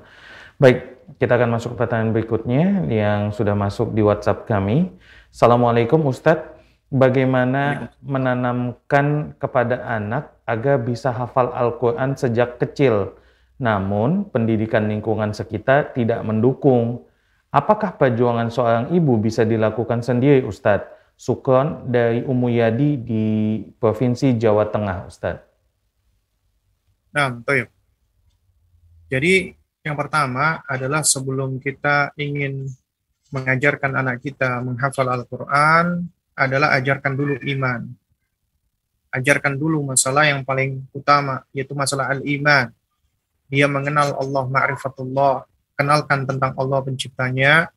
Baik, 0.57 0.99
kita 1.21 1.37
akan 1.37 1.55
masuk 1.55 1.77
ke 1.77 1.85
pertanyaan 1.85 2.11
berikutnya 2.11 2.63
yang 2.89 3.19
sudah 3.29 3.53
masuk 3.53 3.93
di 3.93 4.01
WhatsApp 4.01 4.49
kami. 4.49 4.89
Assalamualaikum 5.29 6.01
Ustadz, 6.09 6.49
bagaimana 6.89 7.93
menanamkan 8.01 9.37
kepada 9.37 9.85
anak 9.85 10.33
agar 10.49 10.81
bisa 10.81 11.13
hafal 11.13 11.53
Al-Quran 11.53 12.17
sejak 12.17 12.57
kecil, 12.57 13.13
namun 13.61 14.25
pendidikan 14.33 14.89
lingkungan 14.89 15.29
sekitar 15.33 15.93
tidak 15.93 16.25
mendukung. 16.25 17.08
Apakah 17.49 17.97
perjuangan 17.97 18.53
seorang 18.53 18.85
ibu 18.93 19.17
bisa 19.17 19.41
dilakukan 19.41 20.05
sendiri 20.05 20.45
Ustadz? 20.45 20.97
Sukron 21.19 21.89
dari 21.91 22.23
Umuyadi 22.23 22.95
di 22.95 23.25
Provinsi 23.75 24.39
Jawa 24.39 24.69
Tengah, 24.69 25.09
Ustadz. 25.09 25.43
Nah, 27.11 27.27
betul. 27.33 27.67
Jadi 29.09 29.51
yang 29.81 29.97
pertama 29.97 30.61
adalah 30.69 31.01
sebelum 31.01 31.57
kita 31.57 32.13
ingin 32.15 32.69
mengajarkan 33.33 33.97
anak 33.97 34.21
kita 34.21 34.61
menghafal 34.61 35.09
Al-Quran, 35.09 36.05
adalah 36.37 36.71
ajarkan 36.79 37.13
dulu 37.17 37.35
iman. 37.35 37.83
Ajarkan 39.09 39.57
dulu 39.57 39.83
masalah 39.89 40.29
yang 40.29 40.45
paling 40.45 40.85
utama, 40.95 41.43
yaitu 41.51 41.73
masalah 41.75 42.13
al-iman. 42.13 42.69
Dia 43.49 43.65
mengenal 43.65 44.13
Allah, 44.15 44.45
ma'rifatullah, 44.45 45.48
kenalkan 45.79 46.27
tentang 46.27 46.51
Allah 46.59 46.83
penciptanya, 46.83 47.71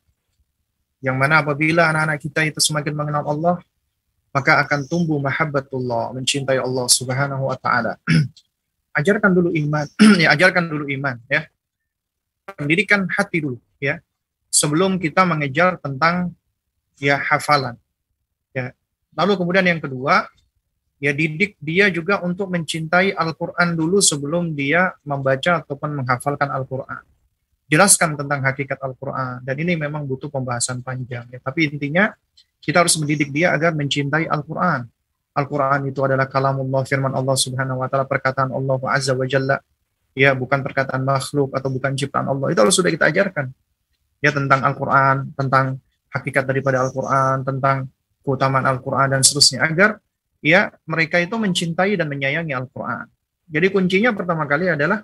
yang 0.99 1.15
mana 1.15 1.39
apabila 1.39 1.87
anak-anak 1.95 2.19
kita 2.19 2.43
itu 2.51 2.59
semakin 2.59 2.99
mengenal 2.99 3.23
Allah, 3.31 3.57
maka 4.35 4.59
akan 4.67 4.91
tumbuh 4.91 5.23
mahabbatullah, 5.23 6.11
mencintai 6.19 6.59
Allah 6.59 6.91
subhanahu 6.91 7.47
wa 7.47 7.55
ta'ala. 7.55 8.03
ajarkan 8.99 9.31
dulu 9.31 9.55
iman, 9.55 9.87
ya 10.23 10.35
ajarkan 10.35 10.67
dulu 10.67 10.91
iman, 10.91 11.15
ya. 11.31 11.47
Pendidikan 12.59 13.07
hati 13.07 13.39
dulu 13.39 13.63
ya. 13.79 14.03
Sebelum 14.51 14.99
kita 14.99 15.23
mengejar 15.23 15.79
tentang 15.79 16.35
ya 16.99 17.17
hafalan 17.23 17.79
ya. 18.51 18.75
Lalu 19.15 19.39
kemudian 19.39 19.65
yang 19.65 19.79
kedua 19.79 20.27
ya 20.99 21.15
didik 21.15 21.55
dia 21.63 21.87
juga 21.89 22.19
untuk 22.21 22.51
mencintai 22.51 23.15
Al-Qur'an 23.15 23.79
dulu 23.79 24.03
sebelum 24.03 24.53
dia 24.59 24.91
membaca 25.07 25.63
ataupun 25.63 26.03
menghafalkan 26.03 26.51
Al-Qur'an 26.51 27.12
jelaskan 27.73 28.21
tentang 28.21 28.45
hakikat 28.45 28.77
Al-Quran. 28.77 29.41
Dan 29.41 29.57
ini 29.57 29.81
memang 29.81 30.05
butuh 30.05 30.29
pembahasan 30.29 30.85
panjang. 30.85 31.25
Ya. 31.33 31.41
Tapi 31.41 31.73
intinya 31.73 32.13
kita 32.61 32.85
harus 32.85 33.01
mendidik 33.01 33.33
dia 33.33 33.57
agar 33.57 33.73
mencintai 33.73 34.29
Al-Quran. 34.29 34.85
Al-Quran 35.33 35.89
itu 35.89 36.05
adalah 36.05 36.29
kalamullah, 36.29 36.85
firman 36.85 37.17
Allah 37.17 37.33
subhanahu 37.33 37.81
wa 37.81 37.89
ta'ala, 37.89 38.05
perkataan 38.05 38.53
Allah 38.53 38.77
azza 38.93 39.17
wa 39.17 39.25
jalla. 39.25 39.57
Ya, 40.13 40.37
bukan 40.37 40.61
perkataan 40.61 41.01
makhluk 41.01 41.57
atau 41.57 41.73
bukan 41.73 41.97
ciptaan 41.97 42.29
Allah. 42.29 42.53
Itu 42.53 42.61
harus 42.61 42.77
sudah 42.77 42.93
kita 42.93 43.09
ajarkan. 43.09 43.49
Ya, 44.21 44.29
tentang 44.29 44.61
Al-Quran, 44.61 45.33
tentang 45.33 45.81
hakikat 46.13 46.45
daripada 46.45 46.85
Al-Quran, 46.85 47.49
tentang 47.49 47.89
keutamaan 48.21 48.69
Al-Quran 48.69 49.17
dan 49.17 49.25
seterusnya. 49.25 49.65
Agar 49.65 49.97
ya 50.45 50.69
mereka 50.85 51.17
itu 51.17 51.33
mencintai 51.41 51.97
dan 51.97 52.13
menyayangi 52.13 52.53
Al-Quran. 52.53 53.09
Jadi 53.49 53.67
kuncinya 53.73 54.13
pertama 54.13 54.45
kali 54.45 54.69
adalah 54.69 55.01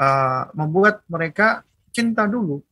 uh, 0.00 0.42
membuat 0.56 1.04
mereka 1.12 1.67
cinta 1.98 2.30
dulu. 2.30 2.62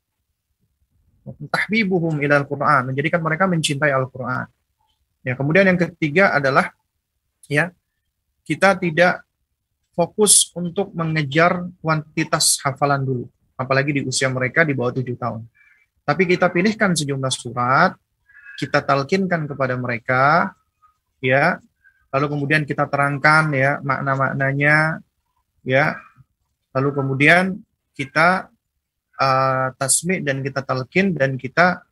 Tahbibuhum 1.27 2.23
ilal 2.23 2.47
Quran, 2.47 2.95
menjadikan 2.95 3.19
mereka 3.19 3.51
mencintai 3.51 3.91
Al-Quran. 3.91 4.47
Ya, 5.27 5.35
kemudian 5.35 5.67
yang 5.67 5.75
ketiga 5.75 6.31
adalah 6.31 6.71
ya 7.51 7.75
kita 8.47 8.79
tidak 8.79 9.27
fokus 9.91 10.55
untuk 10.55 10.95
mengejar 10.95 11.67
kuantitas 11.83 12.63
hafalan 12.63 13.03
dulu, 13.03 13.25
apalagi 13.59 13.99
di 13.99 14.01
usia 14.07 14.31
mereka 14.31 14.63
di 14.63 14.71
bawah 14.71 14.95
tujuh 14.95 15.19
tahun. 15.19 15.43
Tapi 16.07 16.23
kita 16.31 16.47
pilihkan 16.47 16.95
sejumlah 16.95 17.33
surat, 17.35 17.99
kita 18.55 18.79
talkinkan 18.87 19.51
kepada 19.51 19.75
mereka, 19.75 20.55
ya, 21.19 21.59
lalu 22.15 22.39
kemudian 22.39 22.63
kita 22.63 22.87
terangkan 22.87 23.51
ya 23.51 23.83
makna-maknanya, 23.83 25.03
ya, 25.67 25.99
lalu 26.71 26.95
kemudian 26.95 27.59
kita 27.99 28.47
uh, 29.21 29.73
tasmi 29.77 30.23
dan 30.23 30.41
kita 30.41 30.61
talkin 30.63 31.13
dan 31.17 31.37
kita 31.37 31.83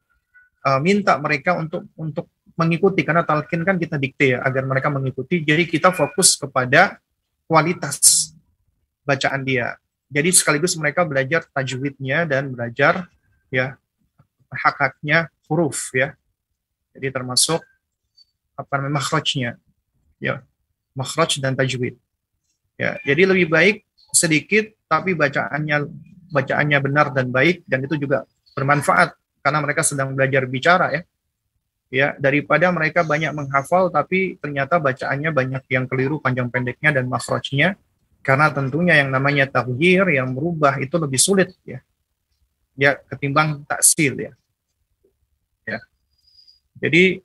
uh, 0.65 0.81
minta 0.81 1.17
mereka 1.21 1.57
untuk 1.57 1.89
untuk 1.97 2.31
mengikuti 2.55 3.03
karena 3.03 3.27
talkin 3.27 3.67
kan 3.67 3.77
kita 3.77 3.99
dikte 3.99 4.37
ya 4.37 4.45
agar 4.47 4.63
mereka 4.65 4.89
mengikuti. 4.93 5.43
Jadi 5.43 5.67
kita 5.67 5.91
fokus 5.91 6.39
kepada 6.39 7.03
kualitas 7.51 8.31
bacaan 9.03 9.43
dia. 9.43 9.75
Jadi 10.09 10.31
sekaligus 10.31 10.79
mereka 10.79 11.03
belajar 11.03 11.43
tajwidnya 11.51 12.25
dan 12.29 12.55
belajar 12.55 13.11
ya 13.51 13.75
hak-haknya 14.49 15.29
huruf 15.51 15.91
ya. 15.91 16.15
Jadi 16.95 17.11
termasuk 17.11 17.59
apa 18.55 18.73
namanya 18.79 19.03
makhrajnya 19.03 19.51
ya 20.23 20.47
makhraj 20.95 21.43
dan 21.43 21.59
tajwid. 21.59 21.99
Ya, 22.75 22.99
jadi 23.07 23.31
lebih 23.31 23.51
baik 23.51 23.87
sedikit 24.15 24.71
tapi 24.87 25.15
bacaannya 25.15 25.91
bacaannya 26.35 26.79
benar 26.83 27.15
dan 27.15 27.31
baik 27.31 27.63
dan 27.71 27.87
itu 27.87 27.95
juga 27.95 28.27
bermanfaat 28.59 29.15
karena 29.39 29.59
mereka 29.63 29.87
sedang 29.87 30.11
belajar 30.19 30.43
bicara 30.51 30.91
ya. 30.91 31.03
Ya, 31.95 32.09
daripada 32.19 32.75
mereka 32.75 33.07
banyak 33.07 33.31
menghafal 33.31 33.87
tapi 33.87 34.35
ternyata 34.43 34.83
bacaannya 34.83 35.31
banyak 35.31 35.63
yang 35.71 35.87
keliru 35.87 36.19
panjang 36.19 36.51
pendeknya 36.51 36.91
dan 36.91 37.07
makhrajnya 37.07 37.79
karena 38.25 38.51
tentunya 38.51 38.99
yang 38.99 39.15
namanya 39.15 39.47
tahjir 39.47 40.03
yang 40.11 40.35
merubah 40.35 40.81
itu 40.83 40.97
lebih 40.99 41.21
sulit 41.23 41.55
ya. 41.63 41.79
Ya, 42.75 42.99
ketimbang 42.99 43.63
taksil 43.71 44.19
ya. 44.19 44.33
Ya. 45.63 45.79
Jadi 46.83 47.23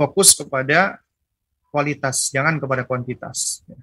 fokus 0.00 0.32
kepada 0.32 1.04
kualitas, 1.68 2.32
jangan 2.32 2.56
kepada 2.56 2.88
kuantitas. 2.88 3.60
Ya. 3.68 3.76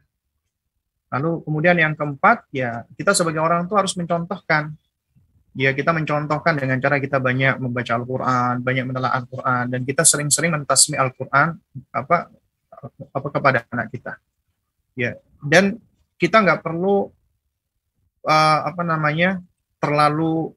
Lalu 1.11 1.43
kemudian 1.43 1.75
yang 1.75 1.93
keempat, 1.93 2.47
ya 2.55 2.87
kita 2.95 3.11
sebagai 3.11 3.43
orang 3.43 3.67
tua 3.67 3.83
harus 3.83 3.93
mencontohkan. 3.99 4.71
Ya 5.51 5.75
kita 5.75 5.91
mencontohkan 5.91 6.55
dengan 6.55 6.79
cara 6.79 6.95
kita 7.03 7.19
banyak 7.19 7.59
membaca 7.59 7.91
Al-Quran, 7.91 8.63
banyak 8.63 8.85
menelaah 8.87 9.19
Al-Quran, 9.19 9.63
dan 9.67 9.81
kita 9.83 10.07
sering-sering 10.07 10.55
mentasmi 10.55 10.95
Al-Quran 10.95 11.59
apa 11.91 12.31
apa 13.11 13.27
kepada 13.27 13.67
anak 13.67 13.91
kita. 13.91 14.15
Ya 14.95 15.19
dan 15.43 15.83
kita 16.15 16.39
nggak 16.39 16.63
perlu 16.63 17.11
uh, 18.23 18.59
apa 18.63 18.81
namanya 18.87 19.43
terlalu 19.81 20.53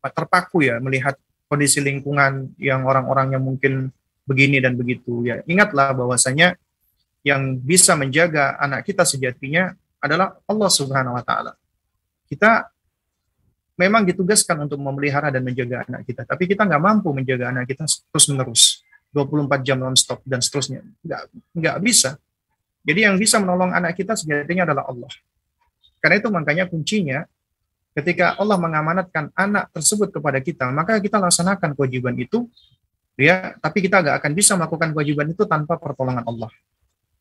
terpaku 0.00 0.64
ya 0.64 0.80
melihat 0.80 1.16
kondisi 1.50 1.82
lingkungan 1.82 2.54
yang 2.56 2.86
orang-orang 2.86 3.36
yang 3.36 3.42
mungkin 3.44 3.92
begini 4.24 4.62
dan 4.62 4.76
begitu 4.78 5.26
ya 5.26 5.42
ingatlah 5.44 5.92
bahwasanya 5.92 6.56
yang 7.20 7.56
bisa 7.60 7.92
menjaga 7.96 8.56
anak 8.56 8.88
kita 8.88 9.04
sejatinya 9.04 9.72
adalah 10.00 10.40
Allah 10.48 10.70
Subhanahu 10.72 11.16
wa 11.16 11.24
taala. 11.24 11.52
Kita 12.24 12.64
memang 13.76 14.04
ditugaskan 14.08 14.68
untuk 14.68 14.80
memelihara 14.80 15.28
dan 15.28 15.44
menjaga 15.44 15.84
anak 15.88 16.08
kita, 16.08 16.24
tapi 16.24 16.48
kita 16.48 16.64
nggak 16.64 16.82
mampu 16.82 17.12
menjaga 17.12 17.52
anak 17.52 17.68
kita 17.68 17.84
terus-menerus 18.12 18.84
24 19.12 19.66
jam 19.66 19.78
non-stop 19.80 20.24
dan 20.24 20.40
seterusnya. 20.40 20.80
Nggak, 21.04 21.20
nggak 21.56 21.76
bisa. 21.84 22.10
Jadi 22.80 23.00
yang 23.04 23.16
bisa 23.20 23.36
menolong 23.36 23.76
anak 23.76 23.92
kita 23.96 24.16
sejatinya 24.16 24.64
adalah 24.64 24.88
Allah. 24.88 25.12
Karena 26.00 26.16
itu 26.16 26.28
makanya 26.32 26.64
kuncinya 26.64 27.28
ketika 27.92 28.38
Allah 28.40 28.56
mengamanatkan 28.56 29.34
anak 29.36 29.68
tersebut 29.74 30.08
kepada 30.08 30.40
kita, 30.40 30.72
maka 30.72 30.96
kita 31.02 31.20
laksanakan 31.20 31.76
kewajiban 31.76 32.16
itu 32.16 32.48
ya, 33.20 33.52
tapi 33.60 33.84
kita 33.84 34.00
nggak 34.00 34.16
akan 34.24 34.32
bisa 34.32 34.56
melakukan 34.56 34.96
kewajiban 34.96 35.28
itu 35.28 35.44
tanpa 35.44 35.76
pertolongan 35.76 36.24
Allah. 36.24 36.48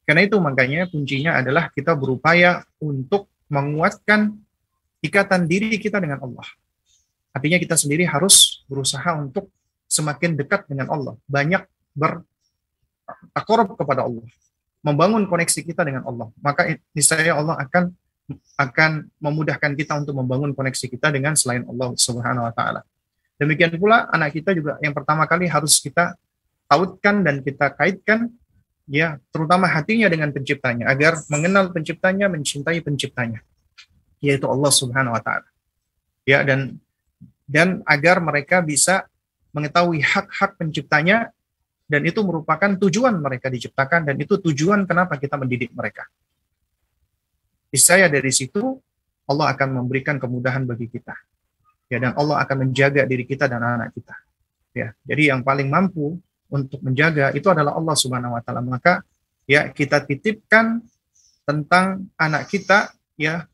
Karena 0.10 0.26
itu 0.26 0.42
makanya 0.42 0.90
kuncinya 0.90 1.38
adalah 1.38 1.70
kita 1.70 1.94
berupaya 1.94 2.66
untuk 2.82 3.30
menguatkan 3.46 4.42
ikatan 5.06 5.46
diri 5.46 5.78
kita 5.78 6.02
dengan 6.02 6.18
Allah. 6.26 6.50
Artinya 7.30 7.62
kita 7.62 7.78
sendiri 7.78 8.10
harus 8.10 8.66
berusaha 8.66 9.14
untuk 9.14 9.54
semakin 9.86 10.34
dekat 10.34 10.66
dengan 10.66 10.90
Allah, 10.90 11.14
banyak 11.30 11.62
bertakorup 11.94 13.78
kepada 13.78 14.10
Allah, 14.10 14.26
membangun 14.82 15.30
koneksi 15.30 15.62
kita 15.62 15.86
dengan 15.86 16.02
Allah. 16.02 16.34
Maka 16.42 16.82
niscaya 16.90 17.38
Allah 17.38 17.62
akan 17.62 17.94
akan 18.58 19.14
memudahkan 19.22 19.78
kita 19.78 19.94
untuk 19.94 20.18
membangun 20.18 20.58
koneksi 20.58 20.90
kita 20.90 21.14
dengan 21.14 21.38
selain 21.38 21.70
Allah 21.70 21.94
Subhanahu 21.94 22.50
wa 22.50 22.54
taala. 22.58 22.82
Demikian 23.38 23.78
pula 23.78 24.10
anak 24.10 24.42
kita 24.42 24.58
juga 24.58 24.82
yang 24.82 24.98
pertama 24.98 25.30
kali 25.30 25.46
harus 25.46 25.78
kita 25.78 26.18
tautkan 26.66 27.22
dan 27.22 27.46
kita 27.46 27.78
kaitkan 27.78 28.34
ya 28.90 29.22
terutama 29.30 29.70
hatinya 29.70 30.10
dengan 30.10 30.34
penciptanya 30.34 30.90
agar 30.90 31.22
mengenal 31.30 31.70
penciptanya 31.70 32.26
mencintai 32.26 32.82
penciptanya 32.82 33.46
yaitu 34.20 34.50
Allah 34.50 34.74
Subhanahu 34.74 35.14
wa 35.14 35.22
taala 35.22 35.46
ya 36.26 36.42
dan 36.42 36.82
dan 37.46 37.86
agar 37.86 38.18
mereka 38.22 38.66
bisa 38.66 39.06
mengetahui 39.54 40.02
hak-hak 40.06 40.58
penciptanya 40.58 41.34
dan 41.90 42.06
itu 42.06 42.22
merupakan 42.22 42.70
tujuan 42.78 43.18
mereka 43.18 43.50
diciptakan 43.50 44.06
dan 44.06 44.16
itu 44.22 44.38
tujuan 44.38 44.86
kenapa 44.86 45.18
kita 45.18 45.34
mendidik 45.42 45.74
mereka. 45.74 46.06
Saya 47.74 48.06
dari 48.06 48.30
situ 48.30 48.78
Allah 49.26 49.58
akan 49.58 49.82
memberikan 49.82 50.22
kemudahan 50.22 50.70
bagi 50.70 50.86
kita. 50.86 51.18
Ya 51.90 51.98
dan 51.98 52.14
Allah 52.14 52.46
akan 52.46 52.70
menjaga 52.70 53.10
diri 53.10 53.26
kita 53.26 53.50
dan 53.50 53.66
anak 53.66 53.98
kita. 53.98 54.14
Ya, 54.70 54.94
jadi 55.02 55.34
yang 55.34 55.42
paling 55.42 55.66
mampu 55.66 56.22
untuk 56.50 56.82
menjaga 56.82 57.32
itu 57.38 57.46
adalah 57.48 57.78
Allah 57.78 57.96
Subhanahu 57.96 58.36
wa 58.36 58.42
taala. 58.42 58.62
Maka 58.66 59.06
ya 59.46 59.70
kita 59.70 60.02
titipkan 60.06 60.82
tentang 61.46 62.10
anak 62.18 62.50
kita 62.50 62.94
ya 63.18 63.46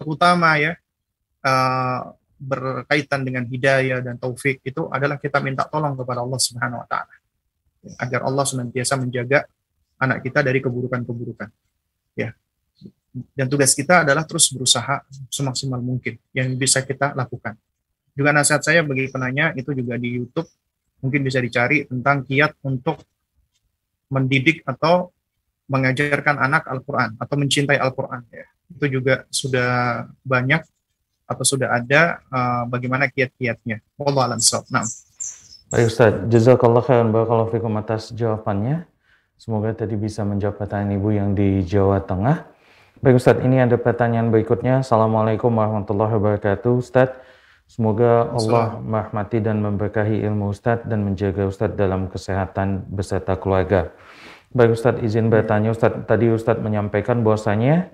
terutama 0.00 0.56
ya 0.56 0.72
uh, 1.44 2.12
berkaitan 2.42 3.22
dengan 3.22 3.44
hidayah 3.46 4.02
dan 4.02 4.16
taufik 4.18 4.64
itu 4.64 4.88
adalah 4.90 5.20
kita 5.20 5.38
minta 5.38 5.68
tolong 5.68 5.94
kepada 5.94 6.24
Allah 6.24 6.40
Subhanahu 6.40 6.80
wa 6.80 6.88
taala 6.88 7.14
agar 7.98 8.20
Allah 8.26 8.44
senantiasa 8.46 8.94
menjaga 8.98 9.46
anak 9.98 10.22
kita 10.22 10.42
dari 10.42 10.58
keburukan-keburukan. 10.58 11.50
Ya. 12.18 12.34
Dan 13.36 13.46
tugas 13.46 13.76
kita 13.76 14.02
adalah 14.02 14.24
terus 14.24 14.48
berusaha 14.50 15.04
semaksimal 15.28 15.78
mungkin 15.84 16.16
yang 16.32 16.48
bisa 16.56 16.80
kita 16.82 17.12
lakukan. 17.12 17.54
Juga 18.16 18.32
nasihat 18.32 18.62
saya 18.64 18.80
bagi 18.82 19.08
penanya 19.12 19.52
itu 19.52 19.70
juga 19.76 20.00
di 20.00 20.20
YouTube 20.20 20.48
mungkin 21.02 21.20
bisa 21.26 21.42
dicari 21.42 21.84
tentang 21.84 22.22
kiat 22.24 22.56
untuk 22.62 23.02
mendidik 24.08 24.62
atau 24.62 25.10
mengajarkan 25.66 26.38
anak 26.38 26.68
Al-Quran 26.70 27.18
atau 27.18 27.34
mencintai 27.36 27.76
Al-Quran. 27.76 28.22
Ya. 28.30 28.46
Itu 28.70 28.86
juga 28.88 29.26
sudah 29.28 30.04
banyak 30.22 30.62
atau 31.26 31.44
sudah 31.44 31.74
ada 31.74 32.22
uh, 32.28 32.64
bagaimana 32.70 33.08
kiat-kiatnya. 33.10 33.82
Wallah 33.98 34.32
alam 34.32 34.40
Nah. 34.70 34.86
Baik 35.72 35.88
Ustaz, 35.88 36.12
jazakallah 36.28 36.84
khairan 36.84 37.08
barakallahu 37.08 37.48
fikum 37.48 37.72
atas 37.80 38.12
jawabannya. 38.12 38.84
Semoga 39.40 39.72
tadi 39.72 39.96
bisa 39.96 40.20
menjawab 40.20 40.60
pertanyaan 40.60 41.00
Ibu 41.00 41.08
yang 41.16 41.30
di 41.32 41.64
Jawa 41.64 42.04
Tengah. 42.04 42.44
Baik 43.00 43.16
Ustaz, 43.16 43.40
ini 43.40 43.56
ada 43.56 43.80
pertanyaan 43.80 44.28
berikutnya. 44.28 44.84
Assalamualaikum 44.84 45.48
warahmatullahi 45.48 46.12
wabarakatuh. 46.20 46.76
Ustaz, 46.76 47.16
Semoga 47.72 48.28
Allah 48.36 48.76
merahmati 48.84 49.40
dan 49.40 49.64
memberkahi 49.64 50.20
ilmu 50.28 50.52
Ustadz 50.52 50.84
dan 50.84 51.08
menjaga 51.08 51.48
Ustadz 51.48 51.72
dalam 51.72 52.12
kesehatan 52.12 52.84
beserta 52.92 53.40
keluarga. 53.40 53.96
Baik 54.52 54.76
Ustadz 54.76 55.00
izin 55.00 55.32
bertanya 55.32 55.72
Ustadz, 55.72 56.04
tadi 56.04 56.28
Ustadz 56.28 56.60
menyampaikan 56.60 57.24
bahwasanya 57.24 57.88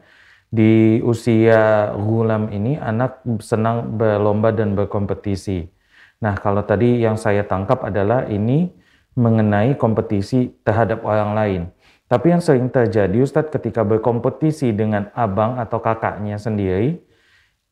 di 0.51 0.99
usia 1.07 1.95
gulam 1.95 2.51
ini 2.51 2.75
anak 2.75 3.23
senang 3.39 3.95
berlomba 3.95 4.51
dan 4.51 4.75
berkompetisi. 4.75 5.71
Nah, 6.19 6.35
kalau 6.35 6.67
tadi 6.67 6.99
yang 6.99 7.15
saya 7.15 7.47
tangkap 7.47 7.87
adalah 7.87 8.27
ini 8.27 8.75
mengenai 9.15 9.79
kompetisi 9.79 10.59
terhadap 10.67 11.07
orang 11.07 11.39
lain. 11.39 11.63
Tapi 12.11 12.35
yang 12.35 12.43
sering 12.43 12.67
terjadi 12.67 13.15
Ustadz 13.15 13.55
ketika 13.55 13.87
berkompetisi 13.87 14.75
dengan 14.75 15.07
abang 15.15 15.55
atau 15.55 15.79
kakaknya 15.79 16.35
sendiri, 16.35 16.99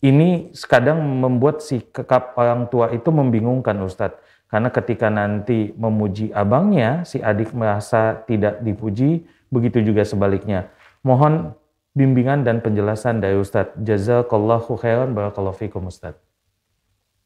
ini 0.04 0.52
kadang 0.68 1.00
membuat 1.00 1.64
si 1.64 1.80
kekap 1.80 2.36
orang 2.36 2.68
tua 2.68 2.92
itu 2.92 3.08
membingungkan 3.08 3.80
Ustadz. 3.80 4.20
Karena 4.46 4.70
ketika 4.70 5.10
nanti 5.10 5.74
memuji 5.74 6.30
abangnya, 6.30 7.02
si 7.02 7.18
adik 7.18 7.50
merasa 7.50 8.14
tidak 8.28 8.62
dipuji, 8.62 9.26
begitu 9.50 9.82
juga 9.82 10.06
sebaliknya. 10.06 10.70
Mohon 11.02 11.56
bimbingan 11.96 12.46
dan 12.46 12.62
penjelasan 12.62 13.18
dari 13.18 13.34
Ustadz. 13.40 13.74
Jazakallahu 13.80 14.78
khairan, 14.78 15.16
barakallahu 15.16 15.56
fikum 15.56 15.88
Ustadz. 15.90 16.20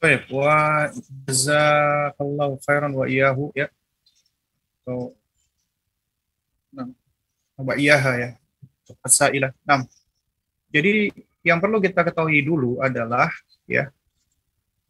Baik, 0.01 0.33
wa 0.33 0.89
jazakallahu 1.29 2.57
khairan 2.65 2.97
wa 2.97 3.05
iyahu 3.05 3.53
ya. 3.53 3.69
So, 4.89 5.13
nah, 6.73 6.89
wa 7.61 7.75
iyaha 7.77 8.13
ya. 8.17 8.31
Asailah. 9.05 9.53
Nah, 9.69 9.85
jadi 10.73 11.13
yang 11.47 11.59
perlu 11.59 11.81
kita 11.81 12.05
ketahui 12.05 12.45
dulu 12.45 12.81
adalah 12.81 13.33
ya, 13.65 13.89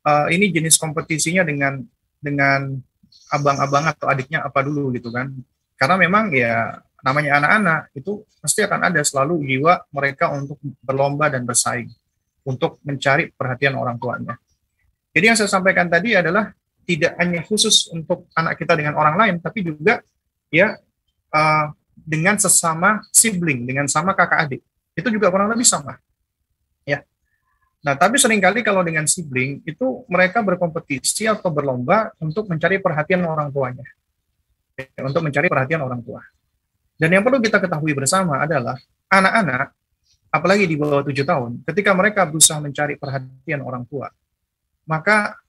uh, 0.07 0.27
ini 0.31 0.51
jenis 0.51 0.77
kompetisinya 0.77 1.47
dengan 1.47 1.79
dengan 2.21 2.75
abang-abang 3.31 3.91
atau 3.91 4.07
adiknya 4.11 4.43
apa 4.43 4.61
dulu 4.67 4.91
gitu 4.95 5.11
kan. 5.15 5.31
Karena 5.79 5.97
memang 5.97 6.31
ya 6.35 6.79
namanya 7.01 7.41
anak-anak 7.41 7.81
itu 7.97 8.23
pasti 8.43 8.61
akan 8.61 8.93
ada 8.93 9.01
selalu 9.01 9.41
jiwa 9.49 9.89
mereka 9.95 10.29
untuk 10.35 10.61
berlomba 10.85 11.33
dan 11.33 11.49
bersaing 11.49 11.89
untuk 12.45 12.81
mencari 12.85 13.33
perhatian 13.33 13.77
orang 13.77 13.97
tuanya. 13.97 14.37
Jadi 15.11 15.25
yang 15.27 15.37
saya 15.39 15.51
sampaikan 15.51 15.91
tadi 15.91 16.15
adalah 16.15 16.53
tidak 16.85 17.15
hanya 17.19 17.41
khusus 17.47 17.91
untuk 17.95 18.27
anak 18.35 18.59
kita 18.59 18.75
dengan 18.75 18.99
orang 18.99 19.17
lain, 19.17 19.35
tapi 19.39 19.63
juga 19.63 20.03
ya 20.51 20.75
uh, 21.31 21.67
dengan 21.95 22.37
sesama 22.41 23.03
sibling, 23.11 23.67
dengan 23.67 23.87
sama 23.87 24.15
kakak 24.17 24.49
adik. 24.49 24.63
Itu 24.95 25.09
juga 25.09 25.31
kurang 25.31 25.51
lebih 25.51 25.67
sama. 25.67 25.99
Ya. 27.81 27.93
Nah, 27.93 27.95
tapi 27.97 28.21
sering 28.21 28.45
kali 28.45 28.61
kalau 28.61 28.85
dengan 28.85 29.09
sibling 29.09 29.65
itu 29.65 30.05
mereka 30.09 30.45
berkompetisi 30.45 31.25
atau 31.25 31.49
berlomba 31.49 32.13
untuk 32.21 32.45
mencari 32.49 32.77
perhatian 32.77 33.25
orang 33.25 33.49
tuanya. 33.49 33.89
Ya, 34.77 35.01
untuk 35.05 35.25
mencari 35.25 35.49
perhatian 35.49 35.81
orang 35.81 36.05
tua. 36.05 36.21
Dan 37.01 37.17
yang 37.17 37.25
perlu 37.25 37.41
kita 37.41 37.57
ketahui 37.57 37.97
bersama 37.97 38.45
adalah 38.45 38.77
anak-anak, 39.09 39.73
apalagi 40.29 40.69
di 40.69 40.77
bawah 40.77 41.01
tujuh 41.01 41.25
tahun, 41.25 41.65
ketika 41.65 41.97
mereka 41.97 42.29
berusaha 42.29 42.61
mencari 42.61 43.01
perhatian 43.01 43.65
orang 43.65 43.89
tua, 43.89 44.13
maka 44.85 45.41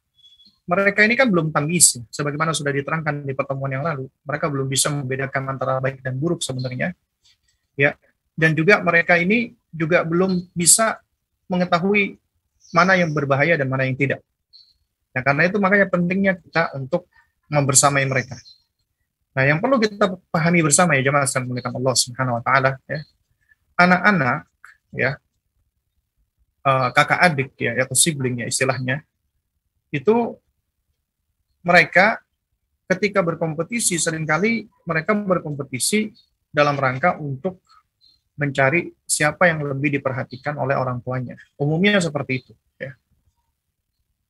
mereka 0.64 1.03
ini 1.03 1.20
kan 1.20 1.28
belum 1.28 1.52
tamis, 1.52 1.99
sebagaimana 2.08 2.56
sudah 2.56 2.72
diterangkan 2.72 3.28
di 3.28 3.36
pertemuan 3.36 3.76
yang 3.76 3.84
lalu. 3.84 4.08
Mereka 4.24 4.48
belum 4.48 4.72
bisa 4.72 4.88
membedakan 4.88 5.52
antara 5.52 5.84
baik 5.84 5.99
dan 5.99 6.16
buruk 6.16 6.40
sebenarnya. 6.40 6.95
Ya, 7.76 7.99
dan 8.40 8.56
juga 8.56 8.80
mereka 8.80 9.20
ini 9.20 9.52
juga 9.76 10.08
belum 10.08 10.48
bisa 10.56 11.03
mengetahui 11.52 12.15
mana 12.72 12.95
yang 12.95 13.11
berbahaya 13.11 13.60
dan 13.60 13.68
mana 13.68 13.84
yang 13.84 13.99
tidak. 13.99 14.23
Nah, 15.11 15.22
karena 15.28 15.52
itu 15.52 15.60
makanya 15.60 15.91
pentingnya 15.91 16.34
kita 16.40 16.72
untuk 16.80 17.11
membersamai 17.52 18.07
mereka. 18.07 18.40
Nah, 19.36 19.44
yang 19.44 19.60
perlu 19.60 19.76
kita 19.80 20.15
pahami 20.32 20.64
bersama 20.64 20.95
ya 20.95 21.03
jemaah 21.03 21.28
sekalian 21.28 21.52
muliakan 21.52 21.73
Allah 21.76 21.95
Subhanahu 21.99 22.36
wa 22.40 22.44
taala 22.44 22.80
ya. 22.88 22.99
Anak-anak 23.76 24.40
ya 24.95 25.11
uh, 26.68 26.90
kakak 26.91 27.19
adik 27.19 27.49
ya 27.57 27.76
atau 27.80 27.95
sibling 27.98 28.44
ya 28.44 28.48
istilahnya 28.48 29.02
itu 29.91 30.36
mereka 31.64 32.19
ketika 32.91 33.23
berkompetisi 33.23 33.95
sering 33.95 34.28
kali 34.28 34.68
mereka 34.84 35.15
berkompetisi 35.15 36.11
dalam 36.52 36.76
rangka 36.76 37.15
untuk 37.19 37.64
mencari 38.40 38.91
siapa 39.03 39.52
yang 39.52 39.64
lebih 39.66 39.99
diperhatikan 39.99 40.56
oleh 40.56 40.76
orang 40.78 41.03
tuanya. 41.03 41.36
Umumnya 41.60 41.99
seperti 41.99 42.44
itu. 42.45 42.53
Ya. 42.80 42.95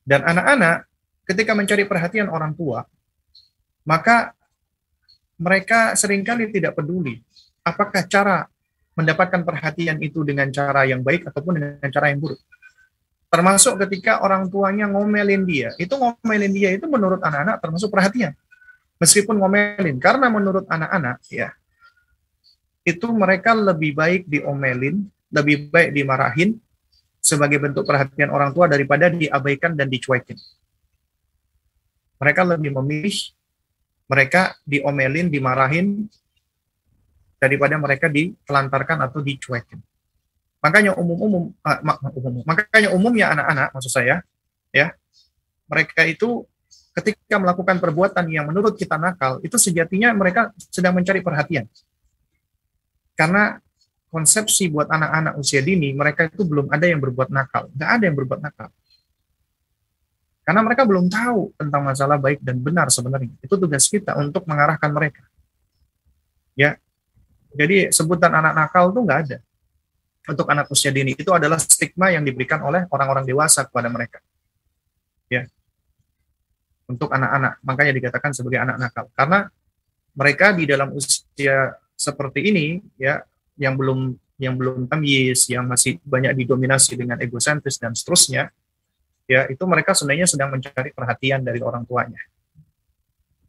Dan 0.02 0.26
anak-anak 0.26 0.90
ketika 1.28 1.52
mencari 1.54 1.86
perhatian 1.86 2.28
orang 2.28 2.52
tua, 2.52 2.82
maka 3.86 4.34
mereka 5.38 5.94
sering 5.98 6.22
kali 6.22 6.50
tidak 6.50 6.78
peduli 6.78 7.18
apakah 7.66 8.06
cara 8.06 8.46
mendapatkan 8.92 9.42
perhatian 9.42 9.98
itu 10.04 10.20
dengan 10.22 10.52
cara 10.52 10.84
yang 10.84 11.00
baik 11.00 11.30
ataupun 11.32 11.52
dengan 11.56 11.88
cara 11.88 12.12
yang 12.12 12.20
buruk. 12.20 12.38
Termasuk 13.32 13.80
ketika 13.88 14.20
orang 14.20 14.52
tuanya 14.52 14.84
ngomelin 14.92 15.48
dia. 15.48 15.72
Itu 15.80 15.96
ngomelin 15.96 16.52
dia 16.52 16.76
itu 16.76 16.84
menurut 16.84 17.24
anak-anak 17.24 17.64
termasuk 17.64 17.88
perhatian. 17.88 18.36
Meskipun 19.00 19.40
ngomelin. 19.40 19.96
Karena 19.96 20.28
menurut 20.28 20.68
anak-anak 20.68 21.24
ya 21.32 21.56
itu 22.82 23.06
mereka 23.14 23.54
lebih 23.54 23.94
baik 23.94 24.22
diomelin, 24.26 25.06
lebih 25.30 25.70
baik 25.70 25.94
dimarahin 25.94 26.58
sebagai 27.22 27.62
bentuk 27.62 27.86
perhatian 27.86 28.34
orang 28.34 28.50
tua 28.50 28.66
daripada 28.66 29.06
diabaikan 29.06 29.78
dan 29.78 29.86
dicuekin. 29.86 30.34
Mereka 32.18 32.42
lebih 32.46 32.74
memilih 32.82 33.16
mereka 34.10 34.58
diomelin, 34.66 35.30
dimarahin 35.30 36.10
daripada 37.38 37.74
mereka 37.78 38.06
ditelantarkan 38.10 39.08
atau 39.10 39.18
dicuekin. 39.22 39.78
Makanya 40.62 40.94
umum-umum, 40.94 41.50
uh, 41.58 41.78
umum, 42.22 42.42
makanya 42.46 42.94
umumnya 42.94 43.34
anak-anak, 43.34 43.68
maksud 43.74 43.90
saya, 43.90 44.22
ya, 44.70 44.94
mereka 45.66 46.06
itu 46.06 46.46
ketika 46.94 47.40
melakukan 47.42 47.82
perbuatan 47.82 48.30
yang 48.30 48.46
menurut 48.46 48.78
kita 48.78 48.94
nakal, 48.94 49.42
itu 49.42 49.58
sejatinya 49.58 50.14
mereka 50.14 50.54
sedang 50.70 50.94
mencari 50.94 51.18
perhatian. 51.18 51.66
Karena 53.12 53.56
konsepsi 54.12 54.68
buat 54.68 54.88
anak-anak 54.92 55.40
usia 55.40 55.64
dini, 55.64 55.92
mereka 55.96 56.28
itu 56.28 56.44
belum 56.44 56.68
ada 56.68 56.84
yang 56.84 57.00
berbuat 57.00 57.32
nakal. 57.32 57.72
Nggak 57.72 57.90
ada 57.90 58.04
yang 58.04 58.16
berbuat 58.16 58.40
nakal. 58.44 58.68
Karena 60.42 60.60
mereka 60.66 60.82
belum 60.82 61.06
tahu 61.06 61.54
tentang 61.54 61.82
masalah 61.86 62.18
baik 62.18 62.42
dan 62.42 62.58
benar 62.58 62.90
sebenarnya. 62.90 63.30
Itu 63.40 63.54
tugas 63.54 63.86
kita 63.86 64.18
untuk 64.18 64.42
mengarahkan 64.44 64.90
mereka. 64.90 65.22
Ya, 66.58 66.76
jadi 67.54 67.88
sebutan 67.94 68.32
anak 68.34 68.52
nakal 68.52 68.90
itu 68.90 69.00
nggak 69.00 69.20
ada. 69.28 69.38
Untuk 70.22 70.46
anak 70.50 70.70
usia 70.70 70.90
dini 70.90 71.14
itu 71.14 71.30
adalah 71.30 71.58
stigma 71.58 72.10
yang 72.12 72.22
diberikan 72.22 72.62
oleh 72.62 72.84
orang-orang 72.90 73.24
dewasa 73.26 73.64
kepada 73.66 73.88
mereka. 73.88 74.18
Ya, 75.30 75.46
untuk 76.90 77.08
anak-anak. 77.08 77.62
Makanya 77.64 77.92
dikatakan 77.96 78.36
sebagai 78.36 78.60
anak 78.60 78.76
nakal. 78.76 79.08
Karena 79.16 79.48
mereka 80.12 80.52
di 80.52 80.68
dalam 80.68 80.92
usia 80.92 81.72
seperti 81.94 82.50
ini 82.50 82.66
ya 82.98 83.22
yang 83.56 83.76
belum 83.76 84.16
yang 84.42 84.58
belum 84.58 84.90
tamyiz, 84.90 85.46
yang 85.46 85.70
masih 85.70 86.02
banyak 86.02 86.34
didominasi 86.34 86.98
dengan 86.98 87.22
egosentris 87.22 87.78
dan 87.78 87.94
seterusnya, 87.94 88.50
ya 89.30 89.46
itu 89.46 89.62
mereka 89.70 89.94
sebenarnya 89.94 90.26
sedang 90.26 90.50
mencari 90.50 90.90
perhatian 90.90 91.46
dari 91.46 91.62
orang 91.62 91.86
tuanya. 91.86 92.18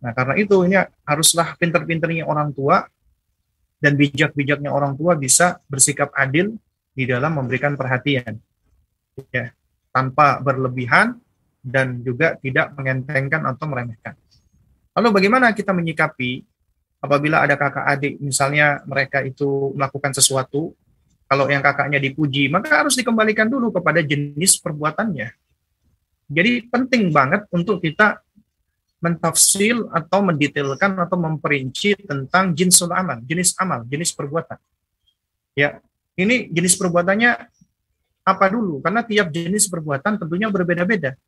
Nah, 0.03 0.11
karena 0.14 0.38
itu 0.38 0.68
ini 0.68 0.78
haruslah 1.07 1.57
pinter-pinternya 1.57 2.30
orang 2.30 2.53
tua 2.53 2.86
dan 3.82 3.98
bijak-bijaknya 3.98 4.70
orang 4.70 4.94
tua 4.94 5.18
bisa 5.18 5.64
bersikap 5.65 6.14
adil 6.14 6.53
di 6.94 7.10
dalam 7.10 7.41
memberikan 7.41 7.74
perhatian. 7.74 8.38
Ya, 9.34 9.49
tanpa 9.90 10.44
berlebihan 10.44 11.18
dan 11.64 12.03
juga 12.03 12.36
tidak 12.38 12.76
mengentengkan 12.76 13.48
atau 13.49 13.65
meremehkan. 13.65 14.14
Lalu 14.94 15.10
bagaimana 15.10 15.56
kita 15.56 15.74
menyikapi 15.74 16.44
apabila 17.04 17.44
ada 17.44 17.60
kakak 17.60 17.84
adik 17.84 18.14
misalnya 18.24 18.80
mereka 18.88 19.20
itu 19.20 19.76
melakukan 19.76 20.16
sesuatu 20.16 20.72
kalau 21.28 21.52
yang 21.52 21.60
kakaknya 21.60 22.00
dipuji 22.00 22.48
maka 22.48 22.80
harus 22.80 22.96
dikembalikan 22.96 23.52
dulu 23.52 23.76
kepada 23.76 24.00
jenis 24.00 24.56
perbuatannya 24.64 25.36
jadi 26.32 26.66
penting 26.72 27.12
banget 27.12 27.44
untuk 27.52 27.84
kita 27.84 28.24
mentafsil 29.04 29.92
atau 29.92 30.24
mendetailkan 30.24 30.96
atau 30.96 31.20
memperinci 31.20 31.92
tentang 32.08 32.56
jinsul 32.56 32.88
amal, 32.96 33.20
jenis 33.28 33.52
amal, 33.60 33.84
jenis 33.84 34.16
perbuatan. 34.16 34.56
Ya, 35.60 35.84
ini 36.16 36.48
jenis 36.48 36.80
perbuatannya 36.80 37.32
apa 38.24 38.46
dulu? 38.48 38.80
Karena 38.80 39.04
tiap 39.04 39.28
jenis 39.36 39.68
perbuatan 39.68 40.24
tentunya 40.24 40.48
berbeda-beda. 40.48 41.20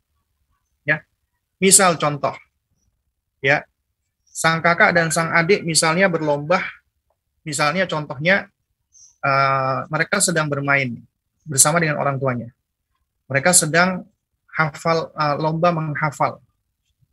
Ya, 0.88 1.04
misal 1.60 2.00
contoh, 2.00 2.32
ya 3.44 3.68
sang 4.36 4.60
kakak 4.60 4.92
dan 4.92 5.08
sang 5.16 5.32
adik 5.32 5.64
misalnya 5.64 6.12
berlomba, 6.12 6.60
misalnya 7.48 7.88
contohnya 7.88 8.52
uh, 9.24 9.88
mereka 9.88 10.20
sedang 10.20 10.52
bermain 10.52 11.00
bersama 11.48 11.80
dengan 11.80 11.96
orang 12.04 12.20
tuanya. 12.20 12.52
Mereka 13.32 13.56
sedang 13.56 14.04
hafal 14.52 15.16
uh, 15.16 15.40
lomba 15.40 15.72
menghafal, 15.72 16.44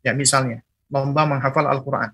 ya 0.03 0.11
misalnya 0.11 0.59
lomba 0.91 1.23
menghafal 1.23 1.63
Al-Quran. 1.63 2.11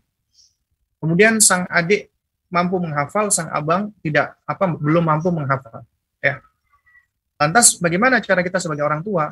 Kemudian 1.01 1.41
sang 1.41 1.65
adik 1.73 2.13
mampu 2.53 2.77
menghafal, 2.77 3.33
sang 3.33 3.49
abang 3.49 3.89
tidak 4.05 4.37
apa 4.45 4.69
belum 4.77 5.09
mampu 5.09 5.33
menghafal. 5.33 5.81
Ya, 6.21 6.37
Lantas 7.39 7.79
bagaimana 7.81 8.21
cara 8.21 8.45
kita 8.45 8.61
sebagai 8.61 8.85
orang 8.85 9.01
tua? 9.01 9.31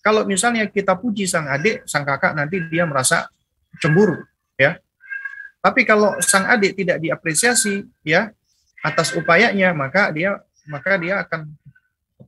Kalau 0.00 0.22
misalnya 0.22 0.70
kita 0.70 0.94
puji 0.96 1.26
sang 1.26 1.50
adik, 1.50 1.82
sang 1.88 2.06
kakak 2.06 2.36
nanti 2.36 2.62
dia 2.70 2.86
merasa 2.86 3.26
cemburu, 3.80 4.16
ya. 4.54 4.78
Tapi 5.60 5.84
kalau 5.84 6.16
sang 6.24 6.48
adik 6.48 6.72
tidak 6.76 7.04
diapresiasi, 7.04 7.84
ya, 8.00 8.32
atas 8.80 9.12
upayanya, 9.12 9.76
maka 9.76 10.08
dia 10.08 10.40
maka 10.68 10.96
dia 10.96 11.20
akan 11.20 11.52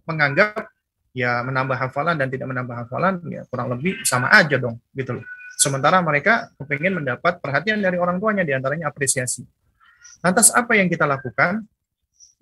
menganggap 0.04 0.68
ya 1.12 1.44
menambah 1.44 1.76
hafalan 1.76 2.16
dan 2.16 2.28
tidak 2.32 2.48
menambah 2.48 2.76
hafalan 2.84 3.20
ya 3.28 3.44
kurang 3.48 3.68
lebih 3.72 4.00
sama 4.04 4.32
aja 4.32 4.56
dong 4.56 4.80
gitu 4.96 5.20
loh. 5.20 5.24
Sementara 5.60 6.00
mereka 6.00 6.50
kepingin 6.56 6.98
mendapat 6.98 7.38
perhatian 7.38 7.78
dari 7.78 8.00
orang 8.00 8.18
tuanya 8.18 8.42
di 8.42 8.56
antaranya 8.56 8.88
apresiasi. 8.88 9.44
Lantas 10.24 10.50
apa 10.50 10.74
yang 10.74 10.88
kita 10.88 11.04
lakukan? 11.04 11.62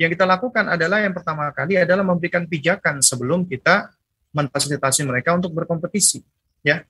Yang 0.01 0.17
kita 0.17 0.25
lakukan 0.25 0.65
adalah 0.73 1.05
yang 1.05 1.13
pertama 1.13 1.53
kali 1.53 1.77
adalah 1.77 2.01
memberikan 2.01 2.49
pijakan 2.49 3.05
sebelum 3.05 3.45
kita 3.45 3.93
memfasilitasi 4.33 5.05
mereka 5.05 5.37
untuk 5.37 5.53
berkompetisi. 5.53 6.25
Ya, 6.65 6.89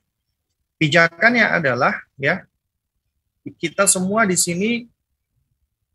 pijakannya 0.79 1.43
adalah 1.51 1.99
ya 2.15 2.47
kita 3.57 3.89
semua 3.89 4.29
di 4.29 4.37
sini 4.37 4.85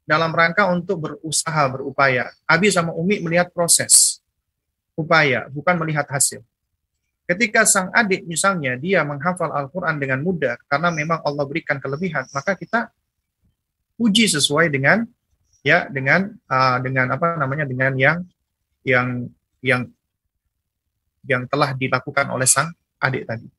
dalam 0.06 0.30
rangka 0.30 0.70
untuk 0.70 1.02
berusaha 1.02 1.62
berupaya. 1.70 2.30
Abi 2.46 2.70
sama 2.70 2.94
Umi 2.94 3.18
melihat 3.18 3.50
proses 3.50 4.22
upaya, 4.94 5.50
bukan 5.50 5.76
melihat 5.82 6.06
hasil. 6.08 6.40
Ketika 7.26 7.66
sang 7.66 7.90
adik 7.90 8.22
misalnya 8.22 8.78
dia 8.78 9.02
menghafal 9.02 9.50
Al-Quran 9.50 9.98
dengan 9.98 10.22
mudah 10.22 10.54
karena 10.70 10.94
memang 10.94 11.18
Allah 11.26 11.42
berikan 11.42 11.82
kelebihan, 11.82 12.22
maka 12.30 12.54
kita 12.54 12.86
uji 13.98 14.30
sesuai 14.30 14.70
dengan 14.70 15.02
ya 15.66 15.90
dengan 15.90 16.30
uh, 16.46 16.78
dengan 16.78 17.10
apa 17.10 17.34
namanya 17.34 17.66
dengan 17.66 17.98
yang 17.98 18.18
yang 18.86 19.26
yang 19.58 19.82
yang 21.26 21.42
telah 21.50 21.74
dilakukan 21.74 22.30
oleh 22.30 22.46
sang 22.46 22.70
adik 23.02 23.26
tadi. 23.26 23.50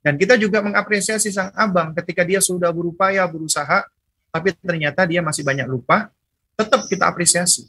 Dan 0.00 0.16
kita 0.16 0.36
juga 0.40 0.64
mengapresiasi 0.64 1.28
sang 1.28 1.52
abang 1.52 1.92
ketika 1.92 2.24
dia 2.24 2.40
sudah 2.40 2.72
berupaya 2.72 3.24
berusaha, 3.28 3.84
tapi 4.32 4.56
ternyata 4.56 5.04
dia 5.04 5.20
masih 5.20 5.44
banyak 5.44 5.68
lupa, 5.68 6.08
tetap 6.56 6.88
kita 6.88 7.04
apresiasi. 7.04 7.68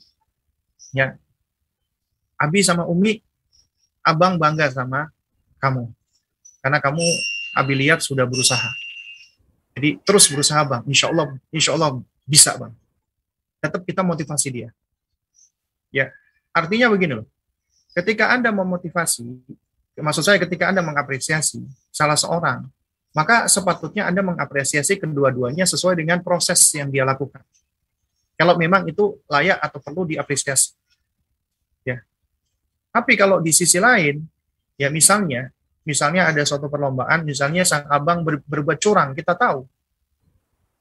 Ya, 0.96 1.20
Abi 2.40 2.64
sama 2.64 2.88
Umi, 2.88 3.20
abang 4.04 4.40
bangga 4.40 4.72
sama 4.72 5.12
kamu, 5.60 5.92
karena 6.64 6.80
kamu 6.80 7.04
Abi 7.56 7.74
lihat 7.76 8.00
sudah 8.00 8.24
berusaha. 8.24 8.72
Jadi 9.76 10.00
terus 10.04 10.28
berusaha 10.32 10.64
bang, 10.64 10.84
insya 10.88 11.12
Allah, 11.12 11.36
insya 11.52 11.76
Allah 11.76 12.00
bisa 12.24 12.56
bang 12.56 12.72
tetap 13.62 13.86
kita 13.86 14.02
motivasi 14.02 14.50
dia. 14.50 14.70
Ya, 15.94 16.10
artinya 16.50 16.90
begini 16.90 17.22
loh. 17.22 17.28
Ketika 17.94 18.34
Anda 18.34 18.50
memotivasi, 18.50 19.22
maksud 20.00 20.24
saya 20.24 20.40
ketika 20.40 20.72
Anda 20.72 20.80
mengapresiasi 20.80 21.60
salah 21.92 22.16
seorang, 22.16 22.64
maka 23.12 23.52
sepatutnya 23.52 24.08
Anda 24.08 24.24
mengapresiasi 24.24 24.96
kedua-duanya 24.96 25.68
sesuai 25.68 26.00
dengan 26.00 26.24
proses 26.24 26.64
yang 26.72 26.88
dia 26.88 27.04
lakukan. 27.04 27.44
Kalau 28.40 28.56
memang 28.56 28.88
itu 28.88 29.20
layak 29.28 29.60
atau 29.60 29.84
perlu 29.84 30.08
diapresiasi. 30.08 30.74
Ya. 31.84 32.02
Tapi 32.90 33.14
kalau 33.20 33.44
di 33.44 33.52
sisi 33.52 33.78
lain, 33.78 34.24
ya 34.80 34.88
misalnya, 34.88 35.52
misalnya 35.84 36.32
ada 36.32 36.42
suatu 36.48 36.72
perlombaan, 36.72 37.28
misalnya 37.28 37.68
sang 37.68 37.86
abang 37.92 38.24
ber, 38.24 38.42
berbuat 38.48 38.80
curang, 38.80 39.12
kita 39.12 39.36
tahu. 39.36 39.68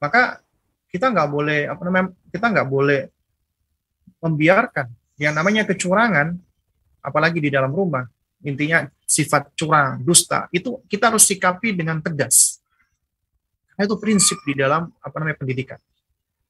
Maka 0.01 0.41
kita 0.91 1.12
nggak 1.12 1.28
boleh 1.31 1.61
apa 1.70 1.82
namanya 1.87 2.07
kita 2.35 2.47
nggak 2.51 2.69
boleh 2.69 3.01
membiarkan 4.20 4.91
yang 5.23 5.32
namanya 5.39 5.62
kecurangan 5.62 6.35
apalagi 7.01 7.39
di 7.39 7.49
dalam 7.49 7.70
rumah 7.70 8.03
intinya 8.43 8.85
sifat 9.11 9.51
curang 9.59 9.99
dusta 10.07 10.47
itu 10.55 10.78
kita 10.87 11.11
harus 11.11 11.27
sikapi 11.27 11.74
dengan 11.74 11.99
tegas. 11.99 12.62
Nah, 13.74 13.82
itu 13.82 13.99
prinsip 13.99 14.39
di 14.47 14.55
dalam 14.55 14.87
apa 15.03 15.16
namanya 15.19 15.43
pendidikan. 15.43 15.82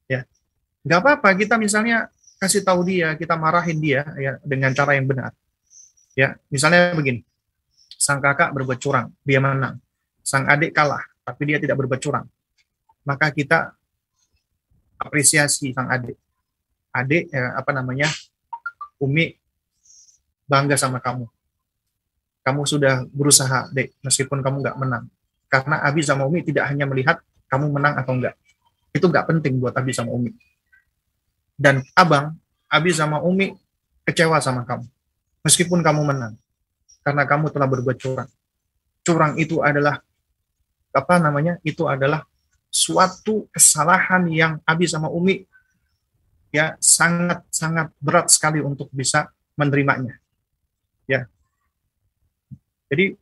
Ya. 0.05 0.29
Nggak 0.85 1.01
apa-apa 1.01 1.29
kita 1.41 1.57
misalnya 1.57 2.13
kasih 2.37 2.61
tahu 2.61 2.85
dia 2.85 3.17
kita 3.17 3.33
marahin 3.41 3.81
dia 3.81 4.05
ya 4.21 4.37
dengan 4.45 4.77
cara 4.77 4.93
yang 4.93 5.09
benar. 5.09 5.33
Ya 6.13 6.37
misalnya 6.53 6.93
begini. 6.93 7.25
Sang 7.97 8.21
kakak 8.21 8.53
berbuat 8.53 8.77
curang 8.77 9.09
dia 9.25 9.41
menang. 9.41 9.81
Sang 10.21 10.45
adik 10.45 10.77
kalah 10.77 11.01
tapi 11.25 11.49
dia 11.49 11.57
tidak 11.57 11.81
berbuat 11.81 12.01
curang. 12.03 12.29
Maka 13.09 13.33
kita 13.33 13.73
apresiasi 15.01 15.73
sang 15.73 15.89
adik. 15.89 16.19
Adik, 16.91 17.31
ya, 17.31 17.55
apa 17.55 17.71
namanya, 17.71 18.11
Umi 18.99 19.39
bangga 20.51 20.75
sama 20.75 20.99
kamu. 20.99 21.31
Kamu 22.41 22.65
sudah 22.65 23.05
berusaha, 23.13 23.69
dek, 23.73 23.93
meskipun 24.01 24.41
kamu 24.41 24.65
nggak 24.65 24.77
menang. 24.81 25.05
Karena 25.51 25.83
Abi 25.83 26.01
sama 26.01 26.25
Umi 26.25 26.47
tidak 26.47 26.71
hanya 26.71 26.87
melihat 26.87 27.21
kamu 27.51 27.69
menang 27.75 27.99
atau 27.99 28.15
enggak. 28.17 28.39
Itu 28.95 29.11
nggak 29.11 29.27
penting 29.29 29.59
buat 29.59 29.75
Abi 29.77 29.91
sama 29.91 30.15
Umi. 30.15 30.33
Dan 31.59 31.85
abang, 31.93 32.39
Abi 32.71 32.95
sama 32.95 33.21
Umi 33.21 33.53
kecewa 34.07 34.41
sama 34.41 34.65
kamu. 34.65 34.87
Meskipun 35.43 35.81
kamu 35.83 36.07
menang. 36.07 36.35
Karena 37.01 37.25
kamu 37.25 37.51
telah 37.53 37.69
berbuat 37.69 37.97
curang. 37.97 38.31
Curang 39.03 39.33
itu 39.41 39.61
adalah 39.65 40.01
apa 40.93 41.15
namanya? 41.17 41.57
Itu 41.65 41.89
adalah 41.89 42.25
suatu 42.71 43.51
kesalahan 43.51 44.31
yang 44.31 44.53
Abi 44.63 44.87
sama 44.87 45.11
Umi 45.11 45.43
ya 46.55 46.79
sangat 46.79 47.47
sangat 47.51 47.91
berat 47.99 48.31
sekali 48.31 48.63
untuk 48.63 48.87
bisa 48.95 49.31
menerimanya. 49.59 50.20
Jadi 52.91 53.15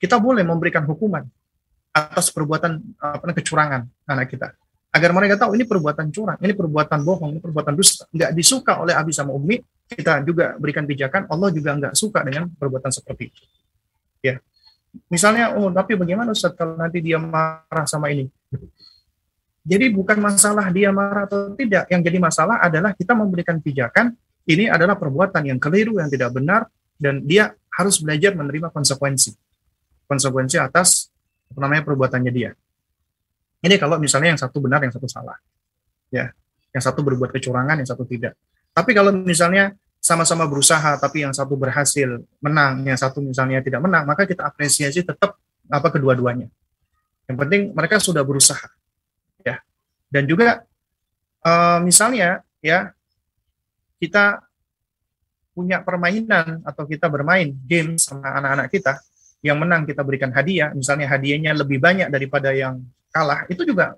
kita 0.00 0.16
boleh 0.16 0.42
memberikan 0.42 0.82
hukuman 0.88 1.22
atas 1.92 2.32
perbuatan 2.32 2.80
apa 2.96 3.36
kecurangan 3.36 3.84
anak 4.08 4.32
kita 4.32 4.56
agar 4.92 5.10
mereka 5.16 5.40
tahu 5.40 5.56
ini 5.56 5.64
perbuatan 5.64 6.12
curang, 6.12 6.36
ini 6.44 6.52
perbuatan 6.52 7.00
bohong, 7.00 7.30
ini 7.36 7.40
perbuatan 7.40 7.72
dusta. 7.72 8.04
Nggak 8.12 8.30
disuka 8.36 8.76
oleh 8.76 8.92
Abi 8.92 9.08
sama 9.08 9.32
Umi, 9.32 9.56
kita 9.88 10.20
juga 10.20 10.52
berikan 10.60 10.84
pijakan, 10.84 11.24
Allah 11.32 11.48
juga 11.48 11.72
nggak 11.72 11.94
suka 11.96 12.20
dengan 12.20 12.52
perbuatan 12.52 12.92
seperti 12.92 13.32
itu. 13.32 13.42
Ya, 14.20 14.36
misalnya, 15.08 15.56
oh 15.56 15.72
tapi 15.72 15.96
bagaimana 15.96 16.36
Ustaz 16.36 16.52
kalau 16.52 16.76
nanti 16.76 17.00
dia 17.00 17.16
marah 17.16 17.88
sama 17.88 18.12
ini? 18.12 18.28
Jadi 19.64 19.88
bukan 19.88 20.20
masalah 20.20 20.68
dia 20.68 20.92
marah 20.92 21.24
atau 21.24 21.56
tidak, 21.56 21.88
yang 21.88 22.04
jadi 22.04 22.18
masalah 22.20 22.60
adalah 22.60 22.92
kita 22.92 23.16
memberikan 23.16 23.64
pijakan 23.64 24.12
ini 24.44 24.68
adalah 24.68 24.98
perbuatan 24.98 25.48
yang 25.48 25.56
keliru, 25.56 26.02
yang 26.02 26.12
tidak 26.12 26.36
benar, 26.36 26.68
dan 27.00 27.24
dia 27.24 27.56
harus 27.78 28.00
belajar 28.00 28.36
menerima 28.36 28.68
konsekuensi. 28.68 29.32
Konsekuensi 30.06 30.60
atas 30.60 31.08
apa 31.52 31.58
namanya 31.64 31.82
perbuatannya 31.84 32.32
dia. 32.32 32.52
Ini 33.62 33.78
kalau 33.78 33.96
misalnya 33.96 34.34
yang 34.34 34.40
satu 34.40 34.58
benar, 34.58 34.82
yang 34.82 34.92
satu 34.92 35.06
salah. 35.06 35.38
Ya, 36.12 36.34
yang 36.74 36.82
satu 36.82 37.00
berbuat 37.00 37.32
kecurangan, 37.32 37.80
yang 37.80 37.88
satu 37.88 38.04
tidak. 38.04 38.36
Tapi 38.72 38.90
kalau 38.92 39.12
misalnya 39.12 39.72
sama-sama 40.02 40.50
berusaha 40.50 40.98
tapi 40.98 41.22
yang 41.22 41.30
satu 41.30 41.54
berhasil 41.54 42.20
menang, 42.42 42.82
yang 42.82 42.98
satu 42.98 43.22
misalnya 43.22 43.62
tidak 43.62 43.80
menang, 43.80 44.02
maka 44.02 44.26
kita 44.26 44.42
apresiasi 44.42 45.06
tetap 45.06 45.38
apa 45.70 45.88
kedua-duanya. 45.88 46.50
Yang 47.30 47.36
penting 47.38 47.62
mereka 47.70 48.02
sudah 48.02 48.26
berusaha 48.26 48.66
ya 49.46 49.62
dan 50.10 50.26
juga 50.26 50.66
uh, 51.46 51.78
misalnya 51.82 52.42
ya 52.58 52.90
kita 54.02 54.42
punya 55.52 55.84
permainan 55.84 56.64
atau 56.64 56.88
kita 56.88 57.06
bermain 57.12 57.52
game 57.68 58.00
sama 58.00 58.32
anak-anak 58.40 58.68
kita 58.72 58.92
yang 59.44 59.60
menang 59.60 59.84
kita 59.84 60.00
berikan 60.00 60.32
hadiah. 60.32 60.72
Misalnya 60.72 61.08
hadiahnya 61.12 61.52
lebih 61.52 61.78
banyak 61.78 62.08
daripada 62.08 62.52
yang 62.56 62.80
kalah 63.12 63.44
itu 63.52 63.62
juga 63.68 63.94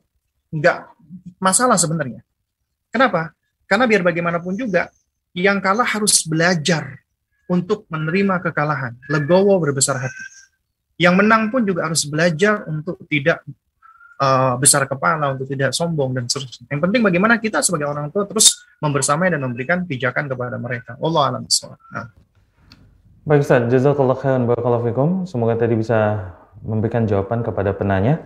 nggak 0.51 0.79
masalah 1.39 1.79
sebenarnya. 1.79 2.23
Kenapa? 2.91 3.35
Karena 3.67 3.87
biar 3.87 4.03
bagaimanapun 4.03 4.55
juga 4.59 4.91
yang 5.35 5.59
kalah 5.59 5.87
harus 5.87 6.23
belajar 6.27 7.03
untuk 7.51 7.85
menerima 7.91 8.41
kekalahan. 8.51 8.95
Legowo 9.11 9.59
berbesar 9.61 9.99
hati. 9.99 10.25
Yang 10.95 11.15
menang 11.19 11.51
pun 11.51 11.67
juga 11.67 11.91
harus 11.91 12.07
belajar 12.07 12.63
untuk 12.71 13.03
tidak 13.11 13.43
uh, 14.21 14.55
besar 14.61 14.87
kepala, 14.87 15.35
untuk 15.35 15.49
tidak 15.49 15.75
sombong 15.75 16.15
dan 16.15 16.29
seterusnya. 16.31 16.69
Yang 16.71 16.81
penting 16.89 17.01
bagaimana 17.03 17.39
kita 17.39 17.63
sebagai 17.65 17.91
orang 17.91 18.11
tua 18.11 18.27
terus 18.29 18.67
membersamai 18.79 19.33
dan 19.33 19.41
memberikan 19.43 19.87
pijakan 19.89 20.29
kepada 20.29 20.57
mereka. 20.61 20.99
Allah 21.01 21.23
alam 21.31 21.43
nah. 21.47 22.07
Baik 23.25 23.41
Ustaz, 23.41 23.65
jazakallah 23.73 24.19
khairan 24.21 24.45
barakallahu 24.45 24.85
fikum. 24.93 25.09
Semoga 25.25 25.57
tadi 25.57 25.81
bisa 25.81 26.33
memberikan 26.61 27.09
jawaban 27.09 27.41
kepada 27.41 27.73
penanya. 27.73 28.21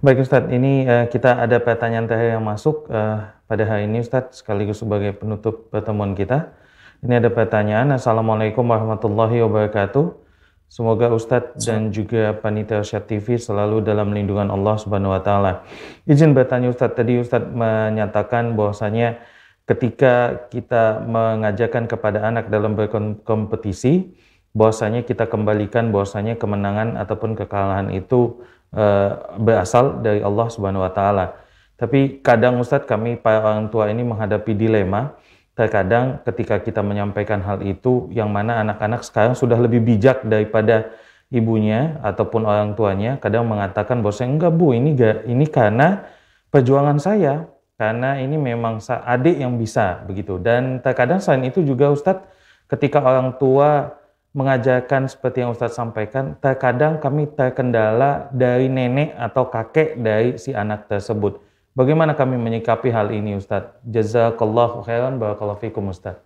Baik 0.00 0.24
Ustaz, 0.24 0.46
ini 0.48 0.86
uh, 0.86 1.10
kita 1.10 1.42
ada 1.42 1.58
pertanyaan 1.58 2.06
terakhir 2.06 2.38
yang 2.38 2.46
masuk 2.46 2.86
uh, 2.88 3.28
pada 3.50 3.62
hari 3.66 3.90
ini 3.90 4.00
Ustaz 4.00 4.40
sekaligus 4.40 4.80
sebagai 4.80 5.12
penutup 5.16 5.68
pertemuan 5.68 6.14
kita. 6.14 6.54
Ini 6.98 7.22
ada 7.22 7.30
pertanyaan. 7.30 7.94
Assalamualaikum 7.94 8.66
warahmatullahi 8.66 9.42
wabarakatuh. 9.42 10.27
Semoga 10.68 11.08
Ustadz 11.08 11.64
dan 11.64 11.88
juga 11.88 12.36
panitia 12.36 12.84
Syat 12.84 13.08
TV 13.08 13.40
selalu 13.40 13.80
dalam 13.80 14.12
lindungan 14.12 14.52
Allah 14.52 14.76
Subhanahu 14.76 15.16
wa 15.16 15.22
taala. 15.24 15.64
Izin 16.04 16.36
bertanya 16.36 16.68
Ustadz, 16.68 16.92
tadi 16.92 17.16
Ustadz 17.16 17.48
menyatakan 17.56 18.52
bahwasanya 18.52 19.16
ketika 19.64 20.44
kita 20.52 21.00
mengajarkan 21.08 21.88
kepada 21.88 22.20
anak 22.20 22.52
dalam 22.52 22.76
berkompetisi, 22.76 24.12
bahwasanya 24.52 25.08
kita 25.08 25.24
kembalikan 25.24 25.88
bahwasanya 25.88 26.36
kemenangan 26.36 27.00
ataupun 27.00 27.32
kekalahan 27.32 27.88
itu 27.88 28.44
uh, 28.76 29.40
berasal 29.40 30.04
dari 30.04 30.20
Allah 30.20 30.52
Subhanahu 30.52 30.84
wa 30.84 30.92
taala. 30.92 31.32
Tapi 31.80 32.20
kadang 32.20 32.60
Ustadz 32.60 32.84
kami 32.84 33.16
para 33.16 33.40
orang 33.40 33.72
tua 33.72 33.88
ini 33.88 34.04
menghadapi 34.04 34.52
dilema 34.52 35.16
terkadang 35.58 36.22
ketika 36.22 36.62
kita 36.62 36.86
menyampaikan 36.86 37.42
hal 37.42 37.58
itu 37.66 38.06
yang 38.14 38.30
mana 38.30 38.62
anak-anak 38.62 39.02
sekarang 39.02 39.34
sudah 39.34 39.58
lebih 39.58 39.82
bijak 39.82 40.22
daripada 40.22 40.94
ibunya 41.34 41.98
ataupun 42.06 42.46
orang 42.46 42.78
tuanya 42.78 43.18
kadang 43.18 43.50
mengatakan 43.50 43.98
bahwa 43.98 44.14
enggak 44.22 44.52
bu 44.54 44.66
ini 44.78 44.94
gak, 44.94 45.26
ini 45.26 45.46
karena 45.50 46.06
perjuangan 46.54 47.02
saya 47.02 47.50
karena 47.74 48.22
ini 48.22 48.38
memang 48.38 48.78
adik 48.86 49.36
yang 49.42 49.58
bisa 49.58 50.06
begitu 50.06 50.38
dan 50.38 50.78
terkadang 50.78 51.18
selain 51.18 51.50
itu 51.50 51.66
juga 51.66 51.90
Ustadz 51.90 52.22
ketika 52.70 53.02
orang 53.02 53.34
tua 53.42 53.98
mengajarkan 54.36 55.10
seperti 55.10 55.42
yang 55.42 55.50
Ustadz 55.56 55.74
sampaikan, 55.74 56.36
terkadang 56.38 57.00
kami 57.00 57.26
terkendala 57.32 58.28
dari 58.30 58.68
nenek 58.68 59.16
atau 59.16 59.48
kakek 59.48 59.98
dari 59.98 60.36
si 60.36 60.52
anak 60.52 60.86
tersebut. 60.86 61.40
Bagaimana 61.78 62.18
kami 62.18 62.34
menyikapi 62.42 62.90
hal 62.90 63.14
ini 63.14 63.38
Ustadz? 63.38 63.78
Jazakallahu 63.86 64.82
khairan, 64.82 65.14
barakallahu 65.14 65.62
fikum 65.62 65.94
Ustadz. 65.94 66.18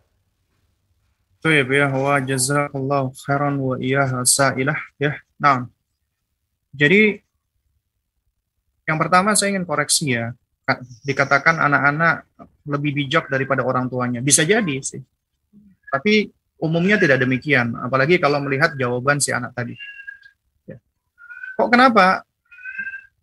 Baik 1.45 1.69
ya, 1.69 1.93
wa 1.93 2.17
jazakallahu 2.17 3.13
khairan 3.21 3.61
wa 3.61 3.77
iyaha 3.77 4.25
sa'ilah 4.25 4.81
ya. 4.97 5.13
Nah, 5.37 5.69
jadi 6.73 7.21
yang 8.89 8.97
pertama 8.97 9.37
saya 9.37 9.53
ingin 9.53 9.69
koreksi 9.69 10.17
ya, 10.17 10.33
dikatakan 11.05 11.61
anak-anak 11.61 12.25
lebih 12.65 13.05
bijak 13.05 13.29
daripada 13.29 13.61
orang 13.61 13.93
tuanya. 13.93 14.25
Bisa 14.25 14.49
jadi 14.49 14.81
sih. 14.81 15.05
Tapi 15.93 16.33
umumnya 16.65 16.97
tidak 16.97 17.21
demikian, 17.21 17.77
apalagi 17.77 18.17
kalau 18.17 18.41
melihat 18.41 18.73
jawaban 18.73 19.21
si 19.21 19.37
anak 19.37 19.53
tadi. 19.53 19.77
Ya. 20.65 20.81
Kok 21.61 21.69
kenapa? 21.69 22.25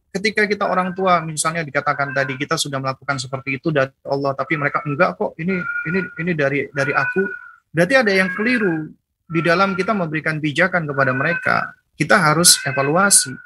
Ketika 0.09 0.49
kita 0.49 0.65
orang 0.65 0.97
tua 0.97 1.21
misalnya 1.21 1.61
dikatakan 1.61 2.09
tadi 2.17 2.33
kita 2.33 2.57
sudah 2.57 2.81
melakukan 2.81 3.21
seperti 3.21 3.61
itu 3.61 3.69
dari 3.69 3.93
Allah, 4.09 4.33
tapi 4.33 4.57
mereka 4.57 4.81
enggak 4.81 5.21
kok 5.21 5.37
ini 5.37 5.61
ini 5.85 5.99
ini 6.17 6.31
dari 6.33 6.65
dari 6.73 6.93
aku. 6.93 7.21
Berarti 7.69 7.93
ada 7.93 8.09
yang 8.09 8.33
keliru 8.33 8.89
di 9.29 9.39
dalam 9.45 9.77
kita 9.77 9.93
memberikan 9.93 10.41
pijakan 10.41 10.89
kepada 10.89 11.13
mereka. 11.13 11.77
Kita 11.93 12.17
harus 12.17 12.57
evaluasi. 12.65 13.37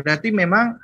Berarti 0.00 0.32
memang 0.32 0.80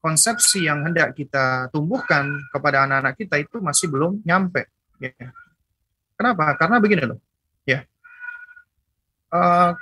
konsepsi 0.00 0.64
yang 0.68 0.84
hendak 0.84 1.12
kita 1.16 1.68
tumbuhkan 1.72 2.40
kepada 2.52 2.84
anak-anak 2.88 3.16
kita 3.16 3.36
itu 3.40 3.60
masih 3.60 3.88
belum 3.88 4.20
nyampe. 4.24 4.68
Ya. 5.00 5.12
Kenapa? 6.16 6.52
Karena 6.60 6.76
begini 6.76 7.04
loh 7.08 7.20
Ya. 7.64 7.84
Uh, 9.30 9.72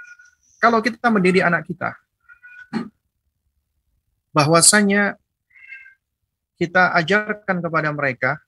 kalau 0.58 0.82
kita 0.82 1.08
mendidik 1.08 1.42
anak 1.46 1.64
kita, 1.64 1.94
bahwasanya 4.38 5.18
kita 6.54 6.94
ajarkan 6.94 7.58
kepada 7.58 7.90
mereka 7.90 8.38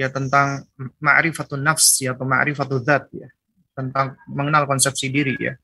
ya 0.00 0.08
tentang 0.08 0.64
ma'rifatun 1.00 1.60
nafs 1.60 2.00
ya, 2.00 2.16
atau 2.16 2.24
ma'rifatun 2.24 2.80
zat 2.80 3.04
ya, 3.12 3.28
tentang 3.76 4.16
mengenal 4.24 4.64
konsepsi 4.64 5.12
diri 5.12 5.36
ya. 5.36 5.54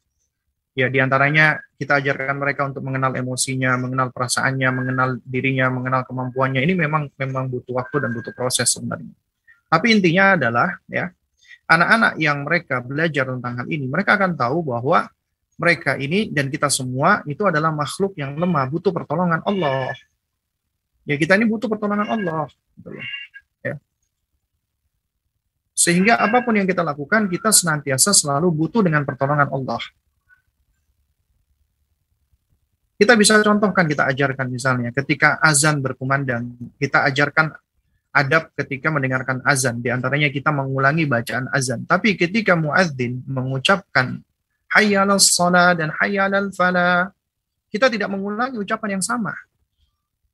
Ya 0.71 0.87
di 0.87 1.03
antaranya 1.03 1.59
kita 1.81 1.99
ajarkan 1.99 2.39
mereka 2.39 2.63
untuk 2.69 2.87
mengenal 2.87 3.17
emosinya, 3.19 3.75
mengenal 3.75 4.15
perasaannya, 4.15 4.69
mengenal 4.71 5.09
dirinya, 5.27 5.67
mengenal 5.67 6.07
kemampuannya. 6.07 6.63
Ini 6.63 6.79
memang 6.79 7.11
memang 7.19 7.51
butuh 7.51 7.75
waktu 7.75 8.07
dan 8.07 8.15
butuh 8.15 8.31
proses 8.37 8.71
sebenarnya. 8.71 9.11
Tapi 9.67 9.87
intinya 9.91 10.39
adalah 10.39 10.79
ya 10.87 11.11
anak-anak 11.67 12.13
yang 12.23 12.47
mereka 12.47 12.83
belajar 12.83 13.35
tentang 13.35 13.63
hal 13.63 13.67
ini, 13.67 13.87
mereka 13.91 14.15
akan 14.15 14.39
tahu 14.39 14.63
bahwa 14.63 15.11
mereka 15.61 16.01
ini 16.01 16.33
dan 16.33 16.49
kita 16.49 16.73
semua 16.73 17.21
itu 17.29 17.45
adalah 17.45 17.69
makhluk 17.69 18.17
yang 18.17 18.33
lemah, 18.33 18.65
butuh 18.73 18.89
pertolongan 18.97 19.45
Allah. 19.45 19.93
Ya 21.05 21.21
kita 21.21 21.37
ini 21.37 21.45
butuh 21.45 21.69
pertolongan 21.69 22.09
Allah. 22.09 22.49
Gitu 22.81 22.89
ya. 22.97 23.05
Sehingga 25.77 26.17
apa 26.17 26.41
pun 26.41 26.57
yang 26.57 26.65
kita 26.65 26.81
lakukan, 26.81 27.29
kita 27.29 27.53
senantiasa 27.53 28.17
selalu 28.17 28.49
butuh 28.53 28.81
dengan 28.81 29.05
pertolongan 29.05 29.53
Allah. 29.53 29.81
Kita 33.01 33.17
bisa 33.17 33.41
contohkan, 33.41 33.89
kita 33.89 34.09
ajarkan 34.13 34.47
misalnya 34.53 34.93
ketika 34.93 35.41
azan 35.41 35.81
berkumandang, 35.81 36.53
kita 36.77 37.05
ajarkan 37.09 37.53
adab 38.13 38.53
ketika 38.57 38.93
mendengarkan 38.93 39.41
azan. 39.45 39.81
Di 39.81 39.89
antaranya 39.89 40.29
kita 40.29 40.53
mengulangi 40.53 41.09
bacaan 41.09 41.49
azan. 41.49 41.89
Tapi 41.89 42.17
ketika 42.17 42.61
muadzin 42.61 43.25
mengucapkan 43.25 44.21
hayyalal 44.71 45.23
salat 45.23 45.79
dan 45.79 45.91
fala, 46.55 47.11
kita 47.71 47.87
tidak 47.91 48.11
mengulangi 48.11 48.59
ucapan 48.59 48.99
yang 48.99 49.05
sama. 49.05 49.35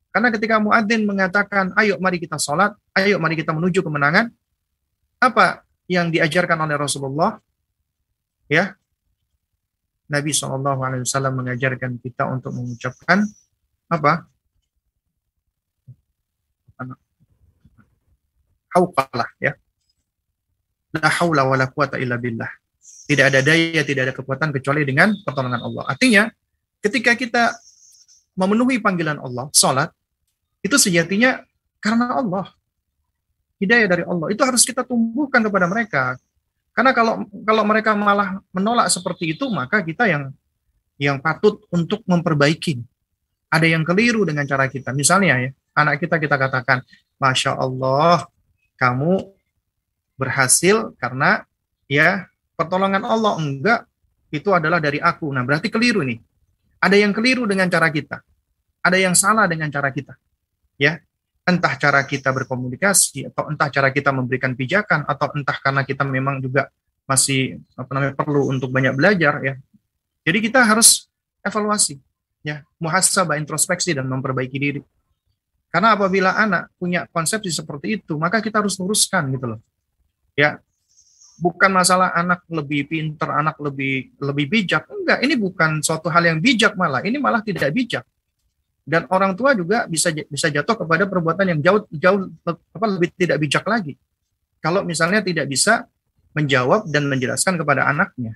Karena 0.09 0.33
ketika 0.33 0.57
muadzin 0.57 1.05
mengatakan, 1.05 1.73
ayo 1.77 2.01
mari 2.01 2.17
kita 2.17 2.41
sholat, 2.41 2.73
ayo 2.97 3.21
mari 3.21 3.37
kita 3.37 3.53
menuju 3.53 3.85
kemenangan, 3.85 4.33
apa 5.21 5.61
yang 5.85 6.09
diajarkan 6.09 6.57
oleh 6.57 6.73
Rasulullah? 6.73 7.37
Ya, 8.49 8.73
Nabi 10.07 10.31
SAW 10.31 11.35
mengajarkan 11.35 11.99
kita 11.99 12.25
untuk 12.31 12.55
mengucapkan 12.55 13.27
apa? 13.91 14.25
hauqalah 18.77 19.29
ya. 19.41 19.57
La 20.93 21.09
haula 21.09 21.49
wala 21.49 21.65
quwata 21.73 21.97
illa 21.97 22.21
billah. 22.21 22.49
Tidak 23.07 23.25
ada 23.31 23.39
daya, 23.39 23.81
tidak 23.87 24.01
ada 24.11 24.13
kekuatan 24.13 24.51
kecuali 24.51 24.83
dengan 24.83 25.15
pertolongan 25.23 25.63
Allah. 25.63 25.83
Artinya, 25.87 26.27
ketika 26.83 27.15
kita 27.15 27.55
memenuhi 28.35 28.83
panggilan 28.83 29.17
Allah, 29.23 29.47
salat, 29.55 29.89
itu 30.59 30.75
sejatinya 30.75 31.39
karena 31.79 32.19
Allah. 32.19 32.51
Hidayah 33.57 33.87
dari 33.89 34.03
Allah. 34.03 34.27
Itu 34.29 34.43
harus 34.43 34.61
kita 34.67 34.83
tumbuhkan 34.83 35.41
kepada 35.41 35.65
mereka. 35.65 36.19
Karena 36.75 36.93
kalau 36.93 37.25
kalau 37.41 37.63
mereka 37.65 37.97
malah 37.97 38.37
menolak 38.53 38.91
seperti 38.93 39.33
itu, 39.33 39.49
maka 39.49 39.81
kita 39.81 40.05
yang 40.05 40.29
yang 41.01 41.17
patut 41.17 41.65
untuk 41.73 42.05
memperbaiki. 42.05 42.83
Ada 43.49 43.65
yang 43.65 43.81
keliru 43.87 44.27
dengan 44.27 44.45
cara 44.45 44.67
kita. 44.69 44.93
Misalnya 44.93 45.41
ya, 45.41 45.49
anak 45.73 46.03
kita 46.03 46.19
kita 46.21 46.35
katakan, 46.37 46.83
Masya 47.17 47.57
Allah, 47.57 48.27
kamu 48.77 49.25
berhasil 50.19 50.93
karena 51.01 51.47
ya 51.89 52.29
pertolongan 52.57 53.05
Allah 53.05 53.37
enggak 53.37 53.85
itu 54.33 54.49
adalah 54.51 54.81
dari 54.81 54.97
aku. 54.97 55.29
Nah, 55.31 55.45
berarti 55.45 55.69
keliru 55.69 56.03
nih. 56.03 56.19
Ada 56.81 56.97
yang 56.99 57.13
keliru 57.15 57.47
dengan 57.47 57.69
cara 57.69 57.87
kita. 57.93 58.19
Ada 58.83 58.97
yang 58.99 59.15
salah 59.15 59.45
dengan 59.47 59.69
cara 59.69 59.93
kita. 59.93 60.17
Ya. 60.75 60.99
Entah 61.47 61.79
cara 61.79 62.03
kita 62.03 62.35
berkomunikasi 62.35 63.31
atau 63.31 63.47
entah 63.47 63.71
cara 63.71 63.87
kita 63.95 64.11
memberikan 64.11 64.51
pijakan 64.51 65.07
atau 65.07 65.31
entah 65.31 65.55
karena 65.63 65.87
kita 65.87 66.03
memang 66.03 66.43
juga 66.43 66.67
masih 67.07 67.63
apa 67.79 67.87
namanya 67.95 68.19
perlu 68.19 68.51
untuk 68.51 68.67
banyak 68.67 68.91
belajar 68.91 69.39
ya. 69.39 69.55
Jadi 70.27 70.43
kita 70.43 70.59
harus 70.59 71.07
evaluasi 71.39 72.03
ya, 72.43 72.67
muhasabah 72.83 73.39
introspeksi 73.39 73.95
dan 73.95 74.11
memperbaiki 74.11 74.57
diri. 74.59 74.81
Karena 75.71 75.95
apabila 75.95 76.35
anak 76.35 76.67
punya 76.75 77.07
konsepsi 77.11 77.51
seperti 77.51 77.99
itu, 77.99 78.19
maka 78.19 78.43
kita 78.43 78.59
harus 78.59 78.75
luruskan 78.75 79.31
gitu 79.31 79.55
loh. 79.55 79.59
Ya, 80.35 80.59
bukan 81.37 81.69
masalah 81.69 82.11
anak 82.17 82.43
lebih 82.49 82.89
pinter, 82.89 83.29
anak 83.29 83.55
lebih 83.61 84.11
lebih 84.17 84.45
bijak. 84.49 84.89
Enggak, 84.89 85.21
ini 85.21 85.33
bukan 85.37 85.79
suatu 85.85 86.09
hal 86.09 86.25
yang 86.25 86.39
bijak 86.41 86.73
malah. 86.73 87.05
Ini 87.05 87.17
malah 87.21 87.45
tidak 87.45 87.69
bijak. 87.71 88.03
Dan 88.87 89.05
orang 89.13 89.37
tua 89.37 89.53
juga 89.53 89.85
bisa 89.85 90.09
bisa 90.11 90.47
jatuh 90.49 90.83
kepada 90.83 91.05
perbuatan 91.05 91.45
yang 91.55 91.59
jauh 91.61 91.81
jauh 91.91 92.31
apa 92.47 92.85
lebih 92.89 93.13
tidak 93.13 93.37
bijak 93.37 93.63
lagi. 93.69 93.93
Kalau 94.57 94.81
misalnya 94.81 95.21
tidak 95.21 95.45
bisa 95.45 95.85
menjawab 96.33 96.89
dan 96.89 97.05
menjelaskan 97.05 97.55
kepada 97.61 97.85
anaknya. 97.85 98.33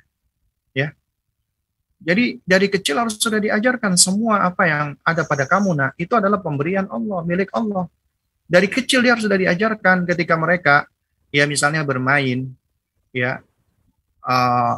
Ya. 0.75 0.93
Jadi 2.01 2.41
dari 2.45 2.67
kecil 2.69 2.97
harus 2.97 3.17
sudah 3.17 3.37
diajarkan 3.37 3.93
semua 3.97 4.45
apa 4.45 4.63
yang 4.65 4.87
ada 5.01 5.21
pada 5.25 5.45
kamu. 5.45 5.71
Nah, 5.77 5.89
itu 5.97 6.13
adalah 6.17 6.41
pemberian 6.41 6.89
Allah, 6.89 7.21
milik 7.25 7.49
Allah. 7.53 7.85
Dari 8.45 8.67
kecil 8.67 9.05
dia 9.05 9.15
harus 9.15 9.23
sudah 9.23 9.39
diajarkan 9.39 10.03
ketika 10.03 10.35
mereka 10.35 10.83
ya 11.31 11.47
misalnya 11.47 11.87
bermain 11.87 12.51
ya 13.11 13.43
uh, 14.23 14.75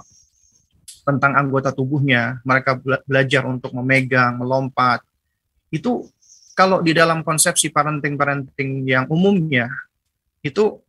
tentang 1.04 1.36
anggota 1.36 1.76
tubuhnya, 1.76 2.40
mereka 2.48 2.80
belajar 3.04 3.44
untuk 3.44 3.76
memegang, 3.76 4.40
melompat. 4.40 5.04
Itu 5.68 6.08
kalau 6.56 6.80
di 6.80 6.96
dalam 6.96 7.26
konsepsi 7.26 7.74
parenting-parenting 7.74 8.88
yang 8.88 9.06
umumnya 9.12 9.68
itu 10.46 10.80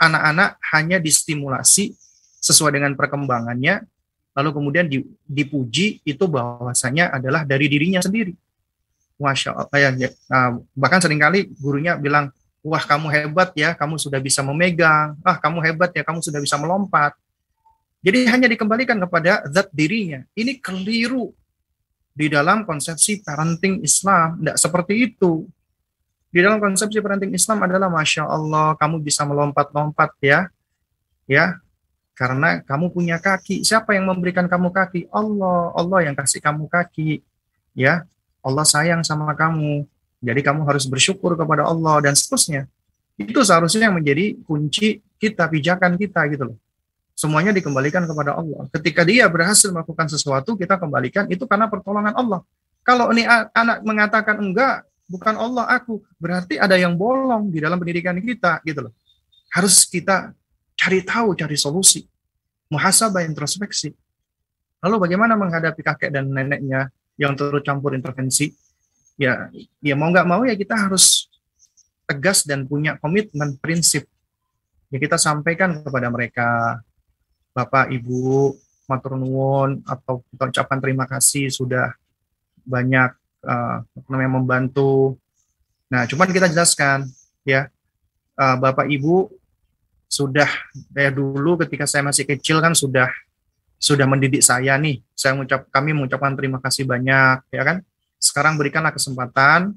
anak-anak 0.00 0.58
hanya 0.74 0.98
distimulasi 0.98 1.94
sesuai 2.42 2.74
dengan 2.74 2.98
perkembangannya 2.98 3.86
lalu 4.32 4.50
kemudian 4.56 4.88
dipuji 5.28 6.00
itu 6.08 6.24
bahwasanya 6.24 7.12
adalah 7.12 7.44
dari 7.44 7.68
dirinya 7.68 8.00
sendiri. 8.00 8.32
Masya 9.20 9.54
Allah. 9.54 9.76
Ya, 9.76 9.90
ya, 10.08 10.08
bahkan 10.72 11.04
sering 11.04 11.20
kali 11.20 11.52
gurunya 11.60 12.00
bilang, 12.00 12.32
wah 12.62 12.82
kamu 12.82 13.10
hebat 13.10 13.50
ya, 13.58 13.74
kamu 13.74 13.98
sudah 13.98 14.22
bisa 14.22 14.40
memegang, 14.40 15.18
ah 15.26 15.36
kamu 15.36 15.58
hebat 15.66 15.90
ya, 15.92 16.06
kamu 16.06 16.22
sudah 16.22 16.38
bisa 16.38 16.54
melompat. 16.56 17.12
Jadi 18.02 18.26
hanya 18.26 18.50
dikembalikan 18.50 18.98
kepada 18.98 19.46
zat 19.50 19.70
dirinya. 19.70 20.26
Ini 20.34 20.58
keliru 20.58 21.30
di 22.10 22.26
dalam 22.26 22.66
konsepsi 22.66 23.22
parenting 23.22 23.82
Islam. 23.82 24.42
Tidak 24.42 24.56
seperti 24.58 24.94
itu. 25.06 25.46
Di 26.32 26.40
dalam 26.42 26.58
konsepsi 26.58 26.98
parenting 26.98 27.30
Islam 27.30 27.62
adalah 27.62 27.86
Masya 27.92 28.26
Allah, 28.26 28.74
kamu 28.74 29.04
bisa 29.04 29.22
melompat-lompat 29.22 30.18
ya. 30.18 30.50
Ya, 31.30 31.62
karena 32.18 32.58
kamu 32.66 32.90
punya 32.90 33.22
kaki. 33.22 33.62
Siapa 33.62 33.94
yang 33.94 34.10
memberikan 34.10 34.50
kamu 34.50 34.74
kaki? 34.74 35.06
Allah. 35.14 35.70
Allah 35.78 35.98
yang 36.02 36.18
kasih 36.18 36.42
kamu 36.42 36.66
kaki. 36.66 37.22
Ya, 37.72 38.02
Allah 38.42 38.66
sayang 38.66 39.06
sama 39.06 39.30
kamu. 39.32 39.86
Jadi 40.22 40.40
kamu 40.40 40.62
harus 40.62 40.86
bersyukur 40.86 41.34
kepada 41.34 41.66
Allah 41.66 41.98
dan 41.98 42.14
seterusnya. 42.14 42.70
Itu 43.18 43.42
seharusnya 43.42 43.90
yang 43.90 43.98
menjadi 43.98 44.38
kunci 44.46 45.02
kita, 45.18 45.50
pijakan 45.50 45.98
kita 45.98 46.22
gitu 46.30 46.54
loh. 46.54 46.56
Semuanya 47.18 47.50
dikembalikan 47.50 48.06
kepada 48.06 48.38
Allah. 48.38 48.70
Ketika 48.70 49.02
dia 49.02 49.26
berhasil 49.26 49.68
melakukan 49.74 50.06
sesuatu, 50.08 50.54
kita 50.54 50.78
kembalikan 50.78 51.26
itu 51.28 51.44
karena 51.44 51.66
pertolongan 51.66 52.14
Allah. 52.14 52.40
Kalau 52.86 53.10
ini 53.10 53.26
anak 53.54 53.82
mengatakan 53.82 54.38
enggak, 54.38 54.86
bukan 55.10 55.34
Allah 55.36 55.68
aku, 55.70 56.02
berarti 56.16 56.56
ada 56.56 56.74
yang 56.78 56.96
bolong 56.96 57.50
di 57.50 57.58
dalam 57.60 57.76
pendidikan 57.76 58.16
kita 58.18 58.62
gitu 58.64 58.88
loh. 58.88 58.92
Harus 59.52 59.84
kita 59.84 60.32
cari 60.78 61.04
tahu, 61.04 61.36
cari 61.36 61.54
solusi. 61.58 62.06
Muhasabah 62.72 63.26
introspeksi. 63.28 63.92
Lalu 64.82 64.96
bagaimana 64.98 65.36
menghadapi 65.36 65.82
kakek 65.84 66.10
dan 66.10 66.32
neneknya 66.32 66.88
yang 67.20 67.36
turut 67.36 67.62
campur 67.62 67.92
intervensi? 67.92 68.50
Ya, 69.20 69.52
ya 69.84 69.94
mau 69.94 70.08
nggak 70.08 70.28
mau 70.28 70.42
ya 70.42 70.56
kita 70.56 70.88
harus 70.88 71.28
tegas 72.08 72.44
dan 72.44 72.64
punya 72.66 72.98
komitmen 72.98 73.56
prinsip. 73.60 74.08
Ya 74.92 74.98
kita 75.00 75.16
sampaikan 75.16 75.80
kepada 75.80 76.12
mereka 76.12 76.80
Bapak, 77.52 77.92
Ibu, 77.92 78.56
matur 78.88 79.16
nuwun 79.16 79.84
atau 79.84 80.24
kita 80.32 80.64
terima 80.80 81.04
kasih 81.04 81.52
sudah 81.52 81.92
banyak 82.64 83.12
uh, 83.44 83.84
namanya 84.08 84.32
membantu. 84.40 85.16
Nah, 85.92 86.08
cuman 86.08 86.28
kita 86.32 86.48
jelaskan 86.48 87.08
ya 87.44 87.68
uh, 88.36 88.56
Bapak 88.56 88.88
Ibu 88.88 89.28
sudah 90.12 90.48
ya 90.92 91.08
dulu 91.08 91.56
ketika 91.64 91.88
saya 91.88 92.04
masih 92.04 92.28
kecil 92.28 92.60
kan 92.60 92.76
sudah 92.76 93.08
sudah 93.80 94.04
mendidik 94.04 94.44
saya 94.44 94.76
nih. 94.76 95.00
Saya 95.16 95.36
mengucap 95.36 95.68
kami 95.72 95.96
mengucapkan 95.96 96.36
terima 96.36 96.60
kasih 96.60 96.84
banyak 96.84 97.42
ya 97.48 97.62
kan. 97.64 97.76
Sekarang 98.22 98.54
berikanlah 98.54 98.94
kesempatan 98.94 99.74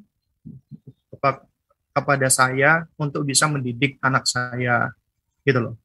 kepada 1.95 2.27
saya 2.30 2.85
untuk 3.01 3.26
bisa 3.26 3.49
mendidik 3.49 3.97
anak 4.05 4.30
saya 4.30 4.93
gitu 5.41 5.57
loh. 5.57 5.76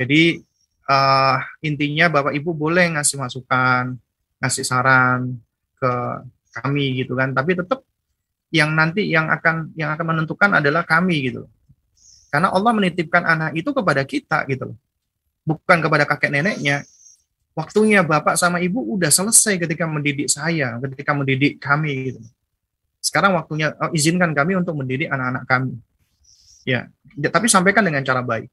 Jadi 0.00 0.40
uh, 0.88 1.38
intinya 1.60 2.08
Bapak 2.08 2.32
Ibu 2.32 2.56
boleh 2.56 2.96
ngasih 2.96 3.20
masukan, 3.20 4.00
ngasih 4.40 4.64
saran 4.64 5.36
ke 5.76 5.92
kami 6.56 7.04
gitu 7.04 7.12
kan, 7.18 7.36
tapi 7.36 7.52
tetap 7.52 7.84
yang 8.54 8.72
nanti 8.72 9.10
yang 9.10 9.28
akan 9.28 9.74
yang 9.74 9.92
akan 9.92 10.06
menentukan 10.14 10.56
adalah 10.56 10.86
kami 10.86 11.28
gitu. 11.28 11.50
Karena 12.30 12.50
Allah 12.50 12.72
menitipkan 12.74 13.22
anak 13.26 13.58
itu 13.58 13.70
kepada 13.74 14.02
kita 14.06 14.46
gitu 14.46 14.72
loh. 14.72 14.78
Bukan 15.44 15.78
kepada 15.84 16.08
kakek 16.08 16.32
neneknya. 16.32 16.86
Waktunya 17.54 18.02
Bapak 18.02 18.34
sama 18.34 18.58
Ibu 18.58 18.98
udah 18.98 19.14
selesai 19.14 19.62
ketika 19.62 19.86
mendidik 19.86 20.26
saya, 20.26 20.74
ketika 20.82 21.14
mendidik 21.14 21.62
kami 21.62 22.10
gitu. 22.10 22.20
Sekarang 22.98 23.38
waktunya 23.38 23.70
oh, 23.78 23.94
izinkan 23.94 24.34
kami 24.34 24.58
untuk 24.58 24.74
mendidik 24.74 25.06
anak-anak 25.06 25.46
kami. 25.46 25.78
Ya, 26.66 26.90
ya, 27.14 27.30
tapi 27.30 27.46
sampaikan 27.46 27.86
dengan 27.86 28.02
cara 28.02 28.26
baik. 28.26 28.50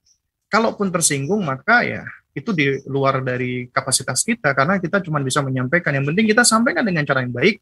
Kalaupun 0.54 0.94
tersinggung 0.94 1.42
maka 1.42 1.82
ya 1.82 2.06
itu 2.38 2.54
di 2.54 2.78
luar 2.86 3.26
dari 3.26 3.68
kapasitas 3.74 4.22
kita 4.22 4.54
karena 4.54 4.78
kita 4.78 5.02
cuma 5.02 5.18
bisa 5.18 5.42
menyampaikan. 5.42 5.98
Yang 5.98 6.14
penting 6.14 6.26
kita 6.30 6.44
sampaikan 6.46 6.86
dengan 6.86 7.02
cara 7.02 7.26
yang 7.26 7.34
baik. 7.34 7.58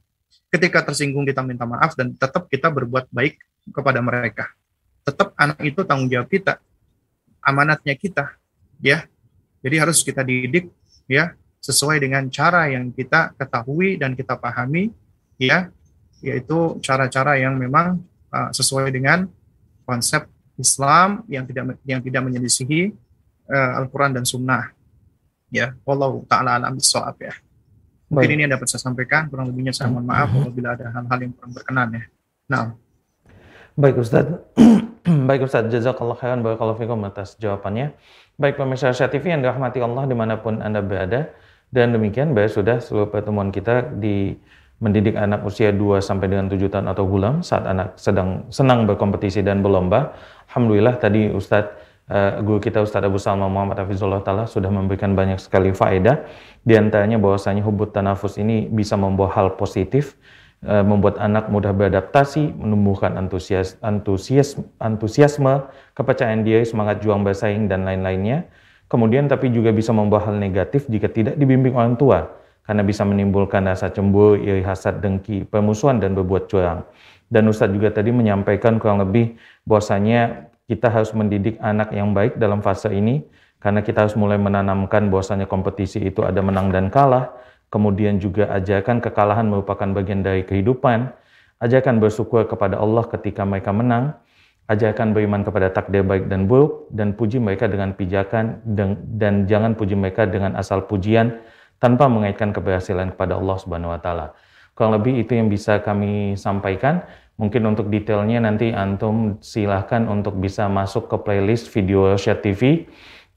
Ketika 0.49 0.81
tersinggung 0.81 1.23
kita 1.29 1.45
minta 1.45 1.63
maaf 1.63 1.93
dan 1.93 2.17
tetap 2.17 2.49
kita 2.49 2.67
berbuat 2.73 3.07
baik 3.13 3.37
kepada 3.69 4.01
mereka. 4.01 4.49
Tetap 5.05 5.31
anak 5.37 5.61
itu 5.61 5.85
tanggung 5.85 6.09
jawab 6.09 6.27
kita. 6.27 6.57
Amanatnya 7.39 7.93
kita, 7.93 8.33
ya. 8.81 9.05
Jadi 9.61 9.75
harus 9.77 10.01
kita 10.01 10.25
didik 10.25 10.73
ya 11.09 11.33
sesuai 11.59 11.99
dengan 11.99 12.29
cara 12.31 12.71
yang 12.71 12.93
kita 12.93 13.35
ketahui 13.35 13.99
dan 13.99 14.15
kita 14.15 14.39
pahami 14.39 14.93
ya 15.41 15.67
yaitu 16.23 16.79
cara-cara 16.79 17.35
yang 17.41 17.57
memang 17.57 17.99
uh, 18.31 18.49
sesuai 18.53 18.93
dengan 18.93 19.27
konsep 19.83 20.29
Islam 20.59 21.23
yang 21.31 21.47
tidak 21.47 21.79
yang 21.87 22.03
tidak 22.03 22.21
menyelisihi 22.27 22.91
uh, 23.49 23.79
Al-Quran 23.79 24.19
dan 24.19 24.23
Sunnah. 24.27 24.75
Ya, 25.49 25.73
Allah 25.87 26.13
taala 26.29 26.61
alam 26.61 26.77
bisawab 26.77 27.17
ya. 27.17 27.33
Mungkin 28.09 28.25
Baik. 28.25 28.35
ini 28.37 28.41
yang 28.45 28.53
dapat 28.53 28.67
saya 28.69 28.81
sampaikan, 28.85 29.29
kurang 29.29 29.49
lebihnya 29.49 29.73
saya 29.73 29.89
mohon 29.89 30.05
maaf 30.05 30.29
mhm. 30.29 30.45
apabila 30.45 30.69
ada 30.77 30.85
hal-hal 30.93 31.19
yang 31.25 31.33
kurang 31.33 31.51
berkenan 31.57 31.87
ya. 31.93 32.03
Nah. 32.49 32.65
Baik 33.79 34.01
Ustaz. 34.01 34.27
Baik 35.29 35.49
Ustaz, 35.49 35.65
jazakallah 35.69 36.17
khairan 36.17 36.45
barakallahu 36.45 36.77
fikum 36.77 37.01
atas 37.05 37.33
jawabannya. 37.41 37.93
Baik 38.37 38.61
pemirsa 38.61 38.93
Asia 38.93 39.09
TV 39.09 39.33
yang 39.33 39.41
dirahmati 39.41 39.81
Allah 39.81 40.05
di 40.05 40.15
mana 40.15 40.37
pun 40.37 40.61
Anda 40.61 40.85
berada. 40.85 41.33
Dan 41.69 41.93
demikian 41.93 42.33
baik 42.33 42.49
sudah 42.49 42.81
seluruh 42.81 43.13
pertemuan 43.13 43.53
kita 43.53 43.93
di 44.01 44.33
mendidik 44.81 45.13
anak 45.13 45.45
usia 45.45 45.69
2 45.69 46.01
sampai 46.01 46.25
dengan 46.25 46.49
7 46.49 46.65
tahun 46.65 46.89
atau 46.89 47.05
bulan 47.05 47.45
saat 47.45 47.61
anak 47.69 47.93
sedang 47.93 48.49
senang 48.49 48.89
berkompetisi 48.89 49.45
dan 49.45 49.61
berlomba. 49.61 50.17
Alhamdulillah 50.49 50.97
tadi 50.97 51.29
Ustadz 51.29 51.69
uh, 52.09 52.41
guru 52.41 52.57
kita 52.57 52.81
Ustadz 52.81 53.05
Abu 53.05 53.21
Salma 53.21 53.45
Muhammad 53.45 53.85
Hafizullah 53.85 54.25
Ta'ala 54.25 54.49
sudah 54.49 54.73
memberikan 54.73 55.13
banyak 55.13 55.37
sekali 55.37 55.69
faedah. 55.69 56.25
Di 56.65 56.73
antaranya 56.73 57.21
bahwasanya 57.21 57.61
hubut 57.61 57.93
tanafus 57.93 58.41
ini 58.41 58.65
bisa 58.65 58.97
membawa 58.97 59.29
hal 59.37 59.53
positif, 59.53 60.17
membuat 60.59 61.15
anak 61.23 61.47
mudah 61.47 61.71
beradaptasi, 61.71 62.51
menumbuhkan 62.51 63.15
antusias, 63.15 63.79
antusias, 63.79 64.59
antusiasme, 64.83 65.71
kepercayaan 65.95 66.43
diri, 66.43 66.67
semangat 66.67 66.99
juang 66.99 67.23
bersaing, 67.23 67.71
dan 67.71 67.87
lain-lainnya. 67.87 68.43
Kemudian 68.91 69.31
tapi 69.31 69.53
juga 69.55 69.71
bisa 69.71 69.95
membawa 69.95 70.27
hal 70.27 70.35
negatif 70.35 70.89
jika 70.91 71.07
tidak 71.07 71.39
dibimbing 71.39 71.79
orang 71.79 71.95
tua, 71.95 72.27
karena 72.67 72.83
bisa 72.83 73.07
menimbulkan 73.07 73.63
rasa 73.71 73.87
cemburu, 73.87 74.35
iri 74.35 74.59
hasad, 74.59 74.99
dengki, 74.99 75.47
permusuhan, 75.47 76.03
dan 76.03 76.11
berbuat 76.11 76.51
curang. 76.51 76.83
Dan 77.29 77.47
Ustadz 77.47 77.71
juga 77.71 77.93
tadi 77.93 78.09
menyampaikan 78.09 78.81
kurang 78.81 78.99
lebih 78.99 79.37
bahwasanya 79.63 80.49
kita 80.65 80.89
harus 80.89 81.13
mendidik 81.13 81.61
anak 81.61 81.93
yang 81.93 82.11
baik 82.11 82.41
dalam 82.41 82.59
fase 82.65 82.89
ini 82.91 83.21
karena 83.61 83.85
kita 83.85 84.05
harus 84.05 84.17
mulai 84.17 84.41
menanamkan 84.41 85.09
bahwasanya 85.13 85.45
kompetisi 85.45 86.01
itu 86.01 86.25
ada 86.25 86.41
menang 86.41 86.73
dan 86.73 86.89
kalah, 86.89 87.29
kemudian 87.69 88.17
juga 88.17 88.49
ajarkan 88.53 89.01
kekalahan 89.01 89.45
merupakan 89.45 89.89
bagian 89.93 90.25
dari 90.25 90.45
kehidupan, 90.45 91.13
ajarkan 91.61 92.01
bersyukur 92.01 92.45
kepada 92.49 92.81
Allah 92.81 93.05
ketika 93.07 93.45
mereka 93.45 93.69
menang, 93.73 94.17
ajarkan 94.69 95.13
beriman 95.17 95.41
kepada 95.41 95.73
takdir 95.73 96.05
baik 96.05 96.29
dan 96.29 96.45
buruk, 96.45 96.89
dan 96.93 97.17
puji 97.17 97.41
mereka 97.41 97.65
dengan 97.65 97.93
pijakan, 97.97 98.61
dan, 98.65 99.49
jangan 99.49 99.73
puji 99.73 99.97
mereka 99.97 100.29
dengan 100.29 100.53
asal 100.57 100.85
pujian 100.85 101.41
tanpa 101.81 102.05
mengaitkan 102.05 102.53
keberhasilan 102.53 103.15
kepada 103.17 103.39
Allah 103.39 103.57
Subhanahu 103.57 103.93
wa 103.95 104.01
taala. 104.01 104.35
Kurang 104.77 104.95
lebih 104.95 105.25
itu 105.25 105.35
yang 105.35 105.51
bisa 105.51 105.81
kami 105.83 106.39
sampaikan. 106.39 107.03
Mungkin 107.39 107.63
untuk 107.71 107.87
detailnya 107.87 108.43
nanti 108.43 108.75
Antum 108.75 109.39
silahkan 109.39 110.03
untuk 110.11 110.35
bisa 110.39 110.67
masuk 110.67 111.07
ke 111.07 111.15
playlist 111.23 111.71
video 111.71 112.15
Syed 112.19 112.43
TV 112.43 112.83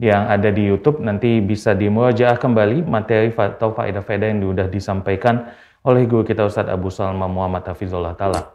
yang 0.02 0.26
ada 0.26 0.50
di 0.50 0.66
YouTube. 0.66 0.98
Nanti 0.98 1.38
bisa 1.38 1.78
dimuajaah 1.78 2.34
kembali 2.34 2.82
materi 2.82 3.30
atau 3.30 3.70
faedah-faedah 3.70 4.26
yang 4.34 4.42
sudah 4.42 4.66
disampaikan 4.66 5.54
oleh 5.86 6.10
guru 6.10 6.26
kita 6.26 6.42
Ustadz 6.42 6.74
Abu 6.74 6.90
Salma 6.90 7.30
Muhammad 7.30 7.62
Hafizullah 7.70 8.18
Ta'ala. 8.18 8.50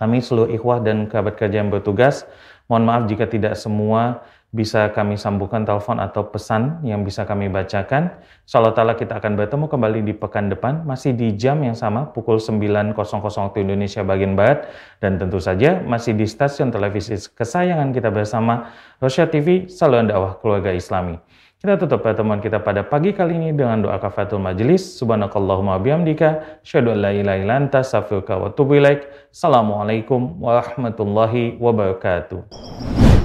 Kami 0.00 0.24
seluruh 0.24 0.48
ikhwah 0.48 0.80
dan 0.80 1.04
kerabat 1.12 1.36
kerja 1.36 1.60
yang 1.60 1.68
bertugas, 1.68 2.24
mohon 2.64 2.88
maaf 2.88 3.04
jika 3.04 3.28
tidak 3.28 3.52
semua 3.60 4.24
bisa 4.50 4.90
kami 4.90 5.14
sambungkan 5.14 5.62
telepon 5.62 6.02
atau 6.02 6.26
pesan 6.26 6.82
yang 6.82 7.06
bisa 7.06 7.22
kami 7.22 7.46
bacakan. 7.46 8.18
Salah 8.42 8.74
ta'ala 8.74 8.98
kita 8.98 9.22
akan 9.22 9.38
bertemu 9.38 9.70
kembali 9.70 10.02
di 10.02 10.10
pekan 10.10 10.50
depan, 10.50 10.82
masih 10.82 11.14
di 11.14 11.38
jam 11.38 11.62
yang 11.62 11.78
sama, 11.78 12.10
pukul 12.10 12.42
9.00 12.42 12.98
waktu 13.14 13.62
Indonesia 13.62 14.02
bagian 14.02 14.34
Barat. 14.34 14.66
Dan 14.98 15.22
tentu 15.22 15.38
saja 15.38 15.78
masih 15.78 16.18
di 16.18 16.26
stasiun 16.26 16.74
televisi 16.74 17.14
kesayangan 17.14 17.94
kita 17.94 18.10
bersama, 18.10 18.74
Rosya 18.98 19.30
TV, 19.30 19.70
Saluran 19.70 20.10
Dakwah 20.10 20.42
Keluarga 20.42 20.74
Islami. 20.74 21.22
Kita 21.60 21.76
tutup 21.76 22.00
pertemuan 22.00 22.40
kita 22.40 22.64
pada 22.64 22.80
pagi 22.82 23.12
kali 23.12 23.36
ini 23.36 23.52
dengan 23.52 23.84
doa 23.84 24.00
kafatul 24.00 24.40
majelis. 24.40 24.96
Subhanakallahumma 24.96 25.76
bihamdika. 25.76 26.64
Syahadu 26.64 26.96
an 26.96 27.04
la 27.04 27.12
ilaha 27.12 27.36
illa 27.36 27.60
anta. 27.60 27.84
Assalamualaikum 27.84 30.40
warahmatullahi 30.40 31.60
wabarakatuh. 31.60 33.19